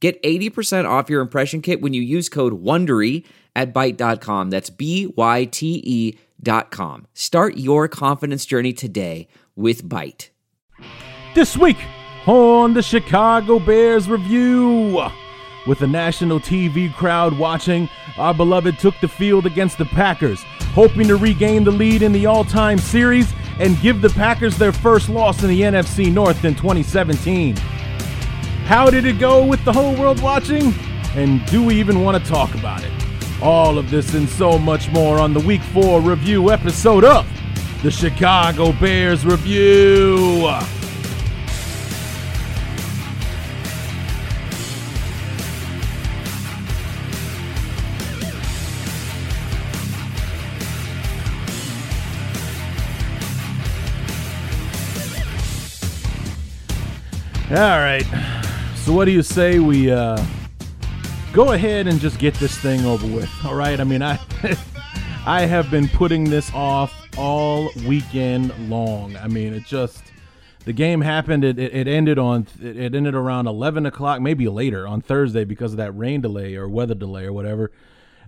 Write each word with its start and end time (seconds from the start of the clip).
Get 0.00 0.22
80% 0.22 0.88
off 0.88 1.10
your 1.10 1.20
impression 1.20 1.60
kit 1.60 1.80
when 1.80 1.92
you 1.92 2.02
use 2.02 2.28
code 2.28 2.62
WONDERY 2.62 3.24
at 3.56 3.74
Byte.com. 3.74 4.50
That's 4.50 4.70
B-Y-T-E 4.70 6.18
dot 6.40 6.70
com. 6.70 7.06
Start 7.14 7.56
your 7.56 7.88
confidence 7.88 8.46
journey 8.46 8.72
today 8.72 9.26
with 9.56 9.82
Byte. 9.88 10.28
This 11.34 11.56
week 11.56 11.78
on 12.26 12.74
the 12.74 12.82
Chicago 12.82 13.58
Bears 13.58 14.08
Review. 14.08 15.02
With 15.66 15.80
the 15.80 15.86
national 15.86 16.40
TV 16.40 16.94
crowd 16.94 17.36
watching, 17.36 17.88
our 18.16 18.32
beloved 18.32 18.78
took 18.78 18.94
the 19.00 19.08
field 19.08 19.44
against 19.44 19.76
the 19.78 19.84
Packers, 19.84 20.42
hoping 20.72 21.08
to 21.08 21.16
regain 21.16 21.64
the 21.64 21.70
lead 21.70 22.02
in 22.02 22.12
the 22.12 22.26
all-time 22.26 22.78
series 22.78 23.30
and 23.58 23.78
give 23.80 24.00
the 24.00 24.08
Packers 24.10 24.56
their 24.56 24.72
first 24.72 25.08
loss 25.08 25.42
in 25.42 25.48
the 25.48 25.62
NFC 25.62 26.12
North 26.12 26.44
in 26.44 26.54
2017. 26.54 27.56
How 28.68 28.90
did 28.90 29.06
it 29.06 29.18
go 29.18 29.46
with 29.46 29.64
the 29.64 29.72
whole 29.72 29.96
world 29.96 30.20
watching? 30.20 30.74
And 31.14 31.42
do 31.46 31.64
we 31.64 31.76
even 31.76 32.04
want 32.04 32.22
to 32.22 32.30
talk 32.30 32.54
about 32.54 32.84
it? 32.84 32.92
All 33.40 33.78
of 33.78 33.88
this 33.88 34.12
and 34.12 34.28
so 34.28 34.58
much 34.58 34.90
more 34.90 35.18
on 35.18 35.32
the 35.32 35.40
Week 35.40 35.62
4 35.62 36.02
review 36.02 36.50
episode 36.50 37.02
of 37.02 37.26
the 37.82 37.90
Chicago 37.90 38.72
Bears 38.72 39.24
Review. 39.24 40.44
All 57.50 57.80
right. 57.80 58.37
So 58.88 58.94
what 58.94 59.04
do 59.04 59.10
you 59.10 59.22
say 59.22 59.58
we 59.58 59.90
uh, 59.90 60.18
go 61.34 61.52
ahead 61.52 61.86
and 61.86 62.00
just 62.00 62.18
get 62.18 62.32
this 62.36 62.56
thing 62.56 62.86
over 62.86 63.06
with? 63.06 63.30
All 63.44 63.54
right. 63.54 63.78
I 63.78 63.84
mean, 63.84 64.00
I 64.00 64.18
I 65.26 65.42
have 65.42 65.70
been 65.70 65.88
putting 65.88 66.24
this 66.24 66.50
off 66.54 66.94
all 67.18 67.70
weekend 67.86 68.70
long. 68.70 69.14
I 69.18 69.28
mean, 69.28 69.52
it 69.52 69.66
just 69.66 70.02
the 70.64 70.72
game 70.72 71.02
happened. 71.02 71.44
It, 71.44 71.58
it, 71.58 71.76
it 71.76 71.86
ended 71.86 72.18
on 72.18 72.46
it 72.62 72.94
ended 72.94 73.14
around 73.14 73.46
eleven 73.46 73.84
o'clock, 73.84 74.22
maybe 74.22 74.48
later 74.48 74.88
on 74.88 75.02
Thursday 75.02 75.44
because 75.44 75.72
of 75.72 75.76
that 75.76 75.92
rain 75.92 76.22
delay 76.22 76.54
or 76.54 76.66
weather 76.66 76.94
delay 76.94 77.26
or 77.26 77.32
whatever. 77.34 77.70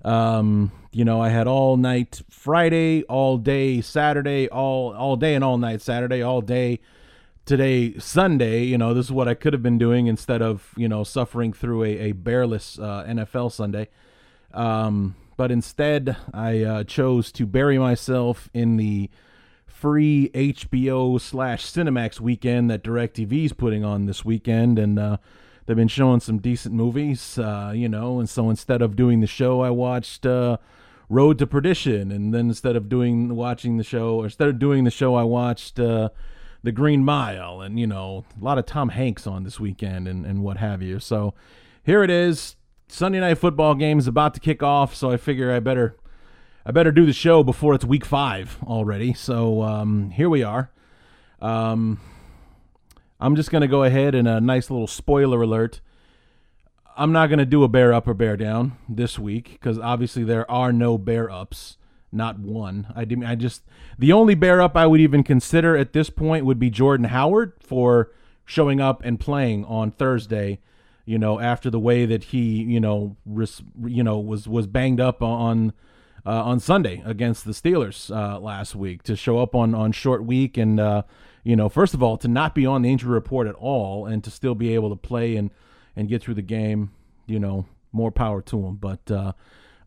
Um, 0.04 0.72
you 0.92 1.06
know, 1.06 1.22
I 1.22 1.30
had 1.30 1.46
all 1.46 1.78
night 1.78 2.20
Friday, 2.28 3.02
all 3.04 3.38
day 3.38 3.80
Saturday, 3.80 4.46
all 4.50 4.94
all 4.94 5.16
day 5.16 5.34
and 5.34 5.42
all 5.42 5.56
night 5.56 5.80
Saturday, 5.80 6.20
all 6.20 6.42
day 6.42 6.80
today 7.50 7.98
Sunday, 7.98 8.62
you 8.62 8.78
know, 8.78 8.94
this 8.94 9.06
is 9.06 9.10
what 9.10 9.26
I 9.26 9.34
could 9.34 9.52
have 9.54 9.62
been 9.62 9.76
doing 9.76 10.06
instead 10.06 10.40
of, 10.40 10.72
you 10.76 10.86
know, 10.86 11.02
suffering 11.02 11.52
through 11.52 11.82
a, 11.82 11.98
a 11.98 12.12
bearless 12.12 12.78
uh, 12.78 13.04
NFL 13.08 13.50
Sunday. 13.50 13.88
Um, 14.54 15.16
but 15.36 15.50
instead, 15.50 16.16
I 16.32 16.62
uh, 16.62 16.84
chose 16.84 17.32
to 17.32 17.46
bury 17.46 17.76
myself 17.76 18.48
in 18.54 18.76
the 18.76 19.10
free 19.66 20.30
HBO 20.32 21.20
slash 21.20 21.66
Cinemax 21.66 22.20
weekend 22.20 22.70
that 22.70 22.84
DirecTV 22.84 23.46
is 23.46 23.52
putting 23.52 23.84
on 23.84 24.06
this 24.06 24.24
weekend. 24.24 24.78
And 24.78 24.96
uh, 24.96 25.16
they've 25.66 25.76
been 25.76 25.88
showing 25.88 26.20
some 26.20 26.38
decent 26.38 26.72
movies, 26.72 27.36
uh, 27.36 27.72
you 27.74 27.88
know, 27.88 28.20
and 28.20 28.30
so 28.30 28.48
instead 28.48 28.80
of 28.80 28.94
doing 28.94 29.22
the 29.22 29.26
show, 29.26 29.60
I 29.60 29.70
watched 29.70 30.24
uh, 30.24 30.58
Road 31.08 31.36
to 31.40 31.48
Perdition. 31.48 32.12
And 32.12 32.32
then 32.32 32.46
instead 32.46 32.76
of 32.76 32.88
doing 32.88 33.34
watching 33.34 33.76
the 33.76 33.82
show, 33.82 34.20
or 34.20 34.26
instead 34.26 34.46
of 34.46 34.60
doing 34.60 34.84
the 34.84 34.90
show, 34.92 35.16
I 35.16 35.24
watched 35.24 35.80
uh, 35.80 36.10
the 36.62 36.72
Green 36.72 37.04
Mile, 37.04 37.60
and 37.60 37.78
you 37.78 37.86
know 37.86 38.24
a 38.40 38.44
lot 38.44 38.58
of 38.58 38.66
Tom 38.66 38.90
Hanks 38.90 39.26
on 39.26 39.44
this 39.44 39.58
weekend 39.58 40.06
and 40.06 40.26
and 40.26 40.42
what 40.42 40.58
have 40.58 40.82
you. 40.82 40.98
So 40.98 41.34
here 41.82 42.02
it 42.02 42.10
is. 42.10 42.56
Sunday 42.88 43.20
night 43.20 43.38
football 43.38 43.74
game 43.74 43.98
is 43.98 44.06
about 44.06 44.34
to 44.34 44.40
kick 44.40 44.62
off, 44.62 44.94
so 44.94 45.10
I 45.10 45.16
figure 45.16 45.52
I 45.52 45.60
better 45.60 45.96
I 46.64 46.72
better 46.72 46.92
do 46.92 47.06
the 47.06 47.12
show 47.12 47.42
before 47.42 47.74
it's 47.74 47.84
week 47.84 48.04
five 48.04 48.58
already. 48.64 49.14
So 49.14 49.62
um, 49.62 50.10
here 50.10 50.28
we 50.28 50.42
are. 50.42 50.70
Um, 51.40 52.00
I'm 53.18 53.36
just 53.36 53.50
gonna 53.50 53.68
go 53.68 53.84
ahead 53.84 54.14
and 54.14 54.28
a 54.28 54.40
nice 54.40 54.70
little 54.70 54.86
spoiler 54.86 55.42
alert. 55.42 55.80
I'm 56.96 57.12
not 57.12 57.30
gonna 57.30 57.46
do 57.46 57.62
a 57.62 57.68
bear 57.68 57.94
up 57.94 58.06
or 58.06 58.14
bear 58.14 58.36
down 58.36 58.76
this 58.88 59.18
week 59.18 59.52
because 59.52 59.78
obviously 59.78 60.24
there 60.24 60.50
are 60.50 60.72
no 60.72 60.98
bear 60.98 61.30
ups 61.30 61.78
not 62.12 62.38
one. 62.38 62.92
I 62.94 63.04
didn't. 63.04 63.24
I 63.24 63.34
just 63.34 63.62
the 63.98 64.12
only 64.12 64.34
bear 64.34 64.60
up 64.60 64.76
I 64.76 64.86
would 64.86 65.00
even 65.00 65.22
consider 65.22 65.76
at 65.76 65.92
this 65.92 66.10
point 66.10 66.44
would 66.44 66.58
be 66.58 66.70
Jordan 66.70 67.06
Howard 67.06 67.52
for 67.60 68.10
showing 68.44 68.80
up 68.80 69.02
and 69.04 69.18
playing 69.18 69.64
on 69.64 69.90
Thursday. 69.90 70.60
You 71.06 71.18
know, 71.18 71.40
after 71.40 71.70
the 71.70 71.80
way 71.80 72.06
that 72.06 72.24
he, 72.24 72.62
you 72.62 72.78
know, 72.78 73.16
res, 73.24 73.62
you 73.84 74.02
know, 74.02 74.18
was 74.18 74.46
was 74.48 74.66
banged 74.66 75.00
up 75.00 75.22
on 75.22 75.72
uh, 76.26 76.44
on 76.44 76.60
Sunday 76.60 77.02
against 77.04 77.44
the 77.44 77.52
Steelers 77.52 78.14
uh, 78.14 78.38
last 78.38 78.74
week 78.74 79.02
to 79.04 79.16
show 79.16 79.38
up 79.38 79.54
on 79.54 79.74
on 79.74 79.92
short 79.92 80.24
week 80.24 80.56
and 80.56 80.78
uh, 80.78 81.02
you 81.42 81.56
know, 81.56 81.68
first 81.68 81.94
of 81.94 82.02
all, 82.02 82.16
to 82.18 82.28
not 82.28 82.54
be 82.54 82.66
on 82.66 82.82
the 82.82 82.90
injury 82.90 83.12
report 83.12 83.46
at 83.46 83.54
all 83.54 84.06
and 84.06 84.22
to 84.24 84.30
still 84.30 84.54
be 84.54 84.74
able 84.74 84.90
to 84.90 84.96
play 84.96 85.36
and 85.36 85.50
and 85.96 86.08
get 86.08 86.22
through 86.22 86.34
the 86.34 86.42
game. 86.42 86.90
You 87.26 87.38
know, 87.38 87.66
more 87.92 88.10
power 88.10 88.42
to 88.42 88.66
him. 88.66 88.76
But 88.76 89.10
uh, 89.10 89.32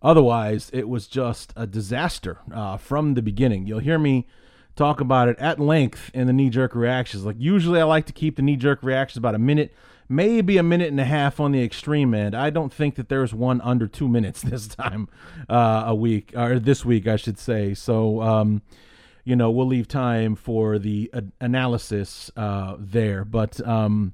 Otherwise, 0.04 0.70
it 0.74 0.90
was 0.90 1.08
just 1.08 1.54
a 1.56 1.66
disaster 1.66 2.40
uh, 2.54 2.76
from 2.76 3.14
the 3.14 3.22
beginning. 3.22 3.66
You'll 3.66 3.80
hear 3.80 3.98
me 3.98 4.28
talk 4.76 5.00
about 5.00 5.30
it 5.30 5.40
at 5.40 5.60
length 5.60 6.12
in 6.14 6.28
the 6.28 6.34
knee 6.34 6.50
jerk 6.50 6.76
reactions. 6.76 7.24
Like, 7.24 7.38
usually 7.40 7.80
I 7.80 7.86
like 7.86 8.06
to 8.08 8.14
keep 8.14 8.36
the 8.36 8.42
knee 8.42 8.58
jerk 8.58 8.84
reactions 8.84 9.18
about 9.18 9.34
a 9.34 9.40
minute, 9.40 9.74
maybe 10.10 10.58
a 10.58 10.64
minute 10.64 10.90
and 10.90 11.00
a 11.00 11.06
half 11.06 11.40
on 11.40 11.54
the 11.54 11.64
extreme 11.64 12.14
end. 12.14 12.36
I 12.36 12.50
don't 12.50 12.74
think 12.74 12.96
that 12.96 13.08
there's 13.08 13.34
one 13.34 13.62
under 13.62 13.88
two 13.88 14.10
minutes 14.10 14.42
this 14.44 14.68
time 14.68 15.08
uh, 15.48 15.84
a 15.88 15.96
week, 15.96 16.34
or 16.36 16.60
this 16.60 16.84
week, 16.84 17.08
I 17.08 17.16
should 17.16 17.40
say. 17.40 17.74
So, 17.74 18.22
um, 18.22 18.62
you 19.24 19.38
know, 19.38 19.52
we'll 19.52 19.68
leave 19.68 19.88
time 19.88 20.36
for 20.36 20.78
the 20.80 21.10
uh, 21.14 21.22
analysis 21.40 22.30
there. 22.36 23.24
But, 23.24 23.66
um, 23.66 24.14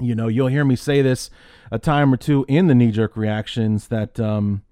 you 0.00 0.16
know, 0.16 0.26
you'll 0.26 0.48
hear 0.48 0.64
me 0.64 0.74
say 0.74 1.02
this 1.02 1.30
a 1.70 1.78
time 1.78 2.12
or 2.12 2.16
two 2.16 2.44
in 2.48 2.66
the 2.66 2.74
knee 2.74 2.90
jerk 2.90 3.16
reactions 3.16 3.86
that. 3.88 4.18
Um, 4.18 4.63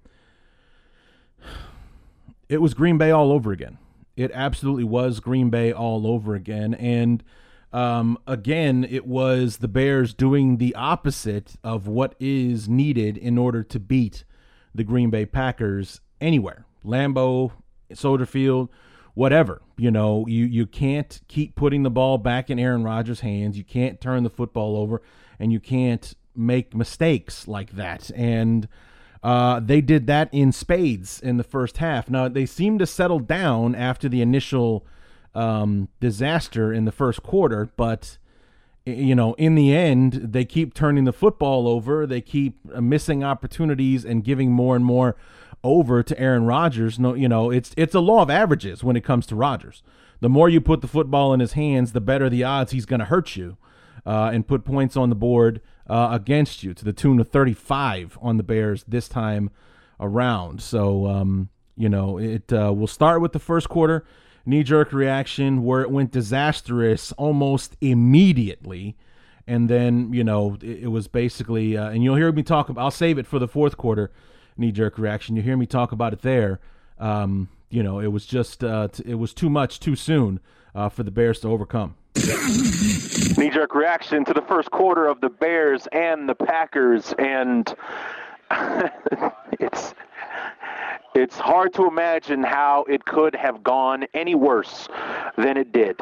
it 2.49 2.61
was 2.61 2.73
Green 2.73 2.97
Bay 2.97 3.11
all 3.11 3.31
over 3.31 3.51
again. 3.51 3.77
It 4.15 4.31
absolutely 4.33 4.83
was 4.83 5.19
Green 5.19 5.49
Bay 5.49 5.71
all 5.71 6.05
over 6.05 6.35
again. 6.35 6.73
And 6.75 7.23
um, 7.71 8.19
again, 8.27 8.85
it 8.87 9.07
was 9.07 9.57
the 9.57 9.67
Bears 9.67 10.13
doing 10.13 10.57
the 10.57 10.75
opposite 10.75 11.55
of 11.63 11.87
what 11.87 12.15
is 12.19 12.69
needed 12.69 13.17
in 13.17 13.37
order 13.37 13.63
to 13.63 13.79
beat 13.79 14.23
the 14.75 14.83
Green 14.83 15.09
Bay 15.09 15.25
Packers 15.25 16.01
anywhere. 16.21 16.65
Lambeau, 16.85 17.51
Soldier 17.93 18.27
Field, 18.27 18.69
whatever. 19.15 19.61
You 19.77 19.89
know, 19.89 20.27
you, 20.27 20.45
you 20.45 20.67
can't 20.67 21.21
keep 21.27 21.55
putting 21.55 21.81
the 21.81 21.89
ball 21.89 22.19
back 22.19 22.49
in 22.49 22.59
Aaron 22.59 22.83
Rodgers' 22.83 23.21
hands. 23.21 23.57
You 23.57 23.63
can't 23.63 23.99
turn 23.99 24.23
the 24.23 24.29
football 24.29 24.77
over, 24.77 25.01
and 25.39 25.51
you 25.51 25.59
can't 25.59 26.13
make 26.35 26.75
mistakes 26.75 27.47
like 27.47 27.71
that. 27.71 28.11
And 28.15 28.67
uh, 29.23 29.59
they 29.59 29.81
did 29.81 30.05
that 30.07 30.29
in 30.31 30.51
spades 30.51 31.19
in 31.19 31.37
the 31.37 31.43
first 31.43 31.77
half. 31.77 32.09
Now 32.09 32.27
they 32.27 32.45
seemed 32.45 32.79
to 32.79 32.85
settle 32.85 33.19
down 33.19 33.73
after 33.73 34.09
the 34.09 34.21
initial 34.21 34.85
um, 35.33 35.87
disaster 35.99 36.73
in 36.73 36.85
the 36.85 36.91
first 36.91 37.23
quarter, 37.23 37.71
but 37.77 38.17
you 38.85 39.15
know, 39.15 39.33
in 39.35 39.55
the 39.55 39.73
end, 39.73 40.13
they 40.33 40.43
keep 40.43 40.73
turning 40.73 41.05
the 41.05 41.13
football 41.13 41.69
over. 41.69 42.05
They 42.05 42.19
keep 42.19 42.59
uh, 42.73 42.81
missing 42.81 43.23
opportunities 43.23 44.03
and 44.03 44.25
giving 44.25 44.51
more 44.51 44.75
and 44.75 44.83
more 44.83 45.15
over 45.63 46.03
to 46.03 46.19
Aaron 46.19 46.45
Rodgers. 46.45 46.99
No, 46.99 47.13
you 47.13 47.29
know, 47.29 47.49
it's 47.49 47.73
it's 47.77 47.95
a 47.95 48.01
law 48.01 48.21
of 48.21 48.29
averages 48.29 48.83
when 48.83 48.97
it 48.97 49.03
comes 49.03 49.25
to 49.27 49.35
Rodgers. 49.35 49.83
The 50.19 50.29
more 50.29 50.49
you 50.49 50.59
put 50.59 50.81
the 50.81 50.87
football 50.87 51.33
in 51.33 51.39
his 51.39 51.53
hands, 51.53 51.93
the 51.93 52.01
better 52.01 52.29
the 52.29 52.43
odds 52.43 52.71
he's 52.71 52.85
going 52.85 52.99
to 52.99 53.05
hurt 53.05 53.37
you 53.37 53.57
uh, 54.05 54.31
and 54.33 54.47
put 54.47 54.65
points 54.65 54.97
on 54.97 55.09
the 55.09 55.15
board 55.15 55.61
uh, 55.89 56.09
against 56.11 56.63
you 56.63 56.73
to 56.73 56.85
the 56.85 56.93
tune 56.93 57.19
of 57.19 57.29
35 57.29 58.17
on 58.21 58.37
the 58.37 58.43
Bears 58.43 58.83
this 58.87 59.07
time 59.07 59.49
around. 59.99 60.61
So, 60.61 61.07
um, 61.07 61.49
you 61.75 61.89
know, 61.89 62.17
it 62.17 62.51
uh, 62.53 62.73
will 62.73 62.87
start 62.87 63.21
with 63.21 63.33
the 63.33 63.39
first 63.39 63.69
quarter 63.69 64.05
knee 64.45 64.63
jerk 64.63 64.91
reaction 64.91 65.63
where 65.63 65.81
it 65.81 65.89
went 65.89 66.11
disastrous 66.11 67.11
almost 67.13 67.77
immediately 67.79 68.95
and 69.47 69.69
then 69.69 70.13
you 70.13 70.23
know 70.23 70.57
it, 70.61 70.83
it 70.83 70.87
was 70.87 71.07
basically, 71.07 71.77
uh, 71.77 71.89
and 71.89 72.03
you'll 72.03 72.15
hear 72.15 72.31
me 72.31 72.43
talk. 72.43 72.69
About, 72.69 72.81
I'll 72.81 72.91
save 72.91 73.17
it 73.17 73.27
for 73.27 73.39
the 73.39 73.47
fourth 73.47 73.77
quarter 73.77 74.11
knee 74.57 74.71
jerk 74.71 74.97
reaction. 74.97 75.35
You 75.35 75.41
hear 75.41 75.57
me 75.57 75.65
talk 75.65 75.91
about 75.91 76.13
it 76.13 76.21
there. 76.21 76.59
Um, 76.99 77.49
you 77.69 77.83
know, 77.83 77.99
it 77.99 78.07
was 78.07 78.25
just 78.25 78.63
uh, 78.63 78.87
t- 78.89 79.03
it 79.05 79.15
was 79.15 79.33
too 79.33 79.49
much 79.49 79.79
too 79.79 79.95
soon 79.95 80.39
uh, 80.75 80.89
for 80.89 81.03
the 81.03 81.11
Bears 81.11 81.39
to 81.41 81.49
overcome. 81.49 81.95
Knee 82.15 83.49
jerk 83.49 83.73
reaction 83.73 84.23
to 84.25 84.33
the 84.33 84.43
first 84.47 84.71
quarter 84.71 85.07
of 85.07 85.21
the 85.21 85.29
Bears 85.29 85.87
and 85.91 86.29
the 86.29 86.35
Packers, 86.35 87.13
and 87.17 87.73
it's 89.59 89.93
it's 91.15 91.37
hard 91.37 91.73
to 91.75 91.87
imagine 91.87 92.43
how 92.43 92.85
it 92.89 93.05
could 93.05 93.35
have 93.35 93.63
gone 93.63 94.05
any 94.13 94.35
worse 94.35 94.87
than 95.37 95.57
it 95.57 95.71
did. 95.71 95.99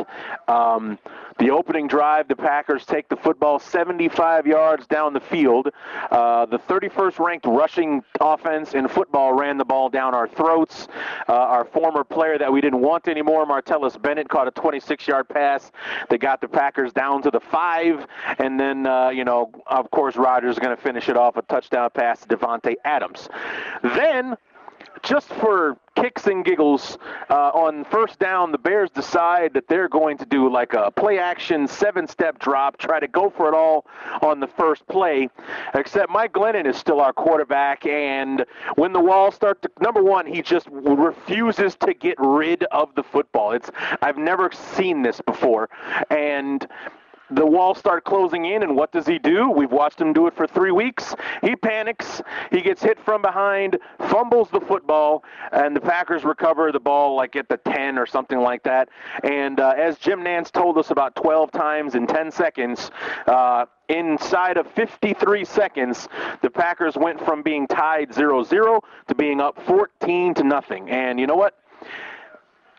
Um, 0.48 0.98
the 1.40 1.50
opening 1.50 1.88
drive, 1.88 2.28
the 2.28 2.36
Packers 2.36 2.86
take 2.86 3.10
the 3.10 3.16
football 3.16 3.58
75 3.58 4.46
yards 4.46 4.86
down 4.86 5.14
the 5.14 5.20
field. 5.20 5.70
Uh, 6.12 6.46
the 6.46 6.60
31st 6.60 7.20
ranked 7.20 7.46
rushing 7.48 8.04
offense 8.20 8.74
in 8.74 8.88
football 8.88 9.34
ran 9.34 9.58
the 9.58 9.66
ball 9.66 9.90
down 9.90 10.14
our 10.14 10.28
throats. 10.28 10.88
Uh, 11.28 11.34
our 11.34 11.66
former 11.66 12.04
player 12.04 12.38
that 12.38 12.52
we 12.52 12.62
didn't 12.62 12.82
want 12.82 13.08
anymore, 13.08 13.46
Martellus 13.46 14.00
Bennett, 14.00 14.30
caught 14.30 14.48
a 14.48 14.52
26 14.52 15.08
yard 15.08 15.28
pass 15.30 15.72
that 16.10 16.20
got 16.20 16.42
the 16.42 16.48
Packers 16.48 16.94
down 16.94 17.22
to 17.24 17.32
the 17.32 17.40
five. 17.40 18.06
And 18.38 18.60
then, 18.60 18.86
uh, 18.86 19.10
you 19.10 19.26
know, 19.26 19.52
of 19.68 19.90
course, 19.90 20.16
Rodgers 20.16 20.58
is 20.58 20.60
going 20.60 20.76
to 20.76 20.82
finish 20.82 21.10
it 21.10 21.18
off 21.18 21.38
a 21.38 21.42
touchdown 21.44 21.90
pass 21.94 22.22
to 22.22 22.38
Davante 22.38 22.76
Adams. 22.86 23.30
Then 23.82 24.38
just 25.04 25.28
for 25.28 25.78
kicks 25.96 26.28
and 26.28 26.46
giggles, 26.46 26.98
uh, 27.30 27.52
on 27.54 27.84
first 27.86 28.20
down, 28.20 28.52
the 28.52 28.58
Bears 28.58 28.90
decide 28.90 29.54
that 29.54 29.68
they're 29.68 29.90
going 29.90 30.18
to 30.18 30.26
do 30.26 30.50
like 30.52 30.74
a 30.74 30.92
play 30.92 31.20
action 31.20 31.68
seven 31.68 32.08
step 32.08 32.40
drop, 32.40 32.78
try 32.78 33.00
to 33.00 33.08
go 33.08 33.30
for 33.30 33.48
it 33.48 33.54
all 33.54 33.86
on 34.22 34.40
the 34.40 34.48
first 34.48 34.88
play. 34.88 35.30
Except 35.74 36.10
Mike 36.12 36.34
Glennon 36.34 36.66
is 36.66 36.78
still 36.78 37.02
our 37.02 37.14
quarterback, 37.14 37.86
and 37.86 38.46
when 38.76 38.94
the 38.94 39.00
walls 39.00 39.36
start 39.36 39.62
to, 39.64 39.72
number 39.80 40.02
one, 40.02 40.26
he 40.26 40.42
just 40.42 40.68
refuses 40.72 41.76
to 41.76 41.94
get 41.94 42.16
rid 42.20 42.64
of 42.66 42.94
the 42.96 43.04
football. 43.04 43.52
It's 43.52 43.70
I've 44.02 44.18
never 44.18 44.52
seen 44.52 45.02
this 45.02 45.22
before, 45.22 45.70
and 46.10 46.68
the 47.32 47.46
walls 47.46 47.78
start 47.78 48.04
closing 48.04 48.46
in, 48.46 48.64
and 48.64 48.76
what 48.76 48.92
does 48.92 49.08
he 49.08 49.20
do? 49.20 49.50
We've 49.50 49.72
watched 49.72 50.00
him 50.00 50.14
do 50.14 50.28
it 50.28 50.36
for 50.36 50.48
three 50.48 50.72
weeks. 50.72 51.16
He 51.42 51.56
panics. 51.56 52.22
He 52.52 52.62
gets 52.62 52.82
hit 52.82 53.00
from 53.00 53.22
behind, 53.22 53.78
fumbles 54.10 54.50
the 54.50 54.62
football, 54.62 55.24
and 55.52 55.76
the 55.76 55.82
Packers 55.82 56.24
recover 56.24 56.72
the 56.72 56.80
ball 56.80 57.16
like 57.16 57.36
at 57.36 57.48
the 57.50 57.58
10 57.58 57.98
or 57.98 58.06
something 58.06 58.40
like 58.40 58.64
that. 58.64 58.90
And 59.24 59.60
uh, 59.60 59.74
as 59.78 59.98
Jim 59.98 60.22
Nantz 60.22 60.52
told 60.52 60.78
us 60.78 60.92
about 60.92 61.16
12 61.16 61.52
times 61.52 61.96
in 61.96 62.08
10 62.08 62.32
seconds, 62.32 62.92
uh, 63.28 63.66
inside 63.90 64.58
of 64.58 64.68
53 64.72 65.46
seconds, 65.46 66.08
the 66.42 66.50
Packers 66.50 66.96
went 66.96 67.24
from 67.24 67.42
being 67.44 67.68
tied 67.68 68.10
0-0 68.10 68.82
to 69.08 69.16
being 69.16 69.42
up 69.42 69.62
14 69.66 70.34
to 70.36 70.44
nothing. 70.44 70.90
And 70.90 71.20
you 71.20 71.28
know 71.28 71.36
what? 71.36 71.58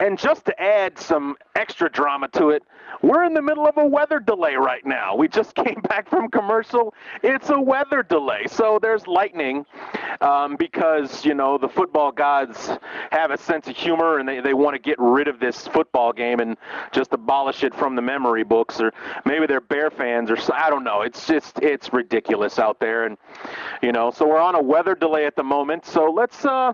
And 0.02 0.18
just 0.18 0.46
to 0.46 0.60
add 0.60 0.98
some 0.98 1.36
extra 1.54 1.88
drama 1.88 2.26
to 2.30 2.48
it, 2.48 2.64
we're 3.02 3.22
in 3.22 3.34
the 3.34 3.40
middle 3.40 3.68
of 3.68 3.78
a 3.78 3.86
weather 3.86 4.18
delay 4.18 4.56
right 4.56 4.84
now. 4.84 5.14
We 5.14 5.28
just 5.28 5.54
came 5.64 5.80
back 5.88 6.10
from 6.10 6.28
commercial. 6.28 6.92
It's 7.22 7.50
a 7.50 7.60
weather 7.60 8.02
delay. 8.02 8.46
So 8.48 8.80
there's 8.82 9.06
lightning 9.06 9.64
um, 10.20 10.56
because, 10.56 11.24
you 11.24 11.34
know, 11.34 11.56
the 11.56 11.68
football 11.68 12.10
gods 12.10 12.68
have 13.12 13.30
a 13.30 13.38
sense 13.38 13.68
of 13.68 13.76
humor 13.76 14.18
and 14.18 14.28
they, 14.28 14.40
they 14.40 14.54
want 14.54 14.74
to 14.74 14.80
get 14.80 14.98
rid 14.98 15.28
of 15.28 15.38
this 15.38 15.68
football 15.68 16.12
game 16.12 16.40
and 16.40 16.56
just 16.90 17.12
abolish 17.12 17.62
it 17.62 17.72
from 17.72 17.94
the 17.94 18.02
memory 18.02 18.42
books. 18.42 18.80
Or 18.80 18.92
maybe 19.24 19.46
they're 19.46 19.60
Bear 19.60 19.88
fans 19.88 20.32
or 20.32 20.36
I 20.52 20.68
don't 20.68 20.82
know. 20.82 21.02
It's 21.02 21.28
just, 21.28 21.60
it's 21.60 21.92
ridiculous 21.92 22.58
out 22.58 22.80
there. 22.80 23.04
And, 23.06 23.16
you 23.82 23.92
know, 23.92 24.10
so 24.10 24.26
we're 24.26 24.40
on 24.40 24.56
a 24.56 24.62
weather 24.62 24.96
delay 24.96 25.26
at 25.26 25.36
the 25.36 25.44
moment. 25.44 25.86
So 25.86 26.10
let's, 26.10 26.44
uh, 26.44 26.72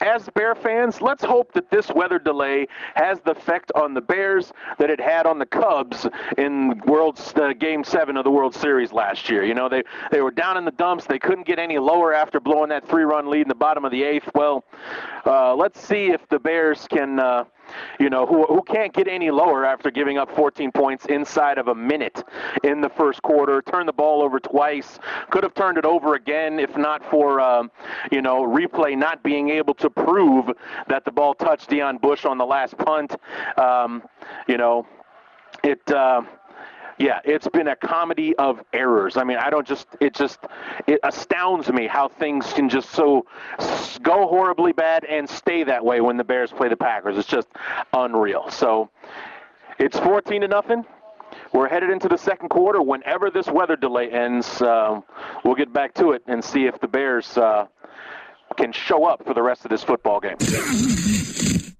as 0.00 0.28
Bear 0.34 0.54
fans, 0.54 1.00
let's 1.00 1.24
hope 1.24 1.52
that 1.52 1.70
this 1.70 1.88
weather 1.90 2.18
delay 2.18 2.66
has 2.94 3.20
the 3.20 3.32
effect 3.32 3.72
on 3.74 3.94
the 3.94 4.00
Bears 4.00 4.52
that 4.78 4.90
it 4.90 5.00
had 5.00 5.26
on 5.26 5.38
the 5.38 5.46
Cubs 5.46 6.06
in 6.36 6.80
World 6.86 7.20
uh, 7.36 7.52
Game 7.52 7.84
Seven 7.84 8.16
of 8.16 8.24
the 8.24 8.30
World 8.30 8.54
Series 8.54 8.92
last 8.92 9.28
year. 9.28 9.44
You 9.44 9.54
know, 9.54 9.68
they 9.68 9.82
they 10.10 10.20
were 10.20 10.30
down 10.30 10.56
in 10.56 10.64
the 10.64 10.70
dumps. 10.72 11.06
They 11.06 11.18
couldn't 11.18 11.46
get 11.46 11.58
any 11.58 11.78
lower 11.78 12.14
after 12.14 12.40
blowing 12.40 12.68
that 12.70 12.88
three-run 12.88 13.28
lead 13.30 13.42
in 13.42 13.48
the 13.48 13.54
bottom 13.54 13.84
of 13.84 13.90
the 13.90 14.02
eighth. 14.02 14.28
Well, 14.34 14.64
uh, 15.26 15.54
let's 15.54 15.80
see 15.80 16.10
if 16.10 16.26
the 16.28 16.38
Bears 16.38 16.86
can. 16.88 17.18
Uh, 17.18 17.44
you 17.98 18.10
know, 18.10 18.26
who, 18.26 18.44
who 18.46 18.62
can't 18.62 18.92
get 18.92 19.08
any 19.08 19.30
lower 19.30 19.64
after 19.64 19.90
giving 19.90 20.18
up 20.18 20.34
14 20.34 20.72
points 20.72 21.06
inside 21.06 21.58
of 21.58 21.68
a 21.68 21.74
minute 21.74 22.24
in 22.64 22.80
the 22.80 22.88
first 22.88 23.22
quarter. 23.22 23.62
Turned 23.62 23.88
the 23.88 23.92
ball 23.92 24.22
over 24.22 24.38
twice. 24.40 24.98
Could 25.30 25.42
have 25.42 25.54
turned 25.54 25.78
it 25.78 25.84
over 25.84 26.14
again 26.14 26.58
if 26.58 26.76
not 26.76 27.04
for, 27.10 27.40
um, 27.40 27.70
you 28.10 28.22
know, 28.22 28.42
replay 28.42 28.96
not 28.96 29.22
being 29.22 29.50
able 29.50 29.74
to 29.74 29.90
prove 29.90 30.50
that 30.88 31.04
the 31.04 31.12
ball 31.12 31.34
touched 31.34 31.70
Deon 31.70 32.00
Bush 32.00 32.24
on 32.24 32.38
the 32.38 32.46
last 32.46 32.76
punt. 32.78 33.16
Um, 33.56 34.02
you 34.46 34.56
know, 34.56 34.86
it. 35.62 35.90
Uh, 35.90 36.22
yeah, 36.98 37.20
it's 37.24 37.48
been 37.48 37.68
a 37.68 37.76
comedy 37.76 38.34
of 38.36 38.60
errors. 38.72 39.16
I 39.16 39.24
mean, 39.24 39.38
I 39.38 39.50
don't 39.50 39.66
just 39.66 39.86
it 40.00 40.14
just 40.14 40.40
it 40.86 41.00
astounds 41.02 41.72
me 41.72 41.86
how 41.86 42.08
things 42.08 42.52
can 42.52 42.68
just 42.68 42.90
so 42.90 43.26
go 44.02 44.26
horribly 44.26 44.72
bad 44.72 45.04
and 45.04 45.28
stay 45.28 45.64
that 45.64 45.84
way 45.84 46.00
when 46.00 46.16
the 46.16 46.24
Bears 46.24 46.50
play 46.50 46.68
the 46.68 46.76
Packers. 46.76 47.16
It's 47.16 47.28
just 47.28 47.48
unreal. 47.92 48.50
So 48.50 48.90
it's 49.78 49.98
14 49.98 50.40
to 50.40 50.48
nothing. 50.48 50.84
We're 51.52 51.68
headed 51.68 51.90
into 51.90 52.08
the 52.08 52.16
second 52.16 52.48
quarter. 52.48 52.82
Whenever 52.82 53.30
this 53.30 53.46
weather 53.46 53.76
delay 53.76 54.10
ends, 54.10 54.60
uh, 54.60 55.00
we'll 55.44 55.54
get 55.54 55.72
back 55.72 55.94
to 55.94 56.12
it 56.12 56.22
and 56.26 56.44
see 56.44 56.66
if 56.66 56.80
the 56.80 56.88
Bears 56.88 57.38
uh, 57.38 57.66
can 58.56 58.72
show 58.72 59.04
up 59.06 59.24
for 59.24 59.34
the 59.34 59.42
rest 59.42 59.64
of 59.64 59.70
this 59.70 59.84
football 59.84 60.20
game. 60.20 60.36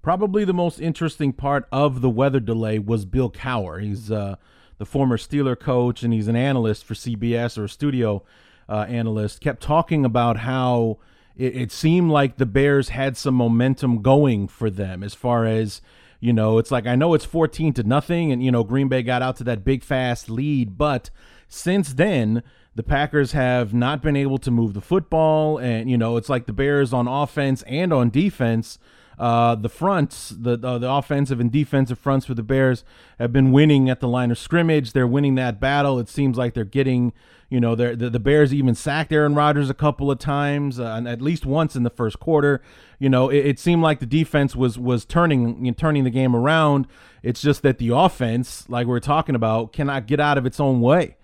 Probably 0.01 0.45
the 0.45 0.53
most 0.53 0.79
interesting 0.79 1.33
part 1.33 1.67
of 1.71 2.01
the 2.01 2.09
weather 2.09 2.39
delay 2.39 2.79
was 2.79 3.05
Bill 3.05 3.29
Cowher. 3.29 3.81
He's 3.81 4.09
uh, 4.09 4.37
the 4.79 4.85
former 4.85 5.17
Steeler 5.17 5.59
coach, 5.59 6.01
and 6.01 6.11
he's 6.11 6.27
an 6.27 6.35
analyst 6.35 6.83
for 6.83 6.95
CBS 6.95 7.57
or 7.57 7.65
a 7.65 7.69
studio 7.69 8.23
uh, 8.67 8.85
analyst, 8.89 9.41
kept 9.41 9.61
talking 9.61 10.05
about 10.05 10.37
how 10.37 10.97
it, 11.35 11.55
it 11.55 11.71
seemed 11.71 12.09
like 12.09 12.37
the 12.37 12.45
Bears 12.45 12.89
had 12.89 13.15
some 13.15 13.35
momentum 13.35 14.01
going 14.01 14.47
for 14.47 14.69
them 14.71 15.03
as 15.03 15.13
far 15.13 15.45
as 15.45 15.81
you 16.21 16.33
know, 16.33 16.57
it's 16.57 16.71
like 16.71 16.85
I 16.85 16.95
know 16.95 17.13
it's 17.13 17.23
14 17.25 17.73
to 17.73 17.83
nothing, 17.83 18.31
and 18.31 18.43
you 18.43 18.51
know 18.51 18.63
Green 18.63 18.89
Bay 18.89 19.03
got 19.03 19.21
out 19.21 19.37
to 19.37 19.43
that 19.45 19.63
big 19.63 19.83
fast 19.83 20.29
lead, 20.29 20.77
but 20.77 21.09
since 21.47 21.93
then 21.93 22.43
the 22.75 22.83
Packers 22.83 23.31
have 23.31 23.73
not 23.73 24.01
been 24.01 24.15
able 24.15 24.37
to 24.39 24.51
move 24.51 24.73
the 24.73 24.81
football, 24.81 25.57
and 25.57 25.89
you 25.89 25.97
know 25.97 26.17
it's 26.17 26.29
like 26.29 26.45
the 26.45 26.53
Bears 26.53 26.91
on 26.93 27.07
offense 27.07 27.63
and 27.63 27.93
on 27.93 28.09
defense 28.09 28.79
uh, 29.19 29.53
the 29.55 29.67
fronts, 29.67 30.29
the 30.29 30.55
the 30.55 30.89
offensive 30.89 31.41
and 31.41 31.51
defensive 31.51 31.99
fronts 31.99 32.25
for 32.25 32.33
the 32.33 32.43
Bears 32.43 32.85
have 33.19 33.33
been 33.33 33.51
winning 33.51 33.89
at 33.89 33.99
the 33.99 34.07
line 34.07 34.31
of 34.31 34.37
scrimmage. 34.37 34.93
They're 34.93 35.05
winning 35.05 35.35
that 35.35 35.59
battle. 35.59 35.99
It 35.99 36.07
seems 36.07 36.37
like 36.37 36.53
they're 36.53 36.63
getting, 36.63 37.11
you 37.49 37.59
know, 37.59 37.75
the 37.75 37.95
the 37.97 38.19
Bears 38.19 38.53
even 38.53 38.75
sacked 38.75 39.11
Aaron 39.11 39.35
Rodgers 39.35 39.69
a 39.69 39.73
couple 39.73 40.09
of 40.09 40.19
times, 40.19 40.79
uh, 40.79 40.85
and 40.85 41.05
at 41.05 41.21
least 41.21 41.45
once 41.45 41.75
in 41.75 41.83
the 41.83 41.89
first 41.89 42.21
quarter. 42.21 42.61
You 42.97 43.09
know, 43.09 43.27
it, 43.29 43.45
it 43.45 43.59
seemed 43.59 43.81
like 43.81 43.99
the 43.99 44.05
defense 44.05 44.55
was 44.55 44.79
was 44.79 45.03
turning 45.03 45.65
you 45.65 45.71
know, 45.71 45.75
turning 45.75 46.05
the 46.05 46.09
game 46.09 46.33
around. 46.33 46.87
It's 47.21 47.41
just 47.41 47.61
that 47.63 47.77
the 47.77 47.89
offense, 47.89 48.69
like 48.69 48.87
we 48.87 48.95
are 48.95 49.01
talking 49.01 49.35
about, 49.35 49.73
cannot 49.73 50.07
get 50.07 50.21
out 50.21 50.37
of 50.37 50.45
its 50.45 50.61
own 50.61 50.79
way. 50.79 51.17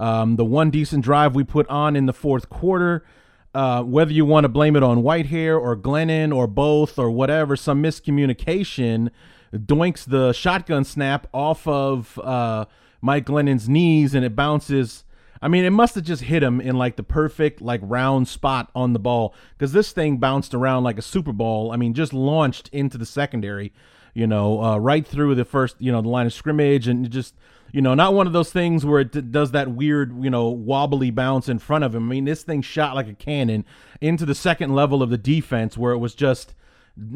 Um, 0.00 0.34
the 0.34 0.44
one 0.44 0.70
decent 0.70 1.04
drive 1.04 1.36
we 1.36 1.44
put 1.44 1.68
on 1.68 1.94
in 1.94 2.06
the 2.06 2.12
fourth 2.12 2.48
quarter 2.48 3.04
uh, 3.56 3.82
whether 3.82 4.12
you 4.12 4.26
want 4.26 4.44
to 4.44 4.50
blame 4.50 4.76
it 4.76 4.82
on 4.82 5.02
Whitehair 5.02 5.58
or 5.58 5.74
Glennon 5.74 6.34
or 6.34 6.46
both 6.46 6.98
or 6.98 7.10
whatever, 7.10 7.56
some 7.56 7.82
miscommunication 7.82 9.08
doinks 9.50 10.04
the 10.04 10.34
shotgun 10.34 10.84
snap 10.84 11.26
off 11.32 11.66
of 11.66 12.18
uh, 12.18 12.66
Mike 13.00 13.24
Glennon's 13.24 13.66
knees 13.66 14.14
and 14.14 14.26
it 14.26 14.36
bounces. 14.36 15.04
I 15.40 15.48
mean, 15.48 15.64
it 15.64 15.70
must 15.70 15.94
have 15.94 16.04
just 16.04 16.24
hit 16.24 16.42
him 16.42 16.60
in 16.60 16.76
like 16.76 16.96
the 16.96 17.02
perfect, 17.02 17.62
like 17.62 17.80
round 17.82 18.28
spot 18.28 18.70
on 18.74 18.92
the 18.92 18.98
ball 18.98 19.34
because 19.56 19.72
this 19.72 19.90
thing 19.90 20.18
bounced 20.18 20.52
around 20.52 20.84
like 20.84 20.98
a 20.98 21.02
Super 21.02 21.32
Bowl. 21.32 21.72
I 21.72 21.76
mean, 21.76 21.94
just 21.94 22.12
launched 22.12 22.68
into 22.74 22.98
the 22.98 23.06
secondary, 23.06 23.72
you 24.12 24.26
know, 24.26 24.62
uh, 24.62 24.76
right 24.76 25.06
through 25.06 25.34
the 25.34 25.46
first, 25.46 25.76
you 25.78 25.90
know, 25.90 26.02
the 26.02 26.10
line 26.10 26.26
of 26.26 26.34
scrimmage 26.34 26.88
and 26.88 27.08
just 27.10 27.34
you 27.76 27.82
know, 27.82 27.92
not 27.92 28.14
one 28.14 28.26
of 28.26 28.32
those 28.32 28.50
things 28.50 28.86
where 28.86 29.00
it 29.00 29.12
d- 29.12 29.20
does 29.20 29.50
that 29.50 29.70
weird, 29.70 30.24
you 30.24 30.30
know, 30.30 30.48
wobbly 30.48 31.10
bounce 31.10 31.46
in 31.46 31.58
front 31.58 31.84
of 31.84 31.94
him. 31.94 32.04
I 32.04 32.14
mean, 32.14 32.24
this 32.24 32.42
thing 32.42 32.62
shot 32.62 32.94
like 32.94 33.06
a 33.06 33.12
cannon 33.12 33.66
into 34.00 34.24
the 34.24 34.34
second 34.34 34.74
level 34.74 35.02
of 35.02 35.10
the 35.10 35.18
defense 35.18 35.76
where 35.76 35.92
it 35.92 35.98
was 35.98 36.14
just, 36.14 36.54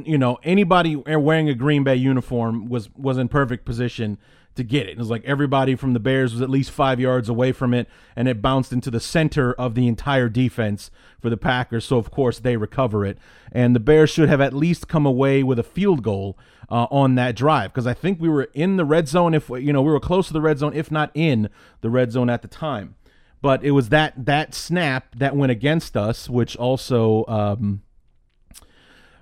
you 0.05 0.19
know, 0.19 0.39
anybody 0.43 0.97
wearing 0.97 1.49
a 1.49 1.55
Green 1.55 1.83
Bay 1.83 1.97
uniform 1.97 2.69
was 2.69 2.95
was 2.95 3.17
in 3.17 3.29
perfect 3.29 3.65
position 3.65 4.19
to 4.57 4.65
get 4.65 4.89
it. 4.89 4.93
It 4.93 4.99
was 4.99 5.11
like 5.11 5.25
everybody 5.25 5.75
from 5.75 5.93
the 5.93 6.01
Bears 6.01 6.33
was 6.33 6.43
at 6.43 6.51
least 6.51 6.71
five 6.71 7.01
yards 7.01 7.29
away 7.29 7.53
from 7.53 7.73
it, 7.73 7.89
and 8.17 8.29
it 8.29 8.43
bounced 8.43 8.73
into 8.73 8.91
the 8.91 9.01
center 9.01 9.53
of 9.55 9.75
the 9.75 9.87
entire 9.87 10.29
defense 10.29 10.91
for 11.21 11.31
the 11.31 11.37
Packers. 11.37 11.85
So, 11.85 11.97
of 11.97 12.11
course, 12.11 12.39
they 12.39 12.57
recover 12.57 13.05
it. 13.05 13.19
And 13.53 13.75
the 13.75 13.81
Bears 13.81 14.11
should 14.11 14.29
have 14.29 14.41
at 14.41 14.53
least 14.53 14.89
come 14.89 15.07
away 15.07 15.43
with 15.43 15.59
a 15.59 15.65
field 15.65 16.03
goal 16.03 16.39
uh, 16.69 16.87
on 16.91 17.15
that 17.17 17.37
drive 17.37 17.73
because 17.73 17.87
I 17.87 17.95
think 17.95 18.21
we 18.21 18.29
were 18.29 18.49
in 18.55 18.77
the 18.77 18.85
red 18.85 19.09
zone. 19.09 19.35
If 19.35 19.49
you 19.49 19.73
know, 19.73 19.83
we 19.83 19.93
were 19.93 20.01
close 20.01 20.27
to 20.29 20.33
the 20.33 20.41
red 20.41 20.59
zone, 20.59 20.75
if 20.75 20.91
not 20.91 21.11
in 21.15 21.49
the 21.81 21.91
red 21.91 22.13
zone 22.13 22.31
at 22.31 22.43
the 22.43 22.49
time. 22.49 22.97
But 23.43 23.65
it 23.65 23.71
was 23.71 23.89
that 23.89 24.27
that 24.27 24.55
snap 24.55 25.15
that 25.17 25.35
went 25.35 25.53
against 25.53 25.97
us, 25.97 26.29
which 26.29 26.57
also. 26.57 27.25
Um, 27.27 27.83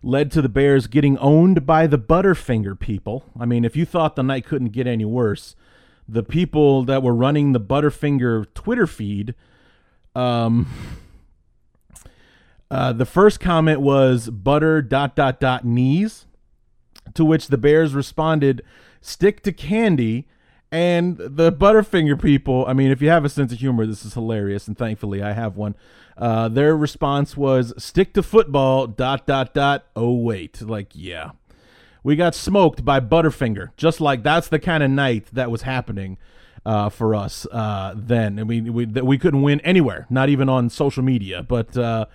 led 0.02 0.31
to 0.31 0.43
the 0.43 0.49
Bears 0.49 0.87
getting 0.87 1.19
owned 1.19 1.67
by 1.67 1.87
the 1.87 1.99
Butterfinger 1.99 2.78
people. 2.78 3.25
I 3.38 3.45
mean, 3.45 3.64
if 3.64 3.76
you 3.76 3.85
thought 3.85 4.17
the 4.17 4.23
night 4.23 4.47
couldn't 4.47 4.71
get 4.71 4.87
any 4.87 5.05
worse, 5.05 5.57
the 6.09 6.23
people 6.23 6.85
that 6.85 7.02
were 7.02 7.14
running 7.14 7.52
the 7.52 7.61
Butterfinger 7.61 8.47
Twitter 8.55 8.87
feed, 8.87 9.35
um, 10.14 10.67
uh, 12.71 12.93
the 12.93 13.07
first 13.07 13.40
comment 13.40 13.81
was 13.81 14.31
butter 14.31 14.83
dot 14.83 15.17
dot 15.17 15.40
dot 15.40 15.64
knees, 15.64 16.26
to 17.14 17.25
which 17.25 17.49
the 17.49 17.59
Bears 17.59 17.95
responded, 17.95 18.62
stick 19.00 19.43
to 19.43 19.52
candy. 19.52 20.28
And 20.71 21.17
the 21.17 21.51
Butterfinger 21.51 22.21
people, 22.21 22.67
I 22.67 22.75
mean, 22.75 22.91
if 22.91 23.01
you 23.01 23.09
have 23.09 23.25
a 23.25 23.29
sense 23.31 23.53
of 23.53 23.59
humor, 23.59 23.87
this 23.87 24.05
is 24.05 24.15
hilarious, 24.15 24.69
and 24.69 24.77
thankfully 24.77 25.23
I 25.23 25.33
have 25.33 25.57
one. 25.57 25.75
Uh, 26.17 26.49
their 26.49 26.77
response 26.77 27.37
was 27.37 27.73
stick 27.79 28.13
to 28.15 28.23
football, 28.23 28.87
dot, 28.87 29.27
dot, 29.27 29.55
dot. 29.55 29.87
Oh, 29.97 30.15
wait. 30.15 30.61
Like, 30.61 30.89
yeah. 30.93 31.31
We 32.03 32.17
got 32.17 32.35
smoked 32.35 32.85
by 32.85 33.01
Butterfinger. 33.01 33.71
Just 33.77 34.01
like 34.01 34.23
that's 34.23 34.49
the 34.49 34.59
kind 34.59 34.83
of 34.83 34.91
night 34.91 35.29
that 35.33 35.51
was 35.51 35.63
happening 35.63 36.19
uh, 36.67 36.89
for 36.91 37.15
us 37.15 37.47
uh, 37.51 37.95
then. 37.97 38.39
I 38.39 38.45
mean, 38.45 38.73
we, 38.73 38.85
we 38.87 39.19
couldn't 39.19 39.43
win 39.43 39.61
anywhere, 39.61 40.07
not 40.11 40.29
even 40.29 40.49
on 40.49 40.69
social 40.71 41.03
media, 41.03 41.43
but 41.43 41.77
uh, 41.77 42.07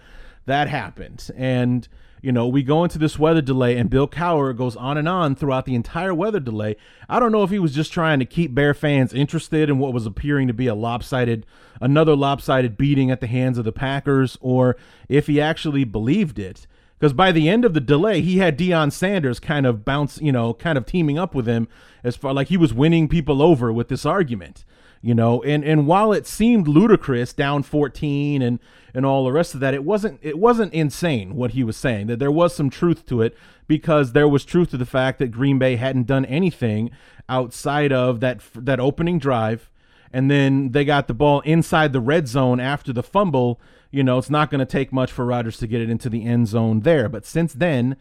that 0.46 0.68
happened. 0.68 1.30
And 1.36 1.88
you 2.24 2.32
know, 2.32 2.48
we 2.48 2.64
go 2.64 2.86
into 2.86 2.98
this 2.98 3.20
weather 3.20 3.42
delay, 3.42 3.76
and 3.76 3.90
Bill 3.90 4.08
Cowher 4.08 4.56
goes 4.56 4.78
on 4.78 4.98
and 4.98 5.10
on 5.10 5.36
throughout 5.36 5.66
the 5.66 5.76
entire 5.76 6.14
weather 6.14 6.40
delay. 6.40 6.78
I 7.10 7.20
don't 7.20 7.34
know 7.34 7.44
if 7.44 7.50
he 7.50 7.60
was 7.60 7.76
just 7.76 7.92
trying 7.92 8.20
to 8.20 8.26
keep 8.26 8.56
Bear 8.56 8.74
fans 8.74 9.14
interested 9.14 9.70
in 9.70 9.78
what 9.78 9.92
was 9.92 10.06
appearing 10.06 10.48
to 10.48 10.54
be 10.54 10.68
a 10.68 10.74
lopsided, 10.74 11.46
another 11.82 12.16
lopsided 12.16 12.78
beating 12.78 13.12
at 13.12 13.20
the 13.20 13.28
hands 13.28 13.58
of 13.58 13.66
the 13.66 13.74
Packers, 13.74 14.38
or 14.40 14.78
if 15.10 15.28
he 15.28 15.42
actually 15.42 15.84
believed 15.84 16.40
it. 16.40 16.66
Because 16.98 17.12
by 17.12 17.34
the 17.34 17.50
end 17.50 17.66
of 17.66 17.74
the 17.74 17.82
delay, 17.82 18.22
he 18.22 18.38
had 18.38 18.58
Deion 18.58 18.94
Sanders 18.94 19.42
kind 19.42 19.66
of 19.66 19.84
bounce, 19.84 20.22
you 20.22 20.32
know, 20.32 20.54
kind 20.54 20.78
of 20.78 20.86
teaming 20.86 21.20
up 21.20 21.36
with 21.36 21.46
him 21.46 21.68
as 22.06 22.16
far 22.16 22.34
like 22.34 22.48
he 22.48 22.56
was 22.56 22.74
winning 22.74 23.10
people 23.10 23.42
over 23.42 23.74
with 23.74 23.90
this 23.90 24.06
argument 24.06 24.64
you 25.04 25.14
know 25.14 25.44
and 25.44 25.64
and 25.64 25.86
while 25.86 26.12
it 26.12 26.26
seemed 26.26 26.68
ludicrous 26.68 27.34
down 27.34 27.62
14 27.62 28.42
and 28.42 28.58
and 28.96 29.06
all 29.06 29.26
the 29.26 29.32
rest 29.32 29.54
of 29.54 29.60
that 29.60 29.76
it 29.76 29.84
wasn't 29.84 30.18
it 30.24 30.40
wasn't 30.40 30.74
insane 30.74 31.36
what 31.36 31.52
he 31.52 31.64
was 31.64 31.78
saying 31.78 32.08
that 32.08 32.18
there 32.18 32.32
was 32.32 32.56
some 32.56 32.70
truth 32.70 33.06
to 33.06 33.22
it 33.22 33.38
because 33.68 34.12
there 34.12 34.28
was 34.28 34.46
truth 34.46 34.72
to 34.72 34.78
the 34.78 34.86
fact 34.86 35.20
that 35.20 35.32
Green 35.32 35.58
Bay 35.58 35.76
hadn't 35.76 36.08
done 36.08 36.26
anything 36.26 36.92
outside 37.30 37.92
of 37.92 38.20
that 38.20 38.42
that 38.56 38.80
opening 38.80 39.20
drive. 39.20 39.70
And 40.16 40.30
then 40.30 40.74
they 40.74 40.86
got 40.86 41.08
the 41.08 41.14
ball 41.14 41.40
inside 41.42 41.92
the 41.92 42.00
red 42.00 42.28
zone 42.28 42.60
after 42.60 42.94
the 42.94 43.04
fumble. 43.04 43.60
You 43.92 44.04
know 44.04 44.18
it's 44.18 44.30
not 44.30 44.50
going 44.52 44.60
to 44.60 44.66
take 44.66 44.92
much 44.92 45.12
for 45.12 45.26
Rodgers 45.26 45.58
to 45.58 45.68
get 45.68 45.82
it 45.82 45.90
into 45.90 46.10
the 46.10 46.26
end 46.26 46.48
zone 46.48 46.82
there. 46.82 47.10
But 47.10 47.26
since 47.26 47.54
then 47.54 47.96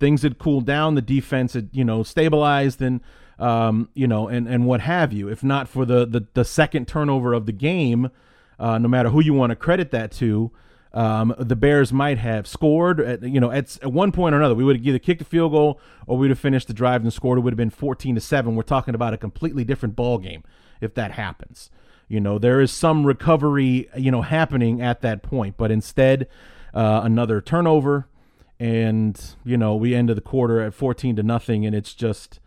things 0.00 0.22
had 0.22 0.38
cooled 0.38 0.66
down. 0.66 0.94
The 0.94 1.02
defense 1.02 1.54
had 1.54 1.70
you 1.72 1.84
know 1.84 2.02
stabilized 2.02 2.82
and 2.82 3.00
um, 3.38 3.88
you 3.94 4.06
know, 4.06 4.28
and, 4.28 4.48
and 4.48 4.66
what 4.66 4.80
have 4.80 5.12
you. 5.12 5.28
If 5.28 5.42
not 5.42 5.68
for 5.68 5.84
the, 5.84 6.06
the, 6.06 6.26
the 6.34 6.44
second 6.44 6.88
turnover 6.88 7.32
of 7.32 7.46
the 7.46 7.52
game, 7.52 8.10
uh, 8.58 8.78
no 8.78 8.88
matter 8.88 9.10
who 9.10 9.20
you 9.20 9.34
want 9.34 9.50
to 9.50 9.56
credit 9.56 9.90
that 9.90 10.12
to, 10.12 10.52
um, 10.92 11.34
the 11.38 11.56
Bears 11.56 11.92
might 11.92 12.18
have 12.18 12.46
scored. 12.46 13.00
At, 13.00 13.22
you 13.22 13.40
know, 13.40 13.50
at, 13.50 13.76
at 13.82 13.92
one 13.92 14.12
point 14.12 14.34
or 14.34 14.38
another, 14.38 14.54
we 14.54 14.62
would 14.62 14.76
have 14.76 14.86
either 14.86 15.00
kicked 15.00 15.22
a 15.22 15.24
field 15.24 15.52
goal 15.52 15.80
or 16.06 16.16
we'd 16.16 16.30
have 16.30 16.38
finished 16.38 16.68
the 16.68 16.74
drive 16.74 17.02
and 17.02 17.12
scored. 17.12 17.38
It 17.38 17.42
would 17.42 17.52
have 17.52 17.58
been 17.58 17.70
14 17.70 18.14
to 18.14 18.20
seven. 18.20 18.54
We're 18.54 18.62
talking 18.62 18.94
about 18.94 19.12
a 19.12 19.18
completely 19.18 19.64
different 19.64 19.96
ball 19.96 20.18
game 20.18 20.44
if 20.80 20.94
that 20.94 21.12
happens. 21.12 21.70
You 22.06 22.20
know, 22.20 22.38
there 22.38 22.60
is 22.60 22.70
some 22.70 23.04
recovery, 23.06 23.88
you 23.96 24.10
know, 24.10 24.22
happening 24.22 24.80
at 24.80 25.00
that 25.00 25.22
point, 25.22 25.56
but 25.56 25.70
instead, 25.70 26.28
uh, 26.72 27.00
another 27.02 27.40
turnover, 27.40 28.08
and 28.60 29.20
you 29.44 29.56
know, 29.56 29.74
we 29.74 29.94
ended 29.94 30.16
the 30.16 30.20
quarter 30.20 30.60
at 30.60 30.74
14 30.74 31.16
to 31.16 31.22
nothing, 31.22 31.64
and 31.64 31.74
it's 31.74 31.94
just 31.94 32.40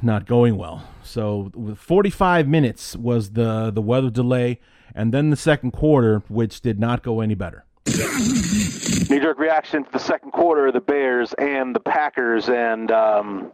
not 0.00 0.26
going 0.26 0.56
well. 0.56 0.88
So 1.02 1.50
45 1.76 2.48
minutes 2.48 2.96
was 2.96 3.30
the 3.30 3.70
the 3.70 3.82
weather 3.82 4.10
delay, 4.10 4.60
and 4.94 5.12
then 5.12 5.30
the 5.30 5.36
second 5.36 5.72
quarter, 5.72 6.22
which 6.28 6.60
did 6.60 6.78
not 6.78 7.02
go 7.02 7.20
any 7.20 7.34
better. 7.34 7.64
Knee 7.86 9.20
jerk 9.20 9.38
reaction 9.38 9.84
to 9.84 9.92
the 9.92 9.98
second 9.98 10.30
quarter, 10.30 10.72
the 10.72 10.80
Bears 10.80 11.34
and 11.34 11.74
the 11.74 11.80
Packers, 11.80 12.48
and 12.48 12.90
um, 12.90 13.52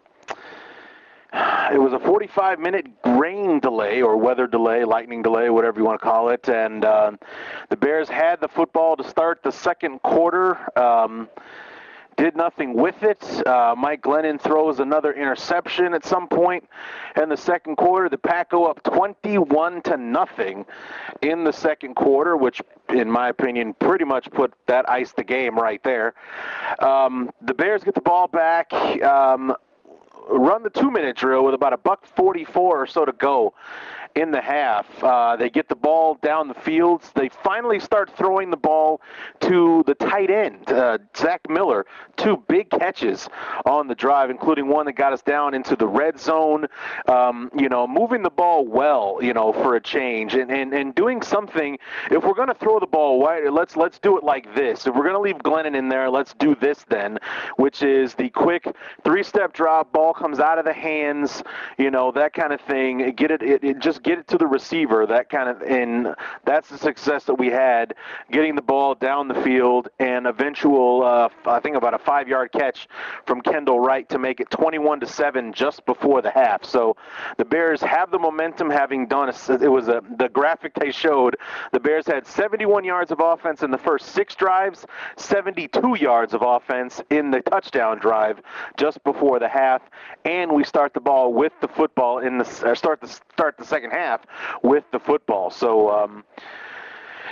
it 1.73 1.81
was 1.81 1.93
a 1.93 1.99
45 1.99 2.59
minute 2.59 2.87
rain 3.05 3.61
delay 3.61 4.03
or 4.03 4.17
weather 4.17 4.47
delay, 4.47 4.85
lightning 4.85 5.23
delay, 5.23 5.51
whatever 5.51 5.79
you 5.79 5.85
want 5.85 6.01
to 6.01 6.05
call 6.05 6.31
it. 6.31 6.49
And 6.49 6.85
uh, 6.85 7.13
the 7.69 7.77
Bears 7.77 8.09
had 8.09 8.41
the 8.41 8.49
football 8.49 8.97
to 8.97 9.05
start 9.05 9.43
the 9.43 9.53
second 9.53 10.03
quarter. 10.03 10.57
Um, 10.79 11.29
did 12.19 12.37
nothing 12.37 12.75
with 12.75 13.03
it. 13.03 13.47
Uh, 13.47 13.75
Mike 13.79 14.03
Glennon 14.03 14.41
throws 14.41 14.81
another 14.81 15.13
interception 15.13 15.95
at 15.95 16.05
some 16.05 16.27
point 16.27 16.69
in 17.21 17.29
the 17.29 17.37
second 17.37 17.77
quarter. 17.77 18.09
The 18.09 18.19
Pack 18.19 18.51
go 18.51 18.67
up 18.67 18.83
21 18.83 19.83
to 19.83 19.97
nothing 19.97 20.67
in 21.23 21.45
the 21.45 21.53
second 21.53 21.95
quarter, 21.95 22.37
which, 22.37 22.61
in 22.89 23.11
my 23.11 23.29
opinion, 23.29 23.73
pretty 23.75 24.05
much 24.05 24.31
put 24.33 24.53
that 24.67 24.91
ice 24.91 25.13
the 25.13 25.25
game 25.25 25.57
right 25.57 25.83
there. 25.85 26.15
Um, 26.81 27.31
the 27.41 27.55
Bears 27.55 27.85
get 27.85 27.95
the 27.95 28.01
ball 28.01 28.27
back. 28.27 28.73
Um, 28.75 29.55
run 30.29 30.63
the 30.63 30.71
two 30.71 30.91
minute 30.91 31.17
drill 31.17 31.45
with 31.45 31.55
about 31.55 31.73
a 31.73 31.79
buck 31.79 32.05
44 32.05 32.83
or 32.83 32.87
so 32.87 33.05
to 33.05 33.13
go 33.13 33.55
in 34.15 34.31
the 34.31 34.41
half. 34.41 34.87
Uh, 35.03 35.37
they 35.37 35.51
get 35.51 35.69
the 35.69 35.77
ball 35.77 36.19
down 36.23 36.49
the 36.49 36.55
fields. 36.55 37.11
They 37.15 37.29
finally 37.29 37.81
start 37.81 38.11
throwing 38.17 38.51
the 38.51 38.57
ball 38.57 39.01
to 39.41 39.83
the 39.87 39.95
tight 39.95 40.31
end, 40.31 40.71
uh, 40.71 40.99
Zach 41.17 41.41
Miller. 41.49 41.87
Two 42.17 42.43
big 42.49 42.71
catches 42.71 43.29
on 43.65 43.87
the 43.87 43.95
drive, 43.95 44.31
including 44.31 44.69
one 44.69 44.87
that 44.87 44.93
got 44.93 45.13
us 45.13 45.23
down 45.23 45.55
into 45.55 45.77
the 45.77 45.87
red 45.87 46.19
zone. 46.19 46.67
Um, 47.07 47.51
you 47.57 47.69
know, 47.69 47.87
moving 47.87 48.23
the 48.23 48.31
ball 48.31 48.67
well, 48.67 49.19
you 49.21 49.33
know, 49.33 49.53
for 49.53 49.77
a 49.77 49.81
change, 49.81 50.35
and 50.35 50.51
and, 50.51 50.73
and 50.73 50.95
doing 50.95 51.23
something. 51.23 51.79
If 52.11 52.25
we're 52.25 52.35
going 52.35 52.49
to 52.49 52.55
throw 52.55 52.81
the 52.81 52.87
ball, 52.87 53.21
why, 53.21 53.49
let's 53.49 53.77
let's 53.77 53.99
do 53.99 54.19
it 54.19 54.25
like 54.25 54.55
this. 54.55 54.87
If 54.87 54.95
we're 54.95 55.03
going 55.03 55.15
to 55.15 55.21
leave 55.21 55.39
Glennon 55.39 55.77
in 55.77 55.89
there, 55.89 56.11
let's 56.11 56.35
do 56.35 56.55
this 56.55 56.85
then, 56.89 57.19
which 57.57 57.83
is 57.83 58.15
the 58.15 58.31
quick 58.31 58.67
three-step 59.05 59.53
drop. 59.53 59.93
Ball 59.93 60.13
comes 60.13 60.41
out 60.41 60.59
of 60.59 60.65
the 60.65 60.73
hands, 60.73 61.43
you 61.79 61.91
know, 61.91 62.11
that 62.13 62.33
kind 62.33 62.53
of 62.53 62.61
thing. 62.63 63.13
Get 63.13 63.31
it, 63.31 63.43
it, 63.43 63.65
it 63.65 63.79
just 63.79 63.98
get 63.99 64.19
it 64.19 64.29
to 64.29 64.39
the 64.39 64.47
receiver, 64.47 65.07
that 65.07 65.29
kind 65.29 65.49
of, 65.49 65.63
and 65.63 66.15
that's 66.45 66.69
the 66.69 66.79
success 66.79 67.25
that 67.25 67.35
we 67.35 67.49
had 67.49 67.95
getting 68.31 68.55
the 68.55 68.63
ball 68.63 68.95
down 68.95 69.29
the 69.29 69.35
field 69.43 69.89
and 69.99 70.27
eventual, 70.27 71.03
uh, 71.05 71.29
I 71.47 71.61
think 71.61 71.77
about 71.77 71.95
a 71.95 71.99
five-yard 71.99 72.53
catch 72.53 72.89
from 73.27 73.41
Kendall 73.41 73.81
Wright 73.81 74.09
to 74.09 74.19
make 74.19 74.41
it 74.41 74.51
21 74.51 75.01
to 75.01 75.07
seven 75.07 75.53
just 75.53 75.85
before 75.87 76.23
the 76.23 76.31
half. 76.31 76.65
So 76.65 76.97
the 77.37 77.45
Bears 77.45 77.81
have 77.81 78.11
the 78.11 78.19
momentum, 78.19 78.71
having 78.71 79.07
done 79.07 79.29
a, 79.29 79.53
it 79.63 79.71
was 79.71 79.89
a 79.89 80.03
the 80.19 80.29
graphic 80.29 80.75
they 80.75 80.91
showed. 80.91 81.37
The 81.73 81.81
Bears 81.81 82.07
had 82.07 82.27
71 82.27 82.85
yards 82.85 83.11
of 83.11 83.21
offense 83.21 83.63
in 83.63 83.71
the 83.71 83.79
first 83.79 84.07
six 84.07 84.35
drives, 84.35 84.87
72 85.17 85.97
yards 85.99 86.35
of 86.35 86.43
offense 86.43 87.01
in 87.11 87.31
the 87.31 87.41
touchdown 87.41 87.99
drive 87.99 88.41
just 88.77 89.03
before 89.05 89.39
the 89.39 89.49
half, 89.49 89.83
and 90.25 90.53
we 90.53 90.65
start 90.65 90.95
the 90.95 91.01
ball 91.01 91.33
with 91.33 91.53
the 91.61 91.69
football 91.69 92.19
in 92.19 92.39
the 92.39 92.45
start 92.75 93.01
the 93.01 93.09
start 93.09 93.57
the 93.57 93.65
second 93.65 93.88
half 93.91 93.99
half 94.09 94.27
with 94.63 94.85
the 94.93 94.99
football. 94.99 95.51
So, 95.51 95.91
um, 95.91 96.25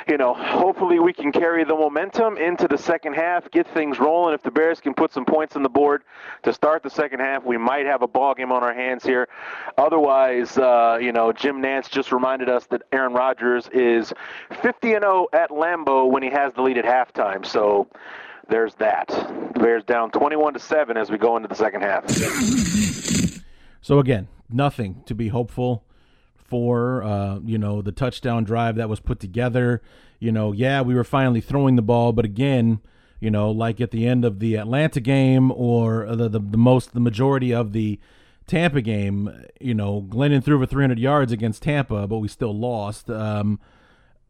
you 0.08 0.16
know, 0.16 0.34
hopefully 0.34 1.00
we 1.00 1.12
can 1.12 1.32
carry 1.32 1.64
the 1.64 1.74
momentum 1.74 2.36
into 2.36 2.68
the 2.68 2.78
second 2.78 3.14
half, 3.14 3.50
get 3.50 3.66
things 3.66 3.98
rolling. 3.98 4.34
If 4.34 4.42
the 4.42 4.52
Bears 4.52 4.80
can 4.80 4.94
put 4.94 5.12
some 5.12 5.24
points 5.24 5.56
on 5.56 5.62
the 5.64 5.68
board 5.68 6.02
to 6.44 6.52
start 6.52 6.82
the 6.84 6.90
second 6.90 7.20
half, 7.20 7.44
we 7.44 7.56
might 7.56 7.86
have 7.86 8.02
a 8.02 8.06
ball 8.06 8.34
game 8.34 8.52
on 8.52 8.62
our 8.62 8.74
hands 8.74 9.04
here. 9.04 9.28
Otherwise, 9.78 10.58
uh, 10.58 10.98
you 11.00 11.12
know, 11.12 11.32
Jim 11.32 11.60
Nantz 11.60 11.90
just 11.90 12.12
reminded 12.12 12.48
us 12.48 12.66
that 12.66 12.82
Aaron 12.92 13.14
Rodgers 13.14 13.68
is 13.72 14.12
50 14.62 14.94
and 14.94 15.02
0 15.02 15.26
at 15.32 15.50
Lambeau 15.50 16.08
when 16.08 16.22
he 16.22 16.30
has 16.30 16.52
the 16.52 16.62
lead 16.62 16.78
at 16.78 16.84
halftime. 16.84 17.44
So 17.44 17.88
there's 18.48 18.74
that. 18.76 19.08
The 19.08 19.60
Bears 19.60 19.82
down 19.82 20.12
21 20.12 20.54
to 20.54 20.60
7 20.60 20.96
as 20.96 21.10
we 21.10 21.18
go 21.18 21.36
into 21.36 21.48
the 21.48 21.56
second 21.56 21.82
half. 21.82 22.08
So 23.80 23.98
again, 23.98 24.28
nothing 24.48 25.02
to 25.06 25.14
be 25.14 25.28
hopeful 25.28 25.84
for. 26.46 27.02
Uh, 27.02 27.40
you 27.44 27.58
know, 27.58 27.82
the 27.82 27.92
touchdown 27.92 28.44
drive 28.44 28.76
that 28.76 28.88
was 28.88 29.00
put 29.00 29.20
together. 29.20 29.82
You 30.18 30.32
know, 30.32 30.52
yeah, 30.52 30.80
we 30.80 30.94
were 30.94 31.04
finally 31.04 31.40
throwing 31.40 31.76
the 31.76 31.82
ball, 31.82 32.12
but 32.12 32.24
again, 32.24 32.80
you 33.20 33.30
know, 33.30 33.50
like 33.50 33.80
at 33.80 33.90
the 33.90 34.06
end 34.06 34.24
of 34.24 34.38
the 34.40 34.56
Atlanta 34.56 35.00
game 35.00 35.50
or 35.52 36.06
the 36.14 36.28
the, 36.28 36.38
the 36.38 36.58
most 36.58 36.94
the 36.94 37.00
majority 37.00 37.52
of 37.52 37.72
the 37.72 37.98
Tampa 38.46 38.80
game, 38.80 39.44
you 39.60 39.74
know, 39.74 40.02
Glennon 40.08 40.42
threw 40.42 40.56
over 40.56 40.66
300 40.66 40.98
yards 40.98 41.32
against 41.32 41.62
Tampa, 41.62 42.06
but 42.06 42.18
we 42.18 42.28
still 42.28 42.56
lost. 42.56 43.10
Um, 43.10 43.58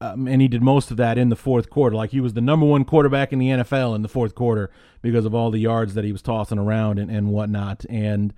um, 0.00 0.26
and 0.26 0.42
he 0.42 0.48
did 0.48 0.62
most 0.62 0.90
of 0.90 0.96
that 0.98 1.16
in 1.16 1.28
the 1.30 1.36
fourth 1.36 1.70
quarter. 1.70 1.96
Like 1.96 2.10
he 2.10 2.20
was 2.20 2.34
the 2.34 2.40
number 2.40 2.66
one 2.66 2.84
quarterback 2.84 3.32
in 3.32 3.38
the 3.38 3.48
NFL 3.48 3.94
in 3.94 4.02
the 4.02 4.08
fourth 4.08 4.34
quarter 4.34 4.70
because 5.00 5.24
of 5.24 5.34
all 5.34 5.50
the 5.50 5.58
yards 5.58 5.94
that 5.94 6.04
he 6.04 6.12
was 6.12 6.22
tossing 6.22 6.58
around 6.58 6.98
and, 6.98 7.10
and 7.10 7.28
whatnot. 7.28 7.84
And, 7.88 8.34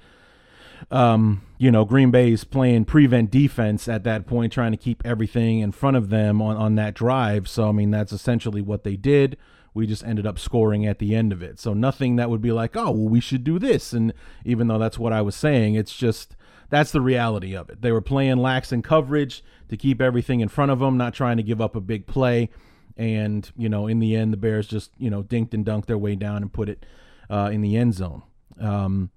um, 0.90 1.42
you 1.58 1.70
know, 1.70 1.85
Green 1.85 2.11
Bay's 2.11 2.44
playing 2.44 2.85
prevent 2.85 3.30
defense 3.30 3.88
at 3.88 4.04
that 4.04 4.26
point, 4.26 4.52
trying 4.52 4.73
to 4.73 4.78
keep 4.78 5.02
everything 5.04 5.61
in 5.61 5.73
front 5.73 5.97
of 5.97 6.08
them 6.08 6.40
on, 6.40 6.56
on 6.56 6.75
that 6.76 6.94
drive. 6.94 7.49
So, 7.49 7.68
I 7.68 7.73
mean, 7.73 7.90
that's 7.90 8.12
essentially 8.12 8.62
what 8.62 8.85
they 8.85 8.97
did. 8.97 9.37
We 9.75 9.87
just 9.87 10.04
ended 10.04 10.26
up 10.26 10.38
scoring 10.38 10.87
at 10.87 10.99
the 10.99 11.14
end 11.14 11.32
of 11.32 11.42
it. 11.42 11.58
So, 11.61 11.75
nothing 11.75 12.16
that 12.16 12.30
would 12.30 12.42
be 12.42 12.52
like, 12.52 12.76
oh, 12.76 12.90
well, 12.90 13.08
we 13.08 13.20
should 13.20 13.44
do 13.44 13.58
this. 13.58 13.92
And 13.92 14.12
even 14.44 14.68
though 14.68 14.78
that's 14.78 14.99
what 14.99 15.12
I 15.12 15.23
was 15.23 15.35
saying, 15.35 15.75
it's 15.75 15.97
just 15.97 16.37
that's 16.70 16.92
the 16.92 17.00
reality 17.00 17.56
of 17.56 17.70
it. 17.70 17.80
They 17.82 17.92
were 17.92 18.00
playing 18.00 18.38
lax 18.38 18.73
in 18.73 18.82
coverage 18.82 19.42
to 19.68 19.76
keep 19.76 20.00
everything 20.00 20.40
in 20.40 20.49
front 20.49 20.70
of 20.70 20.80
them, 20.80 20.97
not 20.97 21.14
trying 21.14 21.37
to 21.38 21.42
give 21.42 21.61
up 21.61 21.76
a 21.76 21.80
big 21.80 22.06
play. 22.06 22.50
And, 22.97 23.50
you 23.56 23.68
know, 23.68 23.87
in 23.87 24.00
the 24.00 24.16
end, 24.16 24.32
the 24.32 24.37
Bears 24.37 24.66
just, 24.66 24.90
you 24.99 25.08
know, 25.08 25.23
dinked 25.23 25.54
and 25.54 25.64
dunked 25.64 25.87
their 25.87 25.99
way 25.99 26.14
down 26.14 26.42
and 26.42 26.52
put 26.52 26.68
it 26.68 26.85
uh, 27.30 27.50
in 27.52 27.61
the 27.61 27.76
end 27.76 27.94
zone. 27.94 28.23
Um, 28.61 29.11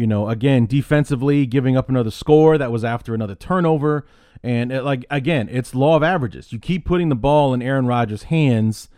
you 0.00 0.06
know, 0.06 0.30
again, 0.30 0.64
defensively, 0.64 1.44
giving 1.44 1.76
up 1.76 1.90
another 1.90 2.10
score 2.10 2.56
that 2.56 2.72
was 2.72 2.84
after 2.84 3.12
another 3.12 3.34
turnover. 3.34 4.06
And 4.42 4.72
it, 4.72 4.82
like 4.82 5.04
again, 5.10 5.50
it's 5.52 5.74
law 5.74 5.94
of 5.94 6.02
averages. 6.02 6.54
You 6.54 6.58
keep 6.58 6.86
putting 6.86 7.10
the 7.10 7.14
ball 7.14 7.52
in 7.52 7.60
Aaron 7.60 7.86
Rodgers' 7.86 8.24
hands, 8.24 8.88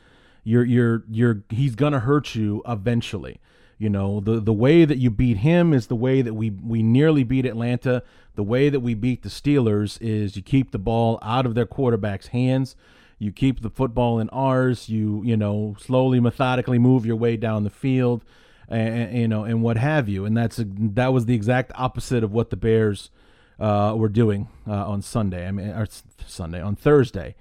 you're 0.44 0.64
you're 0.64 1.02
you're 1.10 1.42
he's 1.50 1.74
gonna 1.74 1.98
hurt 1.98 2.36
you 2.36 2.62
eventually. 2.68 3.40
You 3.78 3.90
know, 3.90 4.20
the 4.20 4.38
the 4.38 4.52
way 4.52 4.84
that 4.84 4.98
you 4.98 5.10
beat 5.10 5.38
him 5.38 5.72
is 5.72 5.88
the 5.88 5.96
way 5.96 6.22
that 6.22 6.34
we 6.34 6.50
we 6.50 6.84
nearly 6.84 7.24
beat 7.24 7.46
Atlanta. 7.46 8.04
The 8.36 8.44
way 8.44 8.68
that 8.68 8.80
we 8.80 8.94
beat 8.94 9.24
the 9.24 9.28
Steelers 9.28 9.98
is 10.00 10.36
you 10.36 10.42
keep 10.42 10.70
the 10.70 10.78
ball 10.78 11.18
out 11.20 11.46
of 11.46 11.56
their 11.56 11.66
quarterback's 11.66 12.28
hands. 12.28 12.76
You 13.18 13.32
keep 13.32 13.60
the 13.60 13.70
football 13.70 14.20
in 14.20 14.28
ours. 14.30 14.88
You 14.88 15.22
you 15.24 15.36
know 15.36 15.74
slowly, 15.80 16.20
methodically 16.20 16.78
move 16.78 17.04
your 17.04 17.16
way 17.16 17.36
down 17.36 17.64
the 17.64 17.70
field, 17.70 18.24
and, 18.72 19.18
you 19.18 19.28
know, 19.28 19.44
and 19.44 19.62
what 19.62 19.76
have 19.76 20.08
you. 20.08 20.24
And 20.24 20.36
that's 20.36 20.60
that 20.66 21.12
was 21.12 21.26
the 21.26 21.34
exact 21.34 21.72
opposite 21.74 22.24
of 22.24 22.32
what 22.32 22.50
the 22.50 22.56
Bears 22.56 23.10
uh, 23.60 23.94
were 23.96 24.08
doing 24.08 24.48
uh, 24.66 24.86
on 24.88 25.02
Sunday. 25.02 25.46
I 25.46 25.50
mean, 25.50 25.68
or 25.68 25.86
Sunday 26.26 26.60
on 26.60 26.76
Thursday, 26.76 27.34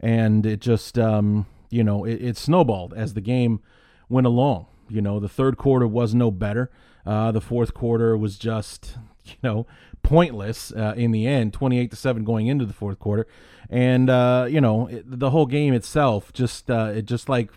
and 0.00 0.44
it 0.46 0.60
just 0.60 0.98
um, 0.98 1.46
you 1.70 1.84
know 1.84 2.04
it, 2.04 2.22
it 2.22 2.36
snowballed 2.36 2.94
as 2.94 3.14
the 3.14 3.20
game 3.20 3.60
went 4.08 4.26
along. 4.26 4.66
You 4.88 5.02
know, 5.02 5.20
the 5.20 5.28
third 5.28 5.56
quarter 5.56 5.86
was 5.86 6.14
no 6.14 6.30
better. 6.30 6.70
Uh, 7.08 7.32
the 7.32 7.40
fourth 7.40 7.74
quarter 7.74 8.16
was 8.16 8.38
just, 8.38 8.98
you 9.24 9.36
know, 9.42 9.66
pointless 10.02 10.72
uh, 10.72 10.94
in 10.96 11.10
the 11.10 11.26
end, 11.26 11.52
28 11.52 11.90
to 11.90 11.96
7 11.96 12.24
going 12.24 12.46
into 12.46 12.64
the 12.64 12.72
fourth 12.72 12.98
quarter. 12.98 13.26
And, 13.70 14.08
uh, 14.08 14.46
you 14.48 14.60
know, 14.60 14.86
it, 14.88 15.04
the 15.06 15.30
whole 15.30 15.46
game 15.46 15.74
itself 15.74 16.32
just, 16.32 16.70
uh, 16.70 16.92
it 16.94 17.06
just 17.06 17.28
like, 17.28 17.50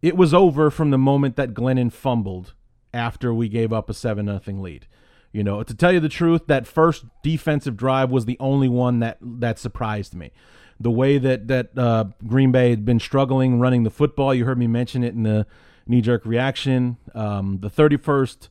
it 0.00 0.16
was 0.16 0.32
over 0.32 0.70
from 0.70 0.90
the 0.90 0.98
moment 0.98 1.36
that 1.36 1.54
Glennon 1.54 1.92
fumbled 1.92 2.54
after 2.92 3.32
we 3.32 3.48
gave 3.48 3.72
up 3.72 3.90
a 3.90 3.94
7 3.94 4.24
nothing 4.24 4.62
lead. 4.62 4.86
You 5.32 5.44
know, 5.44 5.62
to 5.62 5.74
tell 5.74 5.92
you 5.92 6.00
the 6.00 6.08
truth, 6.08 6.46
that 6.46 6.66
first 6.66 7.04
defensive 7.22 7.76
drive 7.76 8.10
was 8.10 8.24
the 8.24 8.38
only 8.40 8.68
one 8.68 9.00
that 9.00 9.18
that 9.20 9.58
surprised 9.58 10.14
me. 10.14 10.32
The 10.80 10.90
way 10.90 11.18
that 11.18 11.48
that 11.48 11.76
uh, 11.76 12.06
Green 12.26 12.50
Bay 12.50 12.70
had 12.70 12.84
been 12.84 12.98
struggling 12.98 13.60
running 13.60 13.82
the 13.82 13.90
football, 13.90 14.34
you 14.34 14.46
heard 14.46 14.58
me 14.58 14.66
mention 14.66 15.04
it 15.04 15.14
in 15.14 15.24
the 15.24 15.46
knee 15.86 16.00
jerk 16.00 16.24
reaction. 16.24 16.96
Um, 17.14 17.58
the 17.60 17.68
31st 17.68 18.48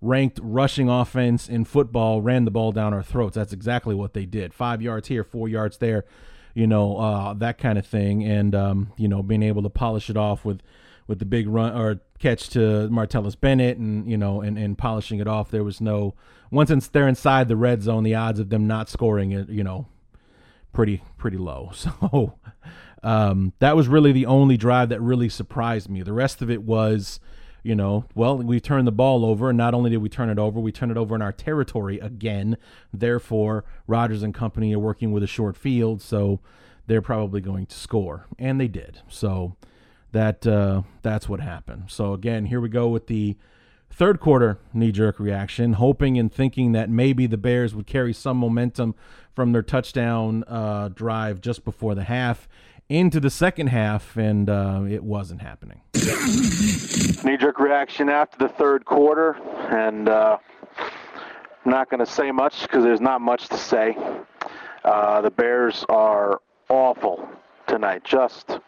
ranked 0.00 0.38
rushing 0.42 0.88
offense 0.88 1.48
in 1.48 1.64
football 1.64 2.20
ran 2.22 2.44
the 2.44 2.50
ball 2.50 2.72
down 2.72 2.92
our 2.94 3.02
throats. 3.02 3.34
That's 3.34 3.52
exactly 3.52 3.94
what 3.94 4.12
they 4.12 4.26
did. 4.26 4.54
Five 4.54 4.82
yards 4.82 5.08
here, 5.08 5.24
four 5.24 5.48
yards 5.48 5.78
there, 5.78 6.04
you 6.54 6.66
know, 6.66 6.98
uh, 6.98 7.34
that 7.34 7.58
kind 7.58 7.78
of 7.78 7.86
thing. 7.86 8.22
And, 8.22 8.54
um, 8.54 8.92
you 8.96 9.08
know, 9.08 9.22
being 9.22 9.42
able 9.42 9.62
to 9.62 9.70
polish 9.70 10.10
it 10.10 10.16
off 10.16 10.44
with, 10.44 10.60
with 11.06 11.18
the 11.18 11.24
big 11.24 11.48
run 11.48 11.76
or 11.76 12.00
catch 12.18 12.48
to 12.50 12.88
Martellus 12.90 13.38
Bennett 13.38 13.78
and, 13.78 14.10
you 14.10 14.16
know, 14.16 14.40
and, 14.40 14.58
and 14.58 14.78
polishing 14.78 15.20
it 15.20 15.26
off. 15.26 15.50
There 15.50 15.64
was 15.64 15.80
no, 15.80 16.14
once 16.50 16.88
they're 16.88 17.08
inside 17.08 17.48
the 17.48 17.56
red 17.56 17.82
zone, 17.82 18.04
the 18.04 18.14
odds 18.14 18.40
of 18.40 18.48
them 18.48 18.66
not 18.66 18.88
scoring 18.88 19.32
it, 19.32 19.48
you 19.48 19.64
know, 19.64 19.86
pretty, 20.72 21.02
pretty 21.16 21.38
low. 21.38 21.72
So, 22.02 22.34
um, 23.02 23.52
that 23.58 23.76
was 23.76 23.86
really 23.86 24.12
the 24.12 24.24
only 24.24 24.56
drive 24.56 24.88
that 24.88 25.00
really 25.00 25.28
surprised 25.28 25.90
me. 25.90 26.02
The 26.02 26.14
rest 26.14 26.40
of 26.40 26.50
it 26.50 26.62
was, 26.62 27.20
you 27.62 27.74
know, 27.74 28.06
well, 28.14 28.38
we 28.38 28.60
turned 28.60 28.86
the 28.86 28.92
ball 28.92 29.26
over, 29.26 29.50
and 29.50 29.58
not 29.58 29.74
only 29.74 29.90
did 29.90 29.98
we 29.98 30.08
turn 30.08 30.30
it 30.30 30.38
over, 30.38 30.58
we 30.58 30.72
turned 30.72 30.90
it 30.90 30.96
over 30.96 31.14
in 31.14 31.20
our 31.20 31.32
territory 31.32 31.98
again. 31.98 32.56
Therefore, 32.94 33.66
Rodgers 33.86 34.22
and 34.22 34.32
company 34.32 34.74
are 34.74 34.78
working 34.78 35.12
with 35.12 35.22
a 35.22 35.26
short 35.26 35.54
field, 35.54 36.00
so 36.00 36.40
they're 36.86 37.02
probably 37.02 37.42
going 37.42 37.66
to 37.66 37.76
score, 37.76 38.26
and 38.38 38.58
they 38.58 38.68
did. 38.68 39.00
So 39.08 39.56
that 40.14 40.46
uh, 40.46 40.82
that's 41.02 41.28
what 41.28 41.40
happened. 41.40 41.84
So 41.88 42.14
again, 42.14 42.46
here 42.46 42.60
we 42.60 42.70
go 42.70 42.88
with 42.88 43.06
the 43.08 43.36
third 43.90 44.18
quarter 44.20 44.58
knee 44.72 44.90
jerk 44.90 45.20
reaction, 45.20 45.74
hoping 45.74 46.18
and 46.18 46.32
thinking 46.32 46.72
that 46.72 46.88
maybe 46.88 47.26
the 47.26 47.36
Bears 47.36 47.74
would 47.74 47.86
carry 47.86 48.12
some 48.12 48.38
momentum 48.38 48.94
from 49.34 49.52
their 49.52 49.62
touchdown 49.62 50.44
uh, 50.48 50.88
drive 50.88 51.40
just 51.40 51.64
before 51.64 51.94
the 51.94 52.04
half 52.04 52.48
into 52.88 53.18
the 53.18 53.30
second 53.30 53.68
half, 53.68 54.16
and 54.16 54.50
uh, 54.50 54.82
it 54.88 55.02
wasn't 55.02 55.40
happening. 55.40 55.80
Knee 57.24 57.36
jerk 57.36 57.58
reaction 57.58 58.08
after 58.08 58.38
the 58.38 58.48
third 58.48 58.84
quarter, 58.84 59.36
and 59.70 60.08
uh, 60.08 60.36
I'm 60.78 61.70
not 61.70 61.88
going 61.88 62.04
to 62.04 62.10
say 62.10 62.30
much 62.30 62.62
because 62.62 62.84
there's 62.84 63.00
not 63.00 63.20
much 63.20 63.48
to 63.48 63.56
say. 63.56 63.96
Uh, 64.84 65.22
the 65.22 65.30
Bears 65.30 65.84
are 65.88 66.40
awful 66.68 67.26
tonight, 67.66 68.04
just 68.04 68.58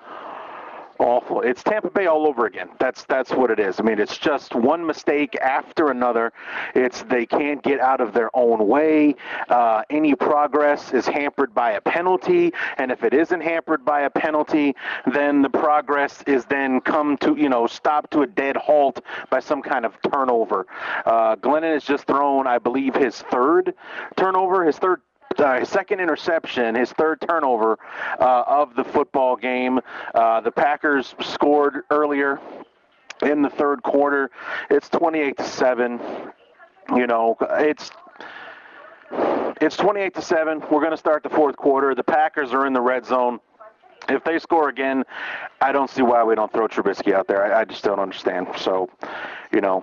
awful. 0.99 1.41
It's 1.41 1.63
Tampa 1.63 1.91
Bay 1.91 2.07
all 2.07 2.27
over 2.27 2.47
again. 2.47 2.69
That's 2.79 3.05
that's 3.05 3.31
what 3.33 3.51
it 3.51 3.59
is. 3.59 3.81
I 3.81 3.83
mean, 3.83 3.99
it's 3.99 4.19
just 4.19 4.55
one 4.55 4.87
mistake 4.87 5.37
after 5.37 5.91
another. 5.91 6.33
It's 6.75 7.03
they 7.03 7.27
can't 7.27 7.63
get 7.63 7.81
out 7.81 8.01
of 8.01 8.13
their 8.13 8.31
own 8.35 8.67
way. 8.67 9.15
Uh, 9.49 9.83
any 9.91 10.15
progress 10.15 10.93
is 10.93 11.07
hampered 11.07 11.55
by 11.55 11.73
a 11.73 11.81
penalty, 11.81 12.53
and 12.79 12.91
if 12.91 13.05
it 13.05 13.15
isn't 13.15 13.41
hampered 13.41 13.85
by 13.85 14.03
a 14.03 14.11
penalty, 14.11 14.75
then 15.13 15.43
the 15.43 15.51
progress 15.51 16.23
is 16.27 16.45
then 16.47 16.81
come 16.81 17.17
to 17.19 17.37
you 17.37 17.49
know 17.49 17.67
stop 17.67 18.11
to 18.11 18.23
a 18.23 18.27
dead 18.27 18.57
halt 18.57 19.01
by 19.31 19.41
some 19.41 19.63
kind 19.63 19.85
of 19.85 19.97
turnover. 20.11 20.67
Uh, 21.05 21.37
Glennon 21.37 21.73
has 21.73 21.85
just 21.85 22.07
thrown, 22.07 22.47
I 22.47 22.59
believe, 22.59 22.95
his 22.95 23.23
third 23.23 23.75
turnover, 24.17 24.65
his 24.65 24.79
third 24.79 25.01
uh, 25.41 25.61
his 25.61 25.69
second 25.69 26.01
interception, 26.01 26.75
his 26.75 26.93
third 26.93 27.21
turnover 27.21 27.79
uh, 28.19 28.45
of 28.47 28.75
the 28.75 28.85
football 28.85 29.37
game. 29.37 29.81
Uh, 30.15 30.41
the 30.41 30.51
Packers 30.51 31.15
scored 31.21 31.83
earlier 31.91 32.41
in 33.23 33.43
the 33.43 33.51
third 33.51 33.83
quarter. 33.83 34.31
It's 34.71 34.89
28 34.89 35.37
to 35.39 35.45
7. 35.45 36.01
You 36.95 37.07
know, 37.07 37.37
it's 37.41 37.91
it's 39.61 39.77
28 39.77 40.15
to 40.15 40.23
7. 40.23 40.61
We're 40.71 40.81
going 40.81 40.91
to 40.91 40.97
start 40.97 41.23
the 41.23 41.31
fourth 41.31 41.57
quarter. 41.57 41.95
The 41.95 42.05
Packers 42.05 42.53
are 42.53 42.67
in 42.67 42.73
the 42.73 42.81
red 42.81 43.07
zone. 43.07 43.41
If 44.09 44.23
they 44.25 44.39
score 44.39 44.69
again, 44.69 45.05
I 45.61 45.73
don't 45.73 45.91
see 45.91 46.03
why 46.03 46.23
we 46.23 46.35
don't 46.35 46.53
throw 46.53 46.69
Trubisky 46.69 47.13
out 47.13 47.27
there. 47.27 47.55
I, 47.55 47.61
I 47.61 47.65
just 47.65 47.83
don't 47.83 47.99
understand. 47.99 48.49
So, 48.57 48.89
you 49.53 49.61
know, 49.61 49.83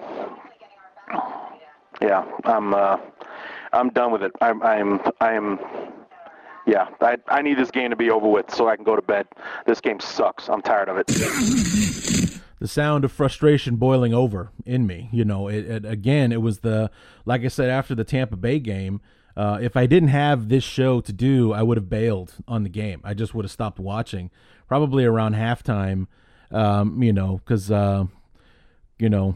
yeah, 2.01 2.25
I'm 2.45 2.73
uh, 2.73 2.97
I'm 3.73 3.89
done 3.89 4.11
with 4.11 4.23
it. 4.23 4.31
I'm 4.41 4.61
I'm 4.63 5.01
I'm 5.19 5.59
yeah, 6.65 6.87
I, 7.01 7.17
I 7.27 7.41
need 7.41 7.57
this 7.57 7.71
game 7.71 7.89
to 7.89 7.95
be 7.95 8.09
over 8.09 8.27
with 8.27 8.49
so 8.51 8.69
I 8.69 8.75
can 8.75 8.85
go 8.85 8.95
to 8.95 9.01
bed. 9.01 9.27
This 9.65 9.81
game 9.81 9.99
sucks. 9.99 10.47
I'm 10.49 10.61
tired 10.61 10.87
of 10.87 10.97
it. 10.97 11.07
the 12.59 12.67
sound 12.67 13.03
of 13.03 13.11
frustration 13.11 13.75
boiling 13.75 14.13
over 14.13 14.51
in 14.65 14.87
me. 14.87 15.09
You 15.11 15.25
know, 15.25 15.49
it, 15.49 15.65
it, 15.65 15.85
again, 15.85 16.31
it 16.31 16.41
was 16.41 16.59
the 16.59 16.89
like 17.25 17.43
I 17.43 17.49
said 17.49 17.69
after 17.69 17.95
the 17.95 18.03
Tampa 18.03 18.37
Bay 18.37 18.59
game. 18.59 19.01
Uh, 19.35 19.57
if 19.59 19.75
I 19.75 19.87
didn't 19.87 20.09
have 20.09 20.47
this 20.47 20.63
show 20.63 21.01
to 21.01 21.11
do, 21.11 21.53
I 21.53 21.63
would 21.63 21.75
have 21.75 21.89
bailed 21.89 22.35
on 22.47 22.61
the 22.61 22.69
game. 22.69 23.01
I 23.03 23.15
just 23.15 23.33
would 23.33 23.45
have 23.45 23.51
stopped 23.51 23.79
watching, 23.79 24.29
probably 24.67 25.05
around 25.05 25.33
halftime. 25.33 26.05
Um, 26.51 27.01
you 27.01 27.11
know, 27.11 27.41
because 27.43 27.71
uh, 27.71 28.05
you 28.99 29.09
know 29.09 29.35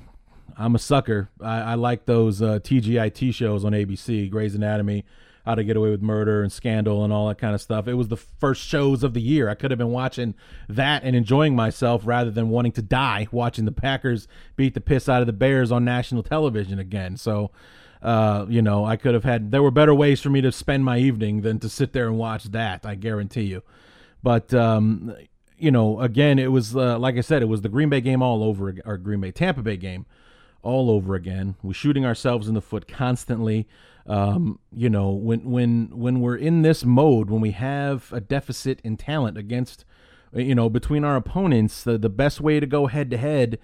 I'm 0.58 0.76
a 0.76 0.80
sucker. 0.80 1.30
I, 1.42 1.60
I 1.60 1.74
like 1.76 2.06
those 2.06 2.42
uh, 2.42 2.60
TGIT 2.60 3.34
shows 3.34 3.66
on 3.66 3.74
ABC, 3.74 4.30
Grey's 4.30 4.56
Anatomy, 4.56 5.06
How 5.46 5.56
to 5.56 5.64
Get 5.64 5.78
Away 5.78 5.90
with 5.90 6.02
Murder, 6.02 6.42
and 6.42 6.52
Scandal, 6.52 7.04
and 7.04 7.12
all 7.12 7.28
that 7.28 7.38
kind 7.38 7.54
of 7.54 7.62
stuff. 7.62 7.88
It 7.88 7.96
was 7.96 8.08
the 8.08 8.18
first 8.18 8.64
shows 8.64 9.04
of 9.04 9.14
the 9.14 9.22
year. 9.22 9.50
I 9.50 9.56
could 9.56 9.72
have 9.72 9.78
been 9.78 9.92
watching 9.92 10.36
that 10.70 11.04
and 11.04 11.16
enjoying 11.16 11.56
myself 11.56 12.04
rather 12.06 12.32
than 12.32 12.50
wanting 12.50 12.72
to 12.74 12.82
die 12.82 13.28
watching 13.32 13.66
the 13.66 13.72
Packers 13.72 14.28
beat 14.56 14.74
the 14.74 14.82
piss 14.82 15.10
out 15.10 15.22
of 15.22 15.28
the 15.28 15.34
Bears 15.34 15.72
on 15.72 15.86
national 15.86 16.24
television 16.24 16.80
again. 16.80 17.18
So, 17.18 17.52
uh, 18.02 18.46
you 18.50 18.62
know, 18.62 18.86
I 18.86 18.96
could 18.96 19.14
have 19.14 19.24
had. 19.24 19.52
There 19.52 19.64
were 19.64 19.72
better 19.72 19.94
ways 19.94 20.22
for 20.22 20.30
me 20.30 20.42
to 20.42 20.52
spend 20.52 20.86
my 20.86 20.98
evening 20.98 21.42
than 21.42 21.60
to 21.60 21.70
sit 21.70 21.94
there 21.94 22.08
and 22.08 22.18
watch 22.18 22.46
that. 22.46 22.86
I 22.86 22.96
guarantee 22.96 23.44
you. 23.44 23.64
But 24.24 24.54
um, 24.54 25.16
you 25.58 25.72
know, 25.72 26.02
again, 26.02 26.40
it 26.40 26.52
was 26.52 26.76
uh, 26.76 26.98
like 27.00 27.18
I 27.18 27.22
said, 27.22 27.42
it 27.42 27.48
was 27.48 27.62
the 27.62 27.70
Green 27.70 27.90
Bay 27.90 28.02
game 28.02 28.22
all 28.22 28.44
over, 28.44 28.76
or 28.86 28.98
Green 28.98 29.22
Bay 29.22 29.32
Tampa 29.32 29.62
Bay 29.62 29.78
game 29.78 30.06
all 30.62 30.90
over 30.90 31.16
again. 31.16 31.56
We're 31.64 31.74
shooting 31.74 32.06
ourselves 32.06 32.48
in 32.48 32.54
the 32.54 32.62
foot 32.62 32.88
constantly. 32.88 33.68
Um, 34.06 34.60
you 34.72 34.90
know, 34.90 35.12
when 35.12 35.50
when 35.50 35.90
when 35.92 36.22
we're 36.22 36.38
in 36.38 36.62
this 36.62 36.86
mode, 36.86 37.30
when 37.30 37.42
we 37.42 37.52
have 37.52 38.12
a 38.14 38.22
deficit 38.22 38.80
in 38.84 38.96
talent 38.98 39.38
against, 39.38 39.84
you 40.34 40.56
know, 40.56 40.70
between 40.70 41.04
our 41.04 41.16
opponents, 41.16 41.84
the 41.84 41.98
the 41.98 42.10
best 42.10 42.40
way 42.40 42.60
to 42.60 42.66
go 42.66 42.88
head 42.88 43.12
to 43.12 43.18
head 43.18 43.60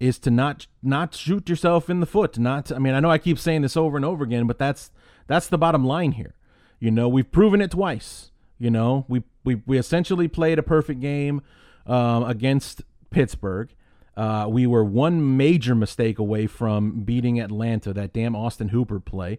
is 0.00 0.18
to 0.20 0.30
not 0.30 0.66
not 0.82 1.14
shoot 1.14 1.48
yourself 1.48 1.90
in 1.90 2.00
the 2.00 2.06
foot. 2.06 2.38
Not, 2.38 2.70
I 2.70 2.78
mean, 2.78 2.94
I 2.94 3.00
know 3.00 3.10
I 3.10 3.18
keep 3.18 3.38
saying 3.38 3.62
this 3.62 3.76
over 3.76 3.96
and 3.96 4.04
over 4.04 4.24
again, 4.24 4.46
but 4.46 4.58
that's 4.58 4.90
that's 5.26 5.48
the 5.48 5.58
bottom 5.58 5.84
line 5.84 6.12
here. 6.12 6.34
You 6.78 6.90
know, 6.90 7.08
we've 7.08 7.30
proven 7.30 7.60
it 7.60 7.72
twice. 7.72 8.30
You 8.58 8.70
know, 8.70 9.04
we 9.08 9.22
we 9.44 9.56
we 9.66 9.78
essentially 9.78 10.28
played 10.28 10.58
a 10.58 10.62
perfect 10.62 11.00
game 11.00 11.42
um, 11.86 12.24
against 12.24 12.82
Pittsburgh. 13.10 13.70
Uh, 14.18 14.48
we 14.48 14.66
were 14.66 14.84
one 14.84 15.36
major 15.36 15.76
mistake 15.76 16.18
away 16.18 16.48
from 16.48 17.02
beating 17.02 17.38
Atlanta. 17.38 17.92
That 17.92 18.12
damn 18.12 18.34
Austin 18.34 18.70
Hooper 18.70 18.98
play. 18.98 19.38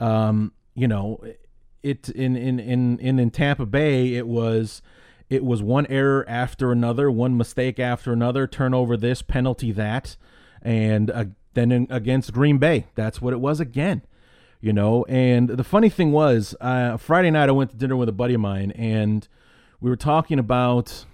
Um, 0.00 0.52
you 0.74 0.88
know, 0.88 1.22
it 1.84 2.08
in 2.08 2.34
in 2.34 2.58
in 2.58 2.98
in 2.98 3.20
in 3.20 3.30
Tampa 3.30 3.64
Bay, 3.66 4.14
it 4.14 4.26
was 4.26 4.82
it 5.30 5.44
was 5.44 5.62
one 5.62 5.86
error 5.86 6.24
after 6.28 6.72
another, 6.72 7.08
one 7.08 7.36
mistake 7.36 7.78
after 7.78 8.12
another, 8.12 8.48
turnover 8.48 8.96
this, 8.96 9.22
penalty 9.22 9.70
that, 9.70 10.16
and 10.60 11.08
uh, 11.08 11.24
then 11.54 11.70
in, 11.70 11.86
against 11.88 12.32
Green 12.32 12.58
Bay, 12.58 12.86
that's 12.96 13.22
what 13.22 13.32
it 13.32 13.40
was 13.40 13.60
again. 13.60 14.02
You 14.60 14.72
know, 14.72 15.04
and 15.04 15.50
the 15.50 15.62
funny 15.62 15.88
thing 15.88 16.10
was, 16.10 16.56
uh, 16.60 16.96
Friday 16.96 17.30
night 17.30 17.48
I 17.48 17.52
went 17.52 17.70
to 17.70 17.76
dinner 17.76 17.94
with 17.94 18.08
a 18.08 18.12
buddy 18.12 18.34
of 18.34 18.40
mine, 18.40 18.72
and 18.72 19.26
we 19.80 19.88
were 19.88 19.96
talking 19.96 20.40
about 20.40 21.04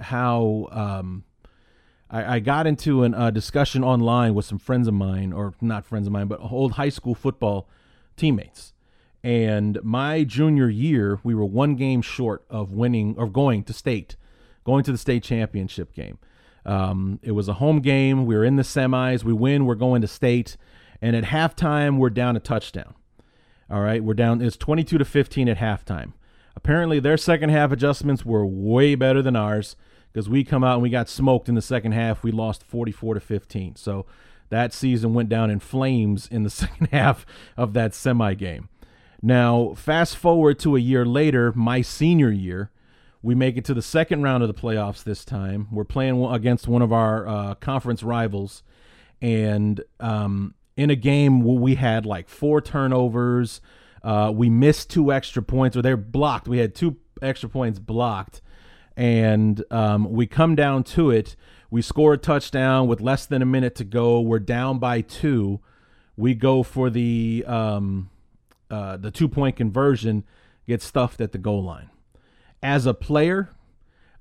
how 0.00 0.68
um, 0.70 1.24
I, 2.10 2.36
I, 2.36 2.38
got 2.40 2.66
into 2.66 3.04
a 3.04 3.10
uh, 3.10 3.30
discussion 3.30 3.84
online 3.84 4.34
with 4.34 4.44
some 4.44 4.58
friends 4.58 4.88
of 4.88 4.94
mine, 4.94 5.32
or 5.32 5.54
not 5.60 5.84
friends 5.84 6.06
of 6.06 6.12
mine, 6.12 6.26
but 6.26 6.40
old 6.40 6.72
high 6.72 6.88
school 6.88 7.14
football 7.14 7.68
teammates. 8.16 8.72
And 9.22 9.78
my 9.82 10.24
junior 10.24 10.68
year, 10.68 11.20
we 11.22 11.34
were 11.34 11.44
one 11.44 11.74
game 11.74 12.02
short 12.02 12.44
of 12.48 12.72
winning 12.72 13.14
or 13.18 13.28
going 13.28 13.64
to 13.64 13.72
state, 13.72 14.16
going 14.64 14.84
to 14.84 14.92
the 14.92 14.98
state 14.98 15.22
championship 15.22 15.92
game. 15.92 16.18
Um, 16.64 17.18
it 17.22 17.32
was 17.32 17.48
a 17.48 17.54
home 17.54 17.80
game. 17.80 18.26
We 18.26 18.36
were 18.36 18.44
in 18.44 18.56
the 18.56 18.62
semis. 18.62 19.24
We 19.24 19.32
win. 19.32 19.64
We're 19.66 19.74
going 19.74 20.02
to 20.02 20.08
state. 20.08 20.56
And 21.00 21.16
at 21.16 21.24
halftime, 21.24 21.98
we're 21.98 22.10
down 22.10 22.36
a 22.36 22.40
touchdown. 22.40 22.94
All 23.70 23.80
right. 23.80 24.02
We're 24.02 24.14
down. 24.14 24.40
It's 24.40 24.56
22 24.56 24.98
to 24.98 25.04
15 25.04 25.48
at 25.48 25.58
halftime. 25.58 26.12
Apparently, 26.54 27.00
their 27.00 27.16
second 27.16 27.50
half 27.50 27.72
adjustments 27.72 28.24
were 28.24 28.44
way 28.44 28.94
better 28.94 29.22
than 29.22 29.36
ours 29.36 29.76
because 30.12 30.28
we 30.28 30.44
come 30.44 30.64
out 30.64 30.74
and 30.74 30.82
we 30.82 30.90
got 30.90 31.08
smoked 31.08 31.48
in 31.48 31.54
the 31.54 31.62
second 31.62 31.92
half. 31.92 32.22
We 32.22 32.32
lost 32.32 32.62
44 32.64 33.14
to 33.14 33.20
15. 33.20 33.76
So 33.76 34.06
that 34.50 34.72
season 34.72 35.14
went 35.14 35.28
down 35.28 35.50
in 35.50 35.60
flames 35.60 36.26
in 36.26 36.42
the 36.42 36.50
second 36.50 36.88
half 36.88 37.26
of 37.56 37.72
that 37.74 37.94
semi 37.94 38.34
game. 38.34 38.68
Now, 39.20 39.74
fast 39.74 40.16
forward 40.16 40.58
to 40.60 40.76
a 40.76 40.80
year 40.80 41.04
later, 41.04 41.52
my 41.54 41.82
senior 41.82 42.30
year, 42.30 42.70
we 43.20 43.34
make 43.34 43.56
it 43.56 43.64
to 43.64 43.74
the 43.74 43.82
second 43.82 44.22
round 44.22 44.44
of 44.44 44.48
the 44.48 44.54
playoffs 44.54 45.02
this 45.02 45.24
time. 45.24 45.66
We're 45.72 45.84
playing 45.84 46.24
against 46.24 46.68
one 46.68 46.82
of 46.82 46.92
our 46.92 47.26
uh, 47.26 47.54
conference 47.56 48.04
rivals, 48.04 48.62
and 49.20 49.82
um, 49.98 50.54
in 50.76 50.90
a 50.90 50.96
game 50.96 51.42
where 51.42 51.58
we 51.58 51.74
had 51.74 52.06
like 52.06 52.28
four 52.28 52.60
turnovers, 52.60 53.60
uh, 54.04 54.32
we 54.32 54.48
missed 54.48 54.90
two 54.90 55.12
extra 55.12 55.42
points, 55.42 55.76
or 55.76 55.82
they're 55.82 55.96
blocked. 55.96 56.46
We 56.46 56.58
had 56.58 56.76
two 56.76 56.96
extra 57.20 57.48
points 57.48 57.80
blocked, 57.80 58.40
and 58.98 59.62
um, 59.70 60.10
we 60.10 60.26
come 60.26 60.56
down 60.56 60.82
to 60.82 61.10
it. 61.10 61.36
We 61.70 61.82
score 61.82 62.14
a 62.14 62.18
touchdown 62.18 62.88
with 62.88 63.00
less 63.00 63.26
than 63.26 63.42
a 63.42 63.46
minute 63.46 63.76
to 63.76 63.84
go. 63.84 64.20
We're 64.20 64.40
down 64.40 64.80
by 64.80 65.02
two. 65.02 65.60
We 66.16 66.34
go 66.34 66.64
for 66.64 66.90
the 66.90 67.44
um, 67.46 68.10
uh, 68.68 68.96
the 68.96 69.12
two 69.12 69.28
point 69.28 69.54
conversion, 69.54 70.24
get 70.66 70.82
stuffed 70.82 71.20
at 71.20 71.30
the 71.30 71.38
goal 71.38 71.62
line. 71.62 71.90
As 72.60 72.86
a 72.86 72.94
player, 72.94 73.50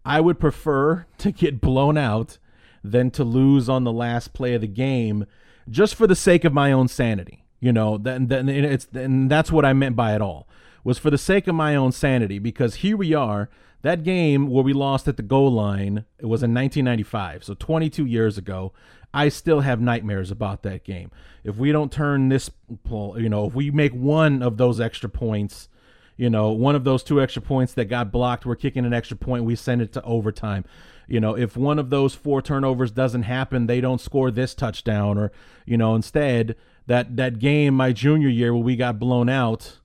I 0.05 0.21
would 0.21 0.39
prefer 0.39 1.07
to 1.17 1.31
get 1.31 1.59
blown 1.59 1.97
out 1.97 2.37
than 2.83 3.09
to 3.11 3.23
lose 3.23 3.67
on 3.67 3.83
the 3.83 3.91
last 3.91 4.33
play 4.33 4.53
of 4.53 4.61
the 4.61 4.67
game, 4.67 5.25
just 5.67 5.95
for 5.95 6.05
the 6.05 6.15
sake 6.15 6.45
of 6.45 6.53
my 6.53 6.71
own 6.71 6.87
sanity. 6.87 7.45
You 7.59 7.73
know, 7.73 7.97
then 7.97 8.27
then 8.27 8.47
it's 8.47 8.87
and 8.93 9.31
that's 9.31 9.51
what 9.51 9.65
I 9.65 9.73
meant 9.73 9.95
by 9.95 10.13
it 10.13 10.21
all 10.21 10.47
was 10.83 10.97
for 10.97 11.09
the 11.09 11.17
sake 11.17 11.47
of 11.47 11.55
my 11.55 11.75
own 11.75 11.91
sanity 11.91 12.39
because 12.39 12.75
here 12.75 12.97
we 12.97 13.13
are 13.13 13.49
that 13.81 14.03
game 14.03 14.47
where 14.47 14.63
we 14.63 14.73
lost 14.73 15.07
at 15.07 15.17
the 15.17 15.23
goal 15.23 15.51
line, 15.51 16.05
it 16.17 16.25
was 16.25 16.43
in 16.43 16.53
1995, 16.53 17.43
so 17.43 17.53
22 17.53 18.05
years 18.05 18.37
ago. 18.37 18.73
I 19.13 19.29
still 19.29 19.61
have 19.61 19.79
nightmares 19.79 20.31
about 20.31 20.63
that 20.63 20.83
game. 20.83 21.11
If 21.43 21.55
we 21.57 21.71
don't 21.71 21.91
turn 21.91 22.29
this, 22.29 22.51
you 22.89 23.29
know, 23.29 23.47
if 23.47 23.53
we 23.53 23.71
make 23.71 23.93
one 23.93 24.43
of 24.43 24.57
those 24.57 24.81
extra 24.81 25.09
points, 25.09 25.69
you 26.17 26.29
know, 26.29 26.51
one 26.51 26.75
of 26.75 26.83
those 26.83 27.03
two 27.03 27.21
extra 27.21 27.41
points 27.41 27.73
that 27.73 27.85
got 27.85 28.11
blocked, 28.11 28.45
we're 28.45 28.55
kicking 28.55 28.85
an 28.85 28.93
extra 28.93 29.15
point, 29.15 29.45
we 29.45 29.55
send 29.55 29.81
it 29.81 29.93
to 29.93 30.03
overtime. 30.03 30.65
You 31.07 31.21
know, 31.21 31.37
if 31.37 31.55
one 31.55 31.79
of 31.79 31.89
those 31.89 32.13
four 32.13 32.41
turnovers 32.41 32.91
doesn't 32.91 33.23
happen, 33.23 33.67
they 33.67 33.79
don't 33.79 34.01
score 34.01 34.29
this 34.29 34.53
touchdown, 34.53 35.17
or 35.17 35.31
you 35.65 35.77
know, 35.77 35.95
instead 35.95 36.55
that 36.87 37.15
that 37.15 37.39
game 37.39 37.75
my 37.75 37.93
junior 37.93 38.27
year 38.27 38.53
where 38.53 38.63
we 38.63 38.75
got 38.75 38.99
blown 38.99 39.29
out, 39.29 39.77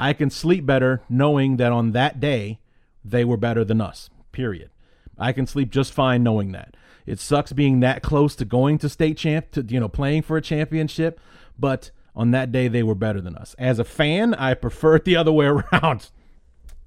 I 0.00 0.12
can 0.12 0.30
sleep 0.30 0.64
better 0.64 1.02
knowing 1.08 1.56
that 1.56 1.72
on 1.72 1.92
that 1.92 2.20
day 2.20 2.60
they 3.04 3.24
were 3.24 3.36
better 3.36 3.64
than 3.64 3.80
us. 3.80 4.10
Period. 4.32 4.70
I 5.18 5.32
can 5.32 5.46
sleep 5.46 5.70
just 5.70 5.92
fine 5.92 6.22
knowing 6.22 6.52
that. 6.52 6.76
It 7.06 7.18
sucks 7.18 7.52
being 7.52 7.80
that 7.80 8.02
close 8.02 8.36
to 8.36 8.44
going 8.44 8.78
to 8.78 8.88
state 8.88 9.16
champ 9.16 9.50
to 9.52 9.62
you 9.62 9.80
know 9.80 9.88
playing 9.88 10.22
for 10.22 10.36
a 10.36 10.42
championship, 10.42 11.18
but 11.58 11.90
on 12.14 12.30
that 12.30 12.52
day 12.52 12.68
they 12.68 12.82
were 12.82 12.94
better 12.94 13.20
than 13.20 13.34
us. 13.34 13.54
As 13.58 13.78
a 13.78 13.84
fan, 13.84 14.34
I 14.34 14.54
prefer 14.54 14.96
it 14.96 15.04
the 15.04 15.16
other 15.16 15.32
way 15.32 15.46
around. 15.72 16.10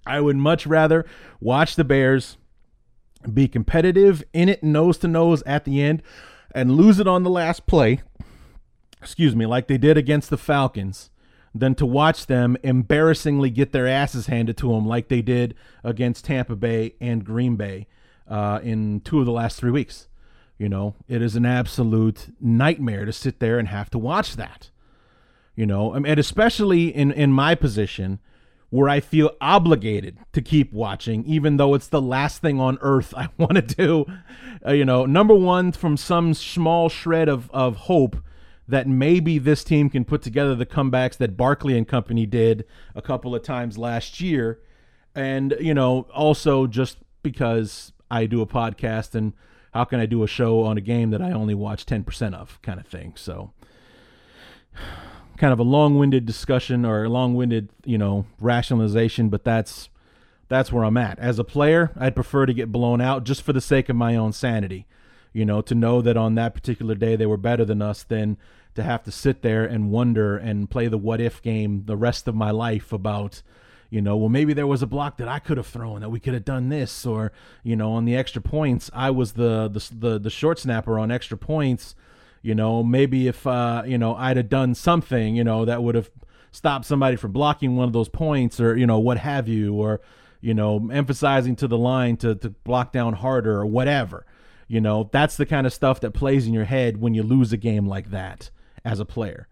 I 0.06 0.20
would 0.20 0.38
much 0.38 0.66
rather 0.66 1.06
watch 1.40 1.76
the 1.76 1.84
Bears 1.84 2.38
be 3.32 3.48
competitive 3.48 4.24
in 4.34 4.50
it 4.50 4.64
nose 4.64 4.98
to 5.00 5.08
nose 5.08 5.44
at 5.46 5.64
the 5.66 5.82
end 5.82 6.02
and 6.56 6.72
lose 6.72 7.00
it 7.00 7.08
on 7.08 7.24
the 7.24 7.30
last 7.30 7.68
play. 7.68 8.02
Excuse 9.02 9.36
me, 9.36 9.46
like 9.46 9.68
they 9.68 9.78
did 9.78 9.98
against 9.98 10.30
the 10.30 10.38
Falcons 10.38 11.11
than 11.54 11.76
to 11.76 11.86
watch 11.86 12.28
them 12.28 12.58
embarrassingly 12.64 13.50
get 13.50 13.72
their 13.72 13.88
asses 13.88 14.28
handed 14.28 14.58
to 14.58 14.70
them 14.70 14.86
like 14.86 15.10
they 15.10 15.22
did 15.22 15.56
against 15.84 16.26
Tampa 16.26 16.56
Bay 16.56 16.96
and 17.02 17.26
Green 17.26 17.56
Bay 17.56 17.88
uh, 18.28 18.60
in 18.64 19.02
two 19.02 19.20
of 19.20 19.26
the 19.26 19.32
last 19.32 19.60
three 19.60 19.72
weeks. 19.72 20.08
You 20.58 20.70
know, 20.70 20.96
it 21.08 21.22
is 21.22 21.36
an 21.36 21.46
absolute 21.46 22.34
nightmare 22.40 23.06
to 23.06 23.12
sit 23.12 23.40
there 23.40 23.58
and 23.60 23.68
have 23.68 23.90
to 23.92 23.98
watch 23.98 24.36
that. 24.36 24.70
You 25.56 25.66
know, 25.66 25.94
and 25.94 26.08
especially 26.20 26.96
in 26.96 27.12
in 27.12 27.34
my 27.34 27.56
position 27.56 28.20
where 28.72 28.88
I 28.88 29.02
feel 29.02 29.32
obligated 29.42 30.18
to 30.32 30.42
keep 30.42 30.72
watching, 30.72 31.26
even 31.26 31.58
though 31.58 31.74
it's 31.74 31.90
the 31.90 32.02
last 32.02 32.42
thing 32.42 32.60
on 32.60 32.78
earth 32.82 33.14
I 33.18 33.30
want 33.38 33.56
to 33.56 33.62
do. 33.62 34.06
Uh, 34.66 34.72
you 34.72 34.86
know, 34.86 35.06
number 35.06 35.36
one, 35.36 35.72
from 35.72 35.98
some 35.98 36.34
small 36.34 36.90
shred 36.90 37.28
of, 37.30 37.52
of 37.52 37.76
hope 37.76 38.18
that 38.72 38.88
maybe 38.88 39.38
this 39.38 39.64
team 39.64 39.90
can 39.90 40.06
put 40.06 40.22
together 40.22 40.56
the 40.56 40.66
comebacks 40.66 41.18
that 41.18 41.38
Barkley 41.38 41.78
and 41.78 41.88
company 41.88 42.26
did 42.26 42.66
a 42.96 43.02
couple 43.02 43.36
of 43.36 43.44
times 43.44 43.78
last 43.78 44.20
year. 44.20 44.60
And, 45.14 45.56
you 45.60 45.74
know, 45.74 46.08
also 46.14 46.68
just 46.68 46.98
because 47.22 47.92
I 48.10 48.26
do 48.26 48.42
a 48.42 48.48
podcast 48.48 49.14
and 49.14 49.34
how 49.74 49.84
can 49.84 50.00
I 50.00 50.06
do 50.06 50.24
a 50.24 50.28
show 50.28 50.64
on 50.64 50.78
a 50.78 50.82
game 50.82 51.12
that 51.12 51.22
I 51.22 51.32
only 51.32 51.54
watch 51.54 51.86
10% 51.86 52.34
of 52.34 52.62
kind 52.62 52.80
of 52.80 52.88
thing. 52.88 53.14
So 53.16 53.52
kind 55.38 55.52
of 55.52 55.60
a 55.60 55.64
long-winded 55.64 56.26
discussion 56.26 56.86
or 56.86 57.04
a 57.04 57.10
long-winded, 57.10 57.70
you 57.84 57.98
know, 57.98 58.26
rationalization, 58.40 59.30
but 59.30 59.44
that's 59.44 59.90
that's 60.48 60.72
where 60.72 60.84
I'm 60.84 60.98
at. 60.98 61.18
As 61.18 61.40
a 61.40 61.46
player, 61.46 61.92
I'd 61.98 62.14
prefer 62.14 62.46
to 62.46 62.54
get 62.54 62.74
blown 62.74 63.00
out 63.00 63.24
just 63.24 63.42
for 63.42 63.54
the 63.54 63.62
sake 63.62 63.88
of 63.88 63.96
my 63.96 64.18
own 64.18 64.34
sanity. 64.34 64.86
You 65.32 65.46
know, 65.46 65.62
to 65.62 65.74
know 65.74 66.02
that 66.02 66.18
on 66.18 66.36
that 66.36 66.54
particular 66.54 66.94
day 66.94 67.16
they 67.16 67.26
were 67.26 67.38
better 67.38 67.64
than 67.64 67.82
us 67.82 68.04
than 68.04 68.38
to 68.76 68.84
have 68.84 69.04
to 69.04 69.12
sit 69.12 69.42
there 69.42 69.66
and 69.66 69.92
wonder 69.92 70.38
and 70.38 70.70
play 70.70 70.88
the 70.88 70.98
what 70.98 71.20
if 71.20 71.42
game 71.42 71.84
the 71.86 71.98
rest 71.98 72.28
of 72.28 72.36
my 72.36 72.52
life 72.52 72.92
about 72.94 73.42
you 73.90 74.02
know 74.02 74.16
well 74.16 74.30
maybe 74.30 74.54
there 74.54 74.68
was 74.68 74.82
a 74.82 74.88
block 74.88 75.18
that 75.18 75.28
I 75.28 75.40
could 75.40 75.58
have 75.58 75.68
thrown 75.68 76.02
that 76.02 76.10
we 76.10 76.20
could 76.20 76.34
have 76.34 76.46
done 76.46 76.70
this 76.70 77.06
or 77.06 77.32
you 77.64 77.76
know 77.76 77.92
on 77.92 78.06
the 78.06 78.16
extra 78.16 78.42
points 78.42 78.90
I 78.94 79.12
was 79.12 79.34
the 79.34 79.68
the 79.68 79.96
the, 79.96 80.20
the 80.20 80.30
short 80.30 80.60
snapper 80.60 80.98
on 80.98 81.12
extra 81.12 81.38
points 81.38 81.96
you 82.42 82.56
know 82.56 82.84
maybe 82.84 83.28
if 83.28 83.46
uh 83.46 83.84
you 83.86 83.98
know 83.98 84.16
I'd 84.16 84.38
have 84.38 84.50
done 84.50 84.74
something 84.76 85.36
you 85.36 85.44
know 85.44 85.66
that 85.66 85.84
would 85.84 85.96
have 85.96 86.10
stopped 86.52 86.86
somebody 86.86 87.16
from 87.16 87.32
blocking 87.32 87.76
one 87.76 87.88
of 87.88 87.94
those 87.94 88.10
points 88.10 88.60
or 88.60 88.76
you 88.78 88.86
know 88.86 89.00
what 89.00 89.18
have 89.18 89.48
you 89.48 89.74
or 89.74 90.02
you 90.42 90.54
know 90.54 90.90
emphasizing 90.92 91.56
to 91.56 91.68
the 91.68 91.78
line 91.78 92.18
to 92.18 92.36
to 92.36 92.50
block 92.50 92.92
down 92.92 93.14
harder 93.14 93.60
or 93.60 93.66
whatever. 93.66 94.26
You 94.68 94.80
know 94.80 95.10
that's 95.12 95.36
the 95.38 95.46
kind 95.46 95.68
of 95.68 95.74
stuff 95.74 96.00
that 96.02 96.12
plays 96.12 96.48
in 96.48 96.54
your 96.54 96.66
head 96.66 96.98
when 96.98 97.14
you 97.14 97.24
lose 97.24 97.52
a 97.52 97.58
game 97.58 97.88
like 97.88 98.12
that 98.12 98.50
as 98.84 99.00
a 99.00 99.06
player. 99.06 99.48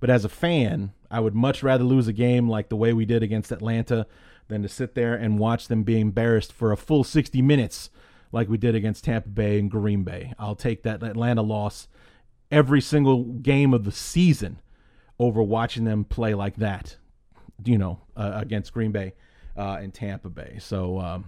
But 0.00 0.10
as 0.10 0.24
a 0.24 0.28
fan, 0.28 0.92
I 1.10 1.20
would 1.20 1.34
much 1.34 1.62
rather 1.62 1.84
lose 1.84 2.08
a 2.08 2.12
game 2.12 2.48
like 2.48 2.68
the 2.68 2.76
way 2.76 2.92
we 2.92 3.04
did 3.04 3.22
against 3.22 3.52
Atlanta 3.52 4.06
than 4.48 4.62
to 4.62 4.68
sit 4.68 4.94
there 4.94 5.14
and 5.14 5.38
watch 5.38 5.68
them 5.68 5.82
be 5.82 6.00
embarrassed 6.00 6.52
for 6.52 6.72
a 6.72 6.76
full 6.76 7.04
60 7.04 7.40
minutes 7.40 7.90
like 8.32 8.48
we 8.48 8.58
did 8.58 8.74
against 8.74 9.04
Tampa 9.04 9.28
Bay 9.28 9.58
and 9.58 9.70
Green 9.70 10.02
Bay. 10.02 10.32
I'll 10.38 10.56
take 10.56 10.82
that 10.82 11.02
Atlanta 11.02 11.42
loss 11.42 11.86
every 12.50 12.80
single 12.80 13.24
game 13.24 13.72
of 13.72 13.84
the 13.84 13.92
season 13.92 14.60
over 15.18 15.42
watching 15.42 15.84
them 15.84 16.04
play 16.04 16.34
like 16.34 16.56
that, 16.56 16.96
you 17.64 17.78
know, 17.78 18.00
uh, 18.16 18.32
against 18.34 18.72
Green 18.72 18.90
Bay 18.90 19.14
uh, 19.56 19.78
and 19.80 19.94
Tampa 19.94 20.28
Bay. 20.28 20.56
So, 20.60 20.98
um, 20.98 21.24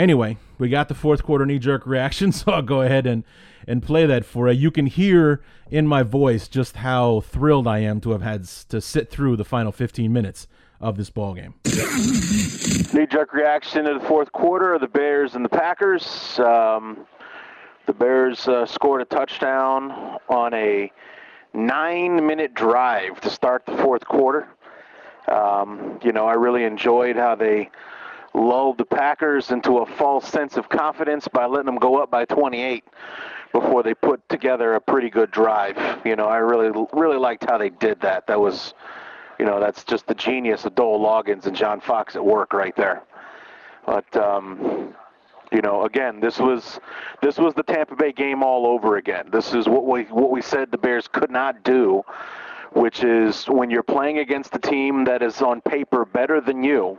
anyway, 0.00 0.38
we 0.58 0.68
got 0.68 0.88
the 0.88 0.94
fourth 0.94 1.22
quarter 1.22 1.46
knee 1.46 1.58
jerk 1.58 1.86
reaction, 1.86 2.32
so 2.32 2.52
I'll 2.52 2.62
go 2.62 2.80
ahead 2.80 3.06
and, 3.06 3.24
and 3.66 3.82
play 3.82 4.06
that 4.06 4.24
for 4.24 4.50
you. 4.50 4.58
You 4.58 4.70
can 4.70 4.86
hear 4.86 5.42
in 5.70 5.86
my 5.86 6.02
voice 6.02 6.48
just 6.48 6.76
how 6.76 7.20
thrilled 7.20 7.66
I 7.66 7.80
am 7.80 8.00
to 8.00 8.10
have 8.10 8.22
had 8.22 8.44
to 8.70 8.80
sit 8.80 9.10
through 9.10 9.36
the 9.36 9.44
final 9.44 9.72
15 9.72 10.12
minutes 10.12 10.48
of 10.80 10.96
this 10.96 11.10
ball 11.10 11.34
game. 11.34 11.54
Knee 11.64 13.06
jerk 13.06 13.34
reaction 13.34 13.84
to 13.84 13.94
the 13.94 14.04
fourth 14.06 14.32
quarter 14.32 14.74
of 14.74 14.80
the 14.80 14.88
Bears 14.88 15.34
and 15.34 15.44
the 15.44 15.48
Packers. 15.48 16.38
Um, 16.38 17.06
the 17.86 17.92
Bears 17.92 18.48
uh, 18.48 18.64
scored 18.64 19.02
a 19.02 19.04
touchdown 19.04 20.18
on 20.28 20.54
a 20.54 20.90
nine 21.52 22.26
minute 22.26 22.54
drive 22.54 23.20
to 23.20 23.28
start 23.28 23.66
the 23.66 23.76
fourth 23.76 24.04
quarter. 24.06 24.48
Um, 25.28 26.00
you 26.02 26.12
know, 26.12 26.26
I 26.26 26.34
really 26.34 26.64
enjoyed 26.64 27.16
how 27.16 27.34
they 27.34 27.70
lulled 28.34 28.78
the 28.78 28.84
Packers 28.84 29.50
into 29.50 29.78
a 29.78 29.86
false 29.86 30.26
sense 30.26 30.56
of 30.56 30.68
confidence 30.68 31.28
by 31.28 31.46
letting 31.46 31.66
them 31.66 31.76
go 31.78 32.00
up 32.02 32.10
by 32.10 32.24
28 32.24 32.84
before 33.52 33.82
they 33.82 33.94
put 33.94 34.26
together 34.28 34.74
a 34.74 34.80
pretty 34.80 35.10
good 35.10 35.30
drive. 35.30 35.76
You 36.04 36.16
know, 36.16 36.26
I 36.26 36.38
really 36.38 36.70
really 36.92 37.18
liked 37.18 37.44
how 37.48 37.58
they 37.58 37.70
did 37.70 38.00
that. 38.00 38.26
That 38.26 38.40
was, 38.40 38.74
you 39.38 39.44
know, 39.44 39.60
that's 39.60 39.84
just 39.84 40.06
the 40.06 40.14
genius 40.14 40.64
of 40.64 40.74
Dowell 40.74 41.00
Loggins 41.00 41.46
and 41.46 41.56
John 41.56 41.80
Fox 41.80 42.14
at 42.14 42.24
work 42.24 42.52
right 42.52 42.76
there. 42.76 43.02
But 43.86 44.16
um, 44.16 44.94
you 45.50 45.62
know, 45.62 45.84
again, 45.84 46.20
this 46.20 46.38
was 46.38 46.78
this 47.22 47.38
was 47.38 47.54
the 47.54 47.64
Tampa 47.64 47.96
Bay 47.96 48.12
game 48.12 48.42
all 48.42 48.66
over 48.66 48.96
again. 48.96 49.28
This 49.32 49.52
is 49.52 49.66
what 49.66 49.86
we 49.86 50.04
what 50.04 50.30
we 50.30 50.42
said 50.42 50.70
the 50.70 50.78
Bears 50.78 51.08
could 51.08 51.30
not 51.30 51.64
do, 51.64 52.04
which 52.72 53.02
is 53.02 53.46
when 53.46 53.70
you're 53.70 53.82
playing 53.82 54.18
against 54.18 54.54
a 54.54 54.60
team 54.60 55.04
that 55.04 55.22
is 55.22 55.42
on 55.42 55.60
paper 55.62 56.04
better 56.04 56.40
than 56.40 56.62
you 56.62 56.98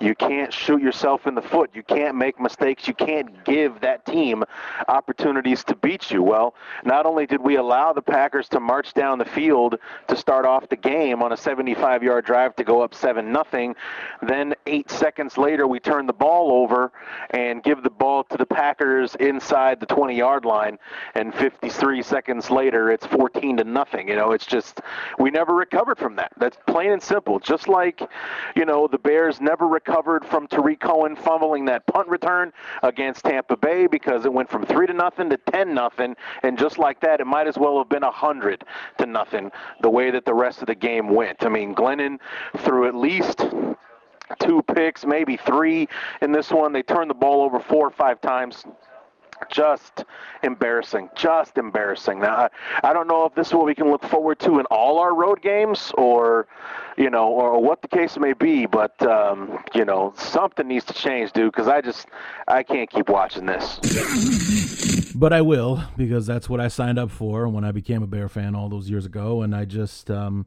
you 0.00 0.14
can't 0.14 0.52
shoot 0.52 0.80
yourself 0.80 1.26
in 1.26 1.34
the 1.34 1.42
foot. 1.42 1.70
You 1.74 1.82
can't 1.82 2.16
make 2.16 2.40
mistakes. 2.40 2.88
You 2.88 2.94
can't 2.94 3.44
give 3.44 3.80
that 3.80 4.06
team 4.06 4.44
opportunities 4.88 5.62
to 5.64 5.76
beat 5.76 6.10
you. 6.10 6.22
Well, 6.22 6.54
not 6.84 7.04
only 7.04 7.26
did 7.26 7.42
we 7.42 7.56
allow 7.56 7.92
the 7.92 8.00
Packers 8.00 8.48
to 8.50 8.60
march 8.60 8.94
down 8.94 9.18
the 9.18 9.26
field 9.26 9.76
to 10.08 10.16
start 10.16 10.46
off 10.46 10.68
the 10.70 10.76
game 10.76 11.22
on 11.22 11.32
a 11.32 11.36
75 11.36 12.02
yard 12.02 12.24
drive 12.24 12.56
to 12.56 12.64
go 12.64 12.80
up 12.80 12.94
7 12.94 13.30
nothing, 13.30 13.76
then 14.22 14.54
eight 14.66 14.90
seconds 14.90 15.36
later 15.36 15.66
we 15.66 15.78
turn 15.78 16.06
the 16.06 16.14
ball 16.14 16.50
over 16.50 16.92
and 17.30 17.62
give 17.62 17.82
the 17.82 17.90
ball 17.90 18.24
to 18.24 18.38
the 18.38 18.46
Packers 18.46 19.14
inside 19.16 19.80
the 19.80 19.86
20 19.86 20.16
yard 20.16 20.46
line, 20.46 20.78
and 21.14 21.34
53 21.34 22.02
seconds 22.02 22.50
later 22.50 22.90
it's 22.90 23.06
14 23.06 23.58
to 23.58 23.64
nothing. 23.64 24.08
You 24.08 24.16
know, 24.16 24.32
it's 24.32 24.46
just, 24.46 24.80
we 25.18 25.30
never 25.30 25.54
recovered 25.54 25.98
from 25.98 26.16
that. 26.16 26.32
That's 26.38 26.56
plain 26.66 26.92
and 26.92 27.02
simple. 27.02 27.38
Just 27.38 27.68
like, 27.68 28.00
you 28.56 28.64
know, 28.64 28.88
the 28.88 28.98
Bears 28.98 29.42
never 29.42 29.66
recovered 29.66 29.89
recovered 29.90 30.24
from 30.24 30.46
Tarik 30.46 30.78
Cohen 30.78 31.16
fumbling 31.16 31.64
that 31.64 31.84
punt 31.86 32.06
return 32.06 32.52
against 32.84 33.24
Tampa 33.24 33.56
Bay 33.56 33.88
because 33.88 34.24
it 34.24 34.32
went 34.32 34.48
from 34.48 34.64
three 34.64 34.86
to 34.86 34.92
nothing 34.92 35.28
to 35.30 35.36
ten 35.36 35.74
nothing, 35.74 36.14
and 36.44 36.56
just 36.56 36.78
like 36.78 37.00
that, 37.00 37.20
it 37.20 37.26
might 37.26 37.48
as 37.48 37.58
well 37.58 37.76
have 37.78 37.88
been 37.88 38.04
a 38.04 38.10
hundred 38.10 38.64
to 38.98 39.06
nothing. 39.06 39.50
The 39.82 39.90
way 39.90 40.12
that 40.12 40.24
the 40.24 40.34
rest 40.34 40.60
of 40.60 40.68
the 40.68 40.76
game 40.76 41.08
went. 41.08 41.44
I 41.44 41.48
mean, 41.48 41.74
Glennon 41.74 42.20
threw 42.58 42.86
at 42.86 42.94
least 42.94 43.44
two 44.38 44.62
picks, 44.74 45.04
maybe 45.04 45.36
three 45.36 45.88
in 46.22 46.30
this 46.30 46.52
one. 46.52 46.72
They 46.72 46.82
turned 46.82 47.10
the 47.10 47.14
ball 47.14 47.42
over 47.42 47.58
four 47.58 47.88
or 47.88 47.90
five 47.90 48.20
times 48.20 48.64
just 49.48 50.04
embarrassing. 50.42 51.08
Just 51.14 51.58
embarrassing. 51.58 52.20
Now, 52.20 52.48
I, 52.82 52.90
I 52.90 52.92
don't 52.92 53.08
know 53.08 53.24
if 53.24 53.34
this 53.34 53.48
is 53.48 53.54
what 53.54 53.66
we 53.66 53.74
can 53.74 53.90
look 53.90 54.04
forward 54.04 54.38
to 54.40 54.58
in 54.58 54.66
all 54.66 54.98
our 54.98 55.14
road 55.14 55.42
games, 55.42 55.92
or 55.96 56.46
you 56.96 57.10
know, 57.10 57.28
or 57.28 57.60
what 57.60 57.82
the 57.82 57.88
case 57.88 58.18
may 58.18 58.32
be. 58.32 58.66
But 58.66 59.00
um, 59.02 59.62
you 59.74 59.84
know, 59.84 60.12
something 60.16 60.66
needs 60.68 60.84
to 60.86 60.94
change, 60.94 61.32
dude. 61.32 61.52
Because 61.52 61.68
I 61.68 61.80
just 61.80 62.06
I 62.48 62.62
can't 62.62 62.90
keep 62.90 63.08
watching 63.08 63.46
this. 63.46 63.78
But 65.14 65.32
I 65.32 65.40
will 65.42 65.82
because 65.96 66.26
that's 66.26 66.48
what 66.48 66.60
I 66.60 66.68
signed 66.68 66.98
up 66.98 67.10
for 67.10 67.48
when 67.48 67.64
I 67.64 67.72
became 67.72 68.02
a 68.02 68.06
Bear 68.06 68.28
fan 68.28 68.54
all 68.54 68.68
those 68.68 68.88
years 68.90 69.06
ago, 69.06 69.42
and 69.42 69.54
I 69.54 69.64
just. 69.64 70.10
Um, 70.10 70.46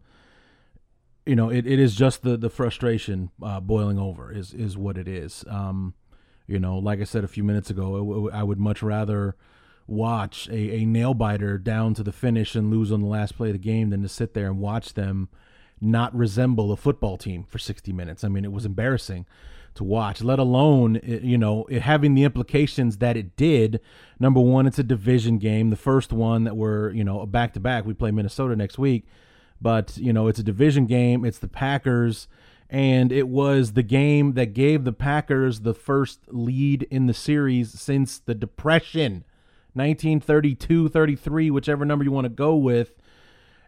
you 1.25 1.35
know, 1.37 1.49
it, 1.49 1.65
it 1.65 1.79
is 1.79 1.95
just 1.95 2.23
the 2.23 2.35
the 2.35 2.49
frustration 2.49 3.31
uh, 3.41 3.59
boiling 3.59 3.97
over 3.97 4.31
is 4.31 4.53
is 4.53 4.77
what 4.77 4.97
it 4.97 5.07
is. 5.07 5.45
Um, 5.47 5.93
you 6.47 6.59
know, 6.59 6.77
like 6.77 6.99
I 6.99 7.05
said 7.05 7.23
a 7.23 7.27
few 7.27 7.43
minutes 7.43 7.69
ago, 7.69 8.29
I 8.33 8.43
would 8.43 8.59
much 8.59 8.81
rather 8.81 9.35
watch 9.87 10.47
a, 10.49 10.77
a 10.77 10.85
nail 10.85 11.13
biter 11.13 11.57
down 11.57 11.93
to 11.95 12.03
the 12.03 12.11
finish 12.11 12.55
and 12.55 12.69
lose 12.69 12.91
on 12.91 13.01
the 13.01 13.07
last 13.07 13.35
play 13.35 13.49
of 13.49 13.53
the 13.53 13.59
game 13.59 13.89
than 13.89 14.01
to 14.01 14.09
sit 14.09 14.33
there 14.33 14.47
and 14.47 14.59
watch 14.59 14.93
them 14.93 15.29
not 15.81 16.15
resemble 16.15 16.71
a 16.71 16.77
football 16.77 17.17
team 17.17 17.43
for 17.43 17.59
60 17.59 17.91
minutes. 17.91 18.23
I 18.23 18.29
mean, 18.29 18.45
it 18.45 18.51
was 18.51 18.65
embarrassing 18.65 19.25
to 19.75 19.83
watch, 19.83 20.21
let 20.21 20.39
alone, 20.39 20.99
you 21.03 21.37
know, 21.37 21.65
it 21.65 21.81
having 21.81 22.13
the 22.13 22.23
implications 22.23 22.97
that 22.97 23.17
it 23.17 23.35
did. 23.35 23.81
Number 24.19 24.39
one, 24.39 24.67
it's 24.67 24.79
a 24.79 24.83
division 24.83 25.39
game. 25.39 25.71
The 25.71 25.75
first 25.75 26.13
one 26.13 26.43
that 26.43 26.55
we're, 26.55 26.91
you 26.91 27.03
know, 27.03 27.25
back 27.25 27.53
to 27.53 27.59
back, 27.59 27.85
we 27.85 27.93
play 27.93 28.11
Minnesota 28.11 28.55
next 28.55 28.77
week. 28.77 29.05
But, 29.59 29.97
you 29.97 30.13
know, 30.13 30.27
it's 30.27 30.39
a 30.39 30.43
division 30.43 30.85
game. 30.85 31.25
It's 31.25 31.39
the 31.39 31.47
Packers 31.47 32.27
and 32.73 33.11
it 33.11 33.27
was 33.27 33.73
the 33.73 33.83
game 33.83 34.33
that 34.33 34.55
gave 34.55 34.83
the 34.83 34.91
Packers 34.91 35.59
the 35.59 35.75
first 35.75 36.21
lead 36.29 36.81
in 36.89 37.05
the 37.05 37.13
series 37.13 37.71
since 37.79 38.17
the 38.17 38.33
Depression, 38.33 39.23
1932, 39.73 40.89
33, 40.89 41.51
whichever 41.51 41.85
number 41.85 42.03
you 42.03 42.11
want 42.11 42.25
to 42.25 42.29
go 42.29 42.55
with. 42.55 42.95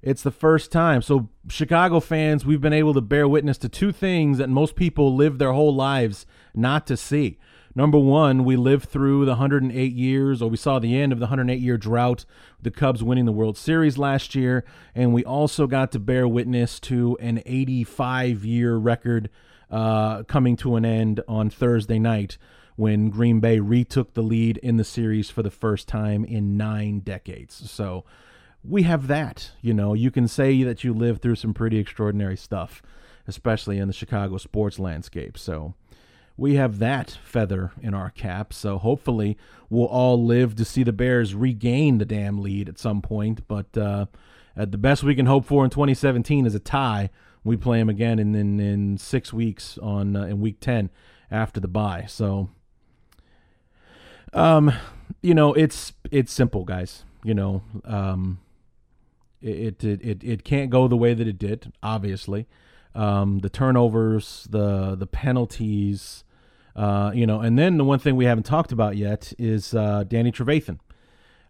It's 0.02 0.24
the 0.24 0.32
first 0.32 0.72
time. 0.72 1.04
So, 1.04 1.30
Chicago 1.48 2.00
fans, 2.00 2.48
we've 2.48 2.62
been 2.62 2.74
able 2.74 2.96
to 2.96 3.02
bear 3.02 3.28
witness 3.28 3.60
to 3.60 3.70
two 3.70 3.92
things 3.92 4.40
that 4.40 4.50
most 4.50 4.76
people 4.76 5.16
live 5.16 5.38
their 5.38 5.54
whole 5.54 5.74
lives 5.74 6.26
not 6.56 6.88
to 6.88 6.98
see. 6.98 7.38
Number 7.78 7.98
one, 7.98 8.46
we 8.46 8.56
lived 8.56 8.88
through 8.88 9.26
the 9.26 9.32
108 9.32 9.94
years, 9.94 10.42
or 10.42 10.50
we 10.50 10.56
saw 10.56 10.80
the 10.80 10.98
end 10.98 11.12
of 11.12 11.20
the 11.20 11.26
108 11.26 11.60
year 11.60 11.78
drought, 11.78 12.24
the 12.62 12.72
Cubs 12.72 13.04
winning 13.04 13.26
the 13.26 13.34
World 13.34 13.58
Series 13.58 13.98
last 13.98 14.34
year, 14.34 14.64
and 14.96 15.14
we 15.14 15.26
also 15.26 15.68
got 15.68 15.92
to 15.92 16.00
bear 16.00 16.26
witness 16.26 16.80
to 16.82 17.18
an 17.20 17.44
85 17.46 18.46
year 18.46 18.78
record 18.78 19.30
uh, 19.70 20.24
coming 20.24 20.56
to 20.58 20.78
an 20.78 20.86
end 20.86 21.20
on 21.28 21.50
Thursday 21.50 22.00
night 22.00 22.38
when 22.78 23.10
Green 23.10 23.42
Bay 23.42 23.60
retook 23.60 24.14
the 24.14 24.22
lead 24.24 24.58
in 24.58 24.78
the 24.78 24.84
series 24.86 25.30
for 25.30 25.44
the 25.44 25.52
first 25.52 25.88
time 25.90 26.24
in 26.24 26.56
nine 26.56 27.00
decades. 27.00 27.70
So 27.70 28.06
we 28.64 28.84
have 28.84 29.08
that. 29.08 29.52
You 29.62 29.74
know, 29.74 29.94
you 29.94 30.12
can 30.12 30.30
say 30.30 30.64
that 30.64 30.86
you 30.86 30.94
lived 30.94 31.22
through 31.22 31.36
some 31.36 31.54
pretty 31.54 31.78
extraordinary 31.78 32.38
stuff, 32.38 32.82
especially 33.28 33.80
in 33.80 33.88
the 33.88 33.94
Chicago 33.94 34.38
sports 34.38 34.80
landscape. 34.80 35.38
So 35.38 35.74
we 36.38 36.56
have 36.56 36.80
that 36.80 37.18
feather 37.24 37.72
in 37.82 37.94
our 37.94 38.10
cap. 38.10 38.54
So 38.54 38.78
hopefully 38.78 39.38
we'll 39.70 39.86
all 39.86 40.24
live 40.24 40.56
to 40.56 40.66
see 40.66 40.84
the 40.84 40.94
Bears 40.94 41.34
regain 41.34 41.98
the 41.98 42.06
damn 42.06 42.42
lead 42.42 42.68
at 42.68 42.78
some 42.78 43.02
point. 43.02 43.48
But 43.48 43.78
uh, 43.78 44.08
the 44.56 44.78
best 44.78 45.04
we 45.04 45.16
can 45.16 45.26
hope 45.26 45.46
for 45.46 45.64
in 45.64 45.70
2017 45.70 46.46
is 46.46 46.56
a 46.56 46.60
tie. 46.60 47.10
We 47.44 47.58
play 47.58 47.80
them 47.80 47.90
again 47.90 48.20
in 48.20 48.36
in, 48.36 48.60
in 48.60 48.98
six 48.98 49.32
weeks 49.32 49.78
on 49.78 50.16
uh, 50.16 50.24
in 50.24 50.42
week 50.42 50.60
10 50.60 50.90
after 51.32 51.60
the 51.60 51.68
bye. 51.68 52.06
So, 52.08 52.50
um, 54.34 54.74
you 55.22 55.34
know, 55.34 55.54
it's 55.54 55.94
it's 56.12 56.34
simple, 56.34 56.66
guys. 56.66 57.06
You 57.24 57.34
know, 57.34 57.64
um, 57.86 58.40
it 59.42 59.84
it 59.84 60.02
it, 60.02 60.24
it 60.24 60.44
can't 60.44 60.70
go 60.70 60.88
the 60.88 60.98
way 60.98 61.14
that 61.14 61.28
it 61.28 61.38
did. 61.38 61.72
Obviously. 61.82 62.48
Um, 62.96 63.40
the 63.40 63.50
turnovers, 63.50 64.48
the 64.50 64.96
the 64.96 65.06
penalties, 65.06 66.24
uh, 66.76 67.12
you 67.14 67.26
know, 67.26 67.40
and 67.40 67.58
then 67.58 67.78
the 67.78 67.86
one 67.86 68.00
thing 68.00 68.16
we 68.16 68.26
haven't 68.26 68.44
talked 68.44 68.72
about 68.72 68.98
yet 68.98 69.32
is 69.38 69.74
uh, 69.74 70.04
Danny 70.08 70.32
Trevathan. 70.32 70.80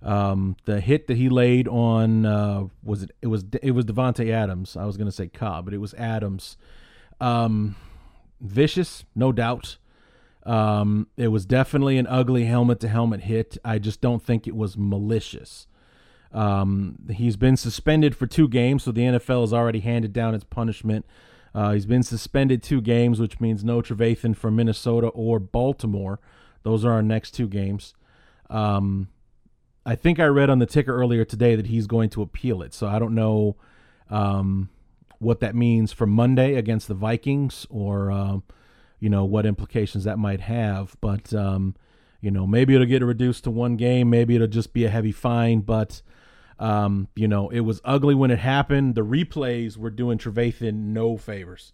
Um, 0.03 0.55
the 0.65 0.81
hit 0.81 1.07
that 1.07 1.17
he 1.17 1.29
laid 1.29 1.67
on 1.67 2.25
uh, 2.25 2.65
was 2.83 3.03
it? 3.03 3.11
It 3.21 3.27
was 3.27 3.43
it 3.63 3.71
was 3.71 3.85
Davante 3.85 4.29
Adams. 4.29 4.77
I 4.77 4.85
was 4.85 4.97
going 4.97 5.07
to 5.07 5.11
say 5.11 5.27
Cobb, 5.27 5.65
but 5.65 5.73
it 5.73 5.79
was 5.79 5.95
Adams. 5.95 6.57
Um, 7.19 7.75
vicious, 8.39 9.05
no 9.15 9.31
doubt. 9.31 9.77
Um, 10.45 11.07
it 11.17 11.29
was 11.29 11.45
definitely 11.47 11.97
an 11.97 12.05
ugly 12.05 12.45
helmet 12.45 12.79
to 12.81 12.87
helmet 12.87 13.21
hit. 13.21 13.57
I 13.65 13.79
just 13.79 13.99
don't 13.99 14.21
think 14.21 14.47
it 14.47 14.55
was 14.55 14.77
malicious. 14.77 15.65
Um, 16.31 16.97
he's 17.09 17.37
been 17.37 17.57
suspended 17.57 18.15
for 18.15 18.27
two 18.27 18.47
games, 18.47 18.83
so 18.83 18.91
the 18.91 19.01
NFL 19.01 19.41
has 19.41 19.53
already 19.53 19.79
handed 19.79 20.13
down 20.13 20.35
its 20.35 20.43
punishment. 20.43 21.05
Uh, 21.55 21.71
he's 21.71 21.85
been 21.85 22.03
suspended 22.03 22.61
two 22.61 22.81
games, 22.81 23.17
which 23.17 23.39
means 23.39 23.63
no 23.63 23.81
Trevathan 23.81 24.35
for 24.35 24.51
Minnesota 24.51 25.07
or 25.07 25.39
Baltimore. 25.39 26.19
Those 26.63 26.83
are 26.83 26.91
our 26.91 27.01
next 27.01 27.31
two 27.31 27.47
games. 27.47 27.93
Um, 28.49 29.07
I 29.85 29.95
think 29.95 30.19
I 30.19 30.25
read 30.25 30.49
on 30.49 30.59
the 30.59 30.65
ticker 30.65 30.93
earlier 30.93 31.23
today 31.23 31.55
that 31.55 31.67
he's 31.67 31.87
going 31.87 32.09
to 32.09 32.21
appeal 32.21 32.61
it. 32.61 32.73
So 32.73 32.87
I 32.87 32.99
don't 32.99 33.15
know 33.15 33.55
um, 34.09 34.69
what 35.19 35.39
that 35.39 35.55
means 35.55 35.93
for 35.93 36.05
Monday 36.05 36.55
against 36.55 36.89
the 36.89 36.93
Vikings 36.93 37.65
or, 37.69 38.11
uh, 38.11 38.39
you 38.99 39.09
know, 39.09 39.23
what 39.23 39.45
implications 39.45 40.03
that 40.03 40.19
might 40.19 40.41
have. 40.41 40.97
But, 40.99 41.33
um, 41.33 41.75
you 42.19 42.31
know, 42.31 42.45
maybe 42.45 42.75
it'll 42.75 42.85
get 42.85 43.01
reduced 43.01 43.45
to 43.45 43.51
one 43.51 43.77
game. 43.77 44.09
Maybe 44.09 44.35
it'll 44.35 44.47
just 44.47 44.73
be 44.73 44.83
a 44.83 44.89
heavy 44.89 45.13
fine. 45.13 45.61
But 45.61 46.01
Um, 46.59 47.09
you 47.15 47.27
know, 47.27 47.49
it 47.49 47.61
was 47.61 47.81
ugly 47.83 48.15
when 48.15 48.31
it 48.31 48.39
happened. 48.39 48.95
The 48.95 49.05
replays 49.05 49.77
were 49.77 49.89
doing 49.89 50.17
Trevathan 50.17 50.73
no 50.73 51.17
favors. 51.17 51.73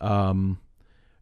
Um, 0.00 0.58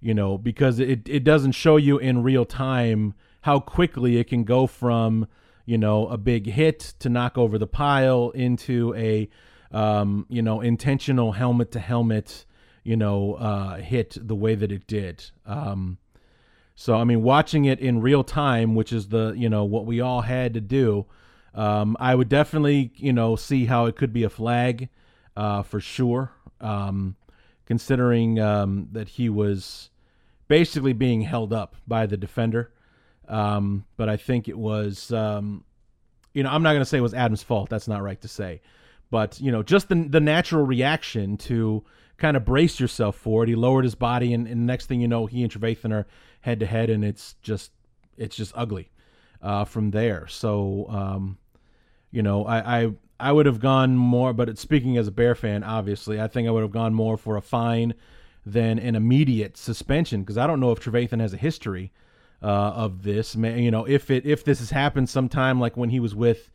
you 0.00 0.14
know, 0.14 0.38
because 0.38 0.78
it, 0.78 1.08
it 1.08 1.24
doesn't 1.24 1.52
show 1.52 1.76
you 1.76 1.98
in 1.98 2.22
real 2.22 2.44
time 2.44 3.14
how 3.42 3.60
quickly 3.60 4.18
it 4.18 4.28
can 4.28 4.44
go 4.44 4.66
from, 4.66 5.26
you 5.64 5.78
know, 5.78 6.06
a 6.08 6.16
big 6.16 6.46
hit 6.46 6.94
to 7.00 7.08
knock 7.08 7.36
over 7.36 7.58
the 7.58 7.66
pile 7.66 8.30
into 8.30 8.94
a, 8.94 9.28
um, 9.72 10.26
you 10.28 10.42
know, 10.42 10.60
intentional 10.60 11.32
helmet 11.32 11.72
to 11.72 11.80
helmet, 11.80 12.44
you 12.84 12.96
know, 12.96 13.34
uh, 13.34 13.76
hit 13.76 14.16
the 14.20 14.36
way 14.36 14.54
that 14.54 14.72
it 14.72 14.86
did. 14.86 15.30
Um, 15.46 15.98
so, 16.74 16.94
I 16.94 17.04
mean, 17.04 17.22
watching 17.22 17.64
it 17.64 17.80
in 17.80 18.00
real 18.00 18.22
time, 18.22 18.76
which 18.76 18.92
is 18.92 19.08
the, 19.08 19.34
you 19.36 19.48
know, 19.48 19.64
what 19.64 19.84
we 19.84 20.00
all 20.00 20.20
had 20.20 20.54
to 20.54 20.60
do, 20.60 21.06
um, 21.54 21.96
I 21.98 22.14
would 22.14 22.28
definitely, 22.28 22.92
you 22.96 23.12
know, 23.12 23.36
see 23.36 23.66
how 23.66 23.86
it 23.86 23.96
could 23.96 24.12
be 24.12 24.24
a 24.24 24.30
flag 24.30 24.88
uh, 25.36 25.62
for 25.62 25.80
sure. 25.80 26.32
Um, 26.60 27.16
considering 27.68 28.40
um, 28.40 28.88
that 28.92 29.08
he 29.10 29.28
was 29.28 29.90
basically 30.48 30.94
being 30.94 31.20
held 31.20 31.52
up 31.52 31.76
by 31.86 32.06
the 32.06 32.16
defender. 32.16 32.72
Um, 33.28 33.84
but 33.98 34.08
I 34.08 34.16
think 34.16 34.48
it 34.48 34.56
was, 34.56 35.12
um, 35.12 35.64
you 36.32 36.42
know, 36.42 36.48
I'm 36.48 36.62
not 36.62 36.70
going 36.70 36.80
to 36.80 36.86
say 36.86 36.96
it 36.96 37.02
was 37.02 37.12
Adams' 37.12 37.42
fault. 37.42 37.68
That's 37.68 37.86
not 37.86 38.02
right 38.02 38.18
to 38.22 38.28
say. 38.28 38.62
But, 39.10 39.38
you 39.38 39.52
know, 39.52 39.62
just 39.62 39.90
the, 39.90 40.06
the 40.08 40.18
natural 40.18 40.64
reaction 40.64 41.36
to 41.38 41.84
kind 42.16 42.38
of 42.38 42.46
brace 42.46 42.80
yourself 42.80 43.16
for 43.16 43.42
it. 43.42 43.50
He 43.50 43.54
lowered 43.54 43.84
his 43.84 43.94
body, 43.94 44.32
and, 44.32 44.48
and 44.48 44.66
next 44.66 44.86
thing 44.86 45.02
you 45.02 45.08
know, 45.08 45.26
he 45.26 45.42
and 45.42 45.52
Trevathan 45.52 45.92
are 45.92 46.06
head 46.40 46.60
to 46.60 46.66
head, 46.66 46.88
and 46.88 47.04
it's 47.04 47.34
just, 47.42 47.70
it's 48.16 48.34
just 48.34 48.52
ugly 48.56 48.90
uh, 49.42 49.64
from 49.64 49.90
there. 49.90 50.26
So, 50.28 50.86
um, 50.88 51.38
you 52.10 52.22
know, 52.22 52.44
I, 52.44 52.82
I 52.82 52.92
I 53.20 53.32
would 53.32 53.46
have 53.46 53.60
gone 53.60 53.96
more, 53.96 54.32
but 54.32 54.56
speaking 54.58 54.96
as 54.96 55.08
a 55.08 55.12
Bear 55.12 55.34
fan, 55.34 55.64
obviously, 55.64 56.20
I 56.20 56.28
think 56.28 56.46
I 56.46 56.50
would 56.50 56.62
have 56.62 56.70
gone 56.70 56.94
more 56.94 57.16
for 57.16 57.36
a 57.36 57.42
fine 57.42 57.94
than 58.46 58.78
an 58.78 58.94
immediate 58.94 59.56
suspension 59.56 60.22
because 60.22 60.38
I 60.38 60.46
don't 60.46 60.60
know 60.60 60.70
if 60.70 60.80
Trevathan 60.80 61.20
has 61.20 61.34
a 61.34 61.36
history 61.36 61.92
uh, 62.42 62.46
of 62.46 63.02
this. 63.02 63.34
You 63.34 63.70
know, 63.70 63.84
if 63.84 64.10
it 64.10 64.24
if 64.24 64.44
this 64.44 64.60
has 64.60 64.70
happened 64.70 65.08
sometime 65.08 65.60
like 65.60 65.76
when 65.76 65.90
he 65.90 66.00
was 66.00 66.14
with 66.14 66.50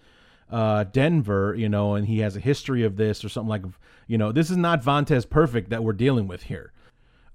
uh, 0.49 0.85
Denver, 0.85 1.53
you 1.57 1.67
know, 1.67 1.95
and 1.95 2.07
he 2.07 2.19
has 2.19 2.35
a 2.35 2.39
history 2.39 2.83
of 2.83 2.95
this 2.95 3.23
or 3.25 3.29
something 3.29 3.49
like, 3.49 3.63
you 4.07 4.17
know, 4.17 4.31
this 4.31 4.49
is 4.49 4.57
not 4.57 4.83
Vontaze 4.83 5.25
Burfict 5.25 5.69
that 5.69 5.83
we're 5.83 5.93
dealing 5.93 6.27
with 6.27 6.43
here. 6.43 6.71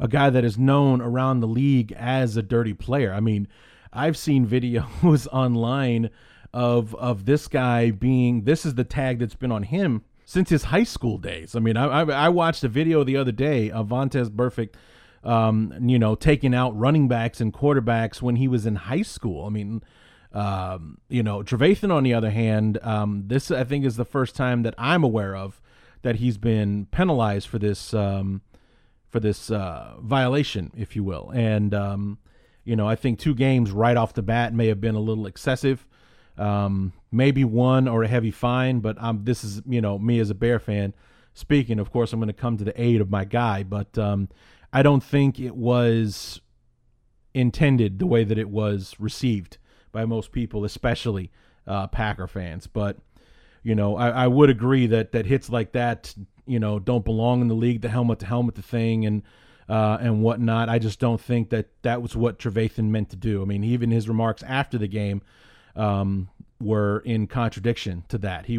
A 0.00 0.08
guy 0.08 0.30
that 0.30 0.44
is 0.44 0.56
known 0.56 1.00
around 1.00 1.40
the 1.40 1.48
league 1.48 1.92
as 1.92 2.36
a 2.36 2.42
dirty 2.42 2.72
player. 2.72 3.12
I 3.12 3.20
mean, 3.20 3.48
I've 3.92 4.16
seen 4.16 4.46
videos 4.46 5.26
online 5.32 6.10
of 6.52 6.94
of 6.94 7.26
this 7.26 7.48
guy 7.48 7.90
being 7.90 8.44
this 8.44 8.64
is 8.64 8.74
the 8.74 8.84
tag 8.84 9.18
that's 9.18 9.34
been 9.34 9.52
on 9.52 9.64
him 9.64 10.02
since 10.24 10.50
his 10.50 10.64
high 10.64 10.84
school 10.84 11.18
days. 11.18 11.54
I 11.54 11.60
mean, 11.60 11.76
I 11.76 11.86
I, 11.86 12.02
I 12.02 12.28
watched 12.28 12.64
a 12.64 12.68
video 12.68 13.04
the 13.04 13.16
other 13.16 13.32
day 13.32 13.70
of 13.70 13.88
Vontaze 13.88 14.30
Burfict, 14.30 14.74
um, 15.24 15.74
you 15.80 15.98
know, 15.98 16.14
taking 16.14 16.54
out 16.54 16.76
running 16.76 17.08
backs 17.08 17.40
and 17.40 17.52
quarterbacks 17.52 18.22
when 18.22 18.36
he 18.36 18.48
was 18.48 18.66
in 18.66 18.76
high 18.76 19.02
school. 19.02 19.44
I 19.46 19.50
mean, 19.50 19.82
um, 20.32 20.98
you 21.08 21.22
know, 21.22 21.42
Trevathan 21.42 21.92
on 21.92 22.02
the 22.02 22.14
other 22.14 22.30
hand, 22.30 22.78
um, 22.82 23.24
this 23.26 23.50
I 23.50 23.64
think 23.64 23.84
is 23.84 23.96
the 23.96 24.04
first 24.04 24.34
time 24.34 24.62
that 24.62 24.74
I'm 24.78 25.04
aware 25.04 25.36
of 25.36 25.60
that 26.02 26.16
he's 26.16 26.38
been 26.38 26.86
penalized 26.86 27.48
for 27.48 27.58
this 27.58 27.92
um, 27.92 28.42
for 29.08 29.20
this 29.20 29.50
uh, 29.50 29.94
violation, 30.00 30.72
if 30.76 30.96
you 30.96 31.04
will, 31.04 31.30
and. 31.34 31.74
Um, 31.74 32.18
you 32.68 32.76
know, 32.76 32.86
I 32.86 32.96
think 32.96 33.18
two 33.18 33.34
games 33.34 33.70
right 33.70 33.96
off 33.96 34.12
the 34.12 34.20
bat 34.20 34.52
may 34.52 34.66
have 34.66 34.78
been 34.78 34.94
a 34.94 35.00
little 35.00 35.26
excessive. 35.26 35.86
Um, 36.36 36.92
maybe 37.10 37.42
one 37.42 37.88
or 37.88 38.02
a 38.02 38.08
heavy 38.08 38.30
fine, 38.30 38.80
but 38.80 39.02
um, 39.02 39.22
this 39.24 39.42
is 39.42 39.62
you 39.66 39.80
know 39.80 39.98
me 39.98 40.20
as 40.20 40.28
a 40.28 40.34
Bear 40.34 40.58
fan 40.58 40.94
speaking. 41.32 41.78
Of 41.78 41.90
course, 41.90 42.12
I'm 42.12 42.20
going 42.20 42.28
to 42.28 42.34
come 42.34 42.58
to 42.58 42.64
the 42.64 42.78
aid 42.80 43.00
of 43.00 43.08
my 43.08 43.24
guy, 43.24 43.62
but 43.62 43.96
um, 43.96 44.28
I 44.70 44.82
don't 44.82 45.02
think 45.02 45.40
it 45.40 45.56
was 45.56 46.42
intended 47.32 48.00
the 48.00 48.06
way 48.06 48.22
that 48.22 48.36
it 48.36 48.50
was 48.50 48.94
received 48.98 49.56
by 49.90 50.04
most 50.04 50.30
people, 50.30 50.66
especially 50.66 51.30
uh, 51.66 51.86
Packer 51.86 52.26
fans. 52.26 52.66
But 52.66 52.98
you 53.62 53.74
know, 53.74 53.96
I, 53.96 54.10
I 54.10 54.26
would 54.26 54.50
agree 54.50 54.86
that 54.88 55.12
that 55.12 55.24
hits 55.24 55.48
like 55.48 55.72
that, 55.72 56.14
you 56.46 56.60
know, 56.60 56.78
don't 56.78 57.04
belong 57.04 57.40
in 57.40 57.48
the 57.48 57.54
league. 57.54 57.80
The 57.80 57.88
helmet 57.88 58.18
to 58.18 58.26
helmet, 58.26 58.56
the 58.56 58.62
thing, 58.62 59.06
and 59.06 59.22
uh, 59.68 59.98
and 60.00 60.22
whatnot. 60.22 60.68
I 60.68 60.78
just 60.78 60.98
don't 60.98 61.20
think 61.20 61.50
that 61.50 61.66
that 61.82 62.02
was 62.02 62.16
what 62.16 62.38
Trevathan 62.38 62.88
meant 62.88 63.10
to 63.10 63.16
do. 63.16 63.42
I 63.42 63.44
mean, 63.44 63.64
even 63.64 63.90
his 63.90 64.08
remarks 64.08 64.42
after 64.42 64.78
the 64.78 64.88
game 64.88 65.22
um, 65.76 66.28
were 66.60 67.00
in 67.00 67.26
contradiction 67.26 68.04
to 68.08 68.18
that. 68.18 68.46
He 68.46 68.56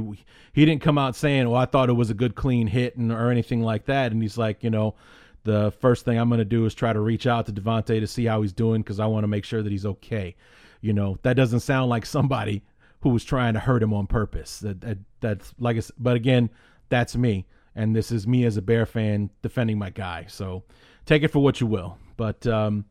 he 0.54 0.66
didn't 0.66 0.82
come 0.82 0.98
out 0.98 1.16
saying, 1.16 1.50
"Well, 1.50 1.60
I 1.60 1.66
thought 1.66 1.90
it 1.90 1.94
was 1.94 2.10
a 2.10 2.16
good 2.16 2.36
clean 2.36 2.68
hit," 2.68 2.96
and 2.96 3.12
or 3.12 3.32
anything 3.32 3.62
like 3.62 3.86
that. 3.86 4.12
And 4.12 4.22
he's 4.22 4.38
like, 4.38 4.64
you 4.64 4.70
know, 4.70 4.96
the 5.44 5.72
first 5.80 6.06
thing 6.06 6.18
I'm 6.18 6.30
going 6.30 6.40
to 6.40 6.46
do 6.46 6.66
is 6.66 6.74
try 6.74 6.94
to 6.94 7.00
reach 7.00 7.28
out 7.28 7.46
to 7.48 7.52
Davante 7.52 8.00
to 8.00 8.08
see 8.08 8.26
how 8.26 8.42
he's 8.42 8.54
doing 8.54 8.82
because 8.82 9.00
I 9.00 9.06
want 9.08 9.24
to 9.24 9.28
make 9.28 9.46
sure 9.46 9.64
that 9.64 9.72
he's 9.72 9.86
okay. 9.86 10.36
You 10.82 10.94
know, 10.94 11.18
that 11.24 11.36
doesn't 11.36 11.62
sound 11.62 11.90
like 11.90 12.06
somebody 12.06 12.64
who 13.02 13.10
was 13.10 13.24
trying 13.24 13.54
to 13.54 13.60
hurt 13.60 13.84
him 13.84 13.94
on 13.94 14.08
purpose. 14.08 14.60
That, 14.60 14.82
that 14.82 14.98
that's 15.22 15.54
like, 15.60 15.78
I, 15.78 15.82
but 15.98 16.16
again, 16.16 16.50
that's 16.90 17.16
me, 17.16 17.48
and 17.76 17.96
this 17.96 18.12
is 18.12 18.28
me 18.28 18.46
as 18.46 18.58
a 18.58 18.62
Bear 18.62 18.86
fan 18.86 19.30
defending 19.42 19.78
my 19.78 19.90
guy. 19.90 20.26
So 20.30 20.64
take 21.10 21.24
it 21.24 21.30
for 21.30 21.40
what 21.40 21.60
you 21.60 21.66
will. 21.66 21.98
But 22.18 22.46
um, 22.46 22.86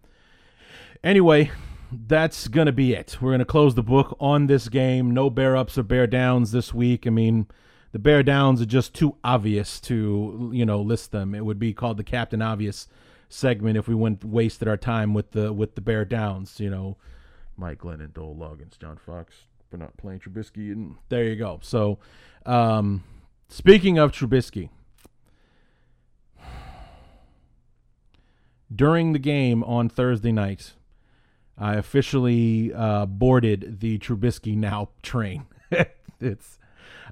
anyway, 1.04 1.52
that's 1.92 2.48
going 2.48 2.66
to 2.66 2.72
be 2.72 2.92
it. 2.92 3.18
We're 3.20 3.30
going 3.30 3.38
to 3.38 3.44
close 3.44 3.76
the 3.76 3.82
book 3.82 4.16
on 4.18 4.48
this 4.48 4.68
game. 4.68 5.14
No 5.14 5.30
bear 5.30 5.56
ups 5.56 5.78
or 5.78 5.84
bear 5.84 6.08
downs 6.08 6.50
this 6.50 6.74
week. 6.74 7.06
I 7.06 7.10
mean, 7.10 7.46
the 7.92 8.00
bear 8.00 8.24
downs 8.24 8.60
are 8.60 8.66
just 8.66 8.92
too 8.92 9.16
obvious 9.22 9.80
to, 9.82 10.50
you 10.52 10.66
know, 10.66 10.80
list 10.80 11.12
them. 11.12 11.32
It 11.32 11.44
would 11.44 11.60
be 11.60 11.72
called 11.72 11.96
the 11.96 12.04
Captain 12.04 12.42
Obvious 12.42 12.88
segment 13.28 13.76
if 13.76 13.86
we 13.86 13.94
went 13.94 14.24
wasted 14.24 14.66
our 14.66 14.76
time 14.76 15.14
with 15.14 15.30
the 15.30 15.52
with 15.52 15.76
the 15.76 15.80
bear 15.80 16.04
downs, 16.04 16.58
you 16.58 16.70
know, 16.70 16.96
Mike 17.56 17.78
Glennon, 17.78 18.12
Dowell 18.14 18.34
Loggains, 18.34 18.78
John 18.78 18.96
Fox, 18.96 19.34
but 19.70 19.78
not 19.78 19.96
playing 19.96 20.20
Trubisky 20.20 20.72
and 20.72 20.96
there 21.08 21.24
you 21.24 21.36
go. 21.36 21.60
So, 21.62 21.98
um 22.46 23.04
speaking 23.48 23.98
of 23.98 24.12
Trubisky, 24.12 24.70
during 28.74 29.12
the 29.12 29.18
game 29.18 29.62
on 29.64 29.88
Thursday 29.88 30.32
night, 30.32 30.74
I 31.56 31.74
officially 31.74 32.72
uh, 32.72 33.06
boarded 33.06 33.80
the 33.80 33.98
Trubisky 33.98 34.56
now 34.56 34.90
train. 35.02 35.46
it's, 36.20 36.58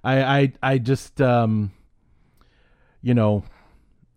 I, 0.05 0.23
I, 0.23 0.53
I 0.63 0.79
just, 0.79 1.21
um, 1.21 1.73
you 3.03 3.15
know, 3.15 3.45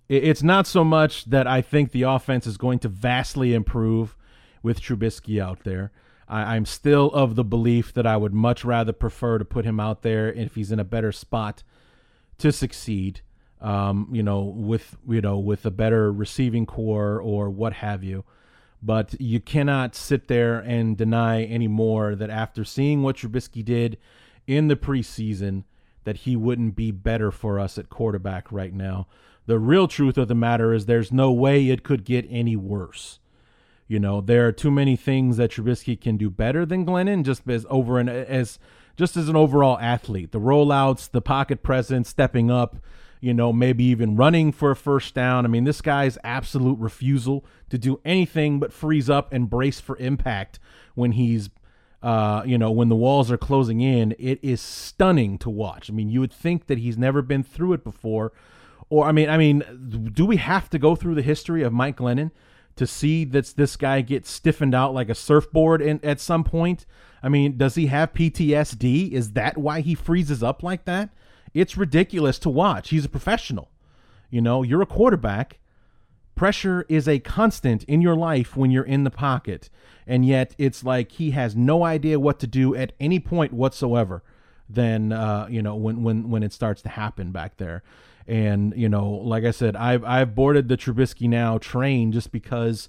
it, 0.07 0.23
it's 0.23 0.43
not 0.43 0.67
so 0.67 0.83
much 0.83 1.25
that 1.25 1.47
I 1.47 1.61
think 1.61 1.91
the 1.91 2.03
offense 2.03 2.45
is 2.45 2.57
going 2.57 2.79
to 2.79 2.89
vastly 2.89 3.53
improve 3.53 4.15
with 4.61 4.81
Trubisky 4.81 5.41
out 5.41 5.63
there. 5.63 5.91
I, 6.27 6.55
I'm 6.55 6.65
still 6.65 7.07
of 7.11 7.35
the 7.35 7.43
belief 7.43 7.93
that 7.93 8.05
I 8.05 8.17
would 8.17 8.33
much 8.33 8.63
rather 8.63 8.93
prefer 8.93 9.39
to 9.39 9.45
put 9.45 9.65
him 9.65 9.79
out 9.79 10.03
there 10.03 10.31
if 10.31 10.55
he's 10.55 10.71
in 10.71 10.79
a 10.79 10.83
better 10.83 11.11
spot 11.11 11.63
to 12.37 12.51
succeed. 12.51 13.21
Um, 13.61 14.07
you 14.11 14.23
know, 14.23 14.41
with 14.41 14.95
you 15.07 15.19
know, 15.19 15.37
with 15.37 15.65
a 15.65 15.71
better 15.71 16.11
receiving 16.13 16.65
corps 16.65 17.19
or 17.19 17.49
what 17.49 17.73
have 17.73 18.03
you. 18.03 18.23
But 18.81 19.19
you 19.19 19.41
cannot 19.41 19.95
sit 19.95 20.29
there 20.29 20.59
and 20.59 20.95
deny 20.95 21.43
anymore 21.43 22.15
that 22.15 22.29
after 22.29 22.63
seeing 22.63 23.03
what 23.03 23.17
Trubisky 23.17 23.63
did 23.63 23.97
in 24.47 24.69
the 24.69 24.77
preseason, 24.77 25.65
that 26.05 26.17
he 26.17 26.35
wouldn't 26.35 26.75
be 26.75 26.91
better 26.91 27.31
for 27.31 27.59
us 27.59 27.77
at 27.77 27.89
quarterback 27.89 28.51
right 28.51 28.73
now. 28.73 29.07
The 29.45 29.59
real 29.59 29.87
truth 29.87 30.17
of 30.17 30.27
the 30.27 30.35
matter 30.35 30.73
is 30.73 30.85
there's 30.85 31.11
no 31.11 31.31
way 31.31 31.69
it 31.69 31.83
could 31.83 32.05
get 32.05 32.25
any 32.29 32.55
worse. 32.55 33.19
You 33.87 33.99
know, 33.99 34.21
there 34.21 34.47
are 34.47 34.51
too 34.51 34.69
many 34.69 34.95
things 34.95 35.37
that 35.37 35.51
Trubisky 35.51 35.99
can 35.99 36.15
do 36.15 36.29
better 36.29 36.65
than 36.65 36.85
Glennon, 36.85 37.23
just 37.23 37.49
as 37.49 37.65
over 37.69 37.99
an 37.99 38.07
as 38.07 38.59
just 38.95 39.17
as 39.17 39.27
an 39.27 39.35
overall 39.35 39.79
athlete. 39.79 40.31
The 40.31 40.39
rollouts, 40.39 41.09
the 41.09 41.21
pocket 41.21 41.63
presence, 41.63 42.09
stepping 42.09 42.51
up, 42.51 42.77
you 43.19 43.33
know, 43.33 43.51
maybe 43.51 43.83
even 43.85 44.15
running 44.15 44.51
for 44.51 44.71
a 44.71 44.75
first 44.75 45.13
down. 45.13 45.45
I 45.45 45.49
mean, 45.49 45.65
this 45.65 45.81
guy's 45.81 46.17
absolute 46.23 46.79
refusal 46.79 47.45
to 47.69 47.77
do 47.77 47.99
anything 48.05 48.59
but 48.59 48.71
freeze 48.71 49.09
up 49.09 49.33
and 49.33 49.49
brace 49.49 49.79
for 49.79 49.97
impact 49.97 50.59
when 50.95 51.11
he's, 51.13 51.49
uh, 52.01 52.43
you 52.45 52.57
know, 52.57 52.71
when 52.71 52.89
the 52.89 52.95
walls 52.95 53.29
are 53.29 53.37
closing 53.37 53.81
in. 53.81 54.15
It 54.17 54.39
is 54.41 54.61
stunning 54.61 55.37
to 55.39 55.49
watch. 55.49 55.89
I 55.89 55.93
mean, 55.93 56.09
you 56.09 56.21
would 56.21 56.33
think 56.33 56.67
that 56.67 56.77
he's 56.77 56.97
never 56.97 57.21
been 57.21 57.43
through 57.43 57.73
it 57.73 57.83
before. 57.83 58.31
Or, 58.89 59.05
I 59.05 59.11
mean, 59.11 59.29
I 59.29 59.37
mean, 59.37 60.11
do 60.13 60.25
we 60.25 60.37
have 60.37 60.69
to 60.69 60.79
go 60.79 60.95
through 60.95 61.15
the 61.15 61.21
history 61.21 61.61
of 61.61 61.73
Mike 61.73 61.97
Glennon 61.97 62.31
to 62.77 62.87
see 62.87 63.25
that 63.25 63.53
this 63.57 63.75
guy 63.75 63.99
get 63.99 64.25
stiffened 64.25 64.73
out 64.73 64.93
like 64.93 65.09
a 65.09 65.15
surfboard 65.15 65.81
in, 65.81 65.99
at 66.03 66.21
some 66.21 66.45
point? 66.45 66.85
I 67.21 67.27
mean, 67.27 67.57
does 67.57 67.75
he 67.75 67.87
have 67.87 68.13
PTSD? 68.13 69.11
Is 69.11 69.33
that 69.33 69.57
why 69.57 69.81
he 69.81 69.93
freezes 69.93 70.41
up 70.41 70.63
like 70.63 70.85
that? 70.85 71.09
It's 71.53 71.77
ridiculous 71.77 72.39
to 72.39 72.49
watch. 72.49 72.89
He's 72.89 73.05
a 73.05 73.09
professional. 73.09 73.69
You 74.29 74.41
know, 74.41 74.63
you're 74.63 74.81
a 74.81 74.85
quarterback. 74.85 75.59
Pressure 76.35 76.85
is 76.87 77.07
a 77.07 77.19
constant 77.19 77.83
in 77.85 78.01
your 78.01 78.15
life 78.15 78.55
when 78.55 78.71
you're 78.71 78.83
in 78.83 79.03
the 79.03 79.11
pocket. 79.11 79.69
And 80.07 80.25
yet 80.25 80.55
it's 80.57 80.83
like 80.83 81.11
he 81.13 81.31
has 81.31 81.55
no 81.55 81.83
idea 81.83 82.19
what 82.19 82.39
to 82.39 82.47
do 82.47 82.75
at 82.75 82.93
any 82.99 83.19
point 83.19 83.53
whatsoever. 83.53 84.23
than 84.69 85.11
uh, 85.11 85.47
you 85.49 85.61
know 85.61 85.75
when 85.75 86.03
when 86.03 86.29
when 86.29 86.43
it 86.43 86.53
starts 86.53 86.81
to 86.83 86.89
happen 86.89 87.31
back 87.31 87.57
there. 87.57 87.83
And 88.27 88.73
you 88.77 88.87
know, 88.87 89.09
like 89.09 89.43
I 89.43 89.51
said, 89.51 89.75
I've 89.75 90.03
I've 90.03 90.35
boarded 90.35 90.67
the 90.69 90.77
Trubisky 90.77 91.27
now 91.27 91.57
train 91.57 92.11
just 92.11 92.31
because 92.31 92.87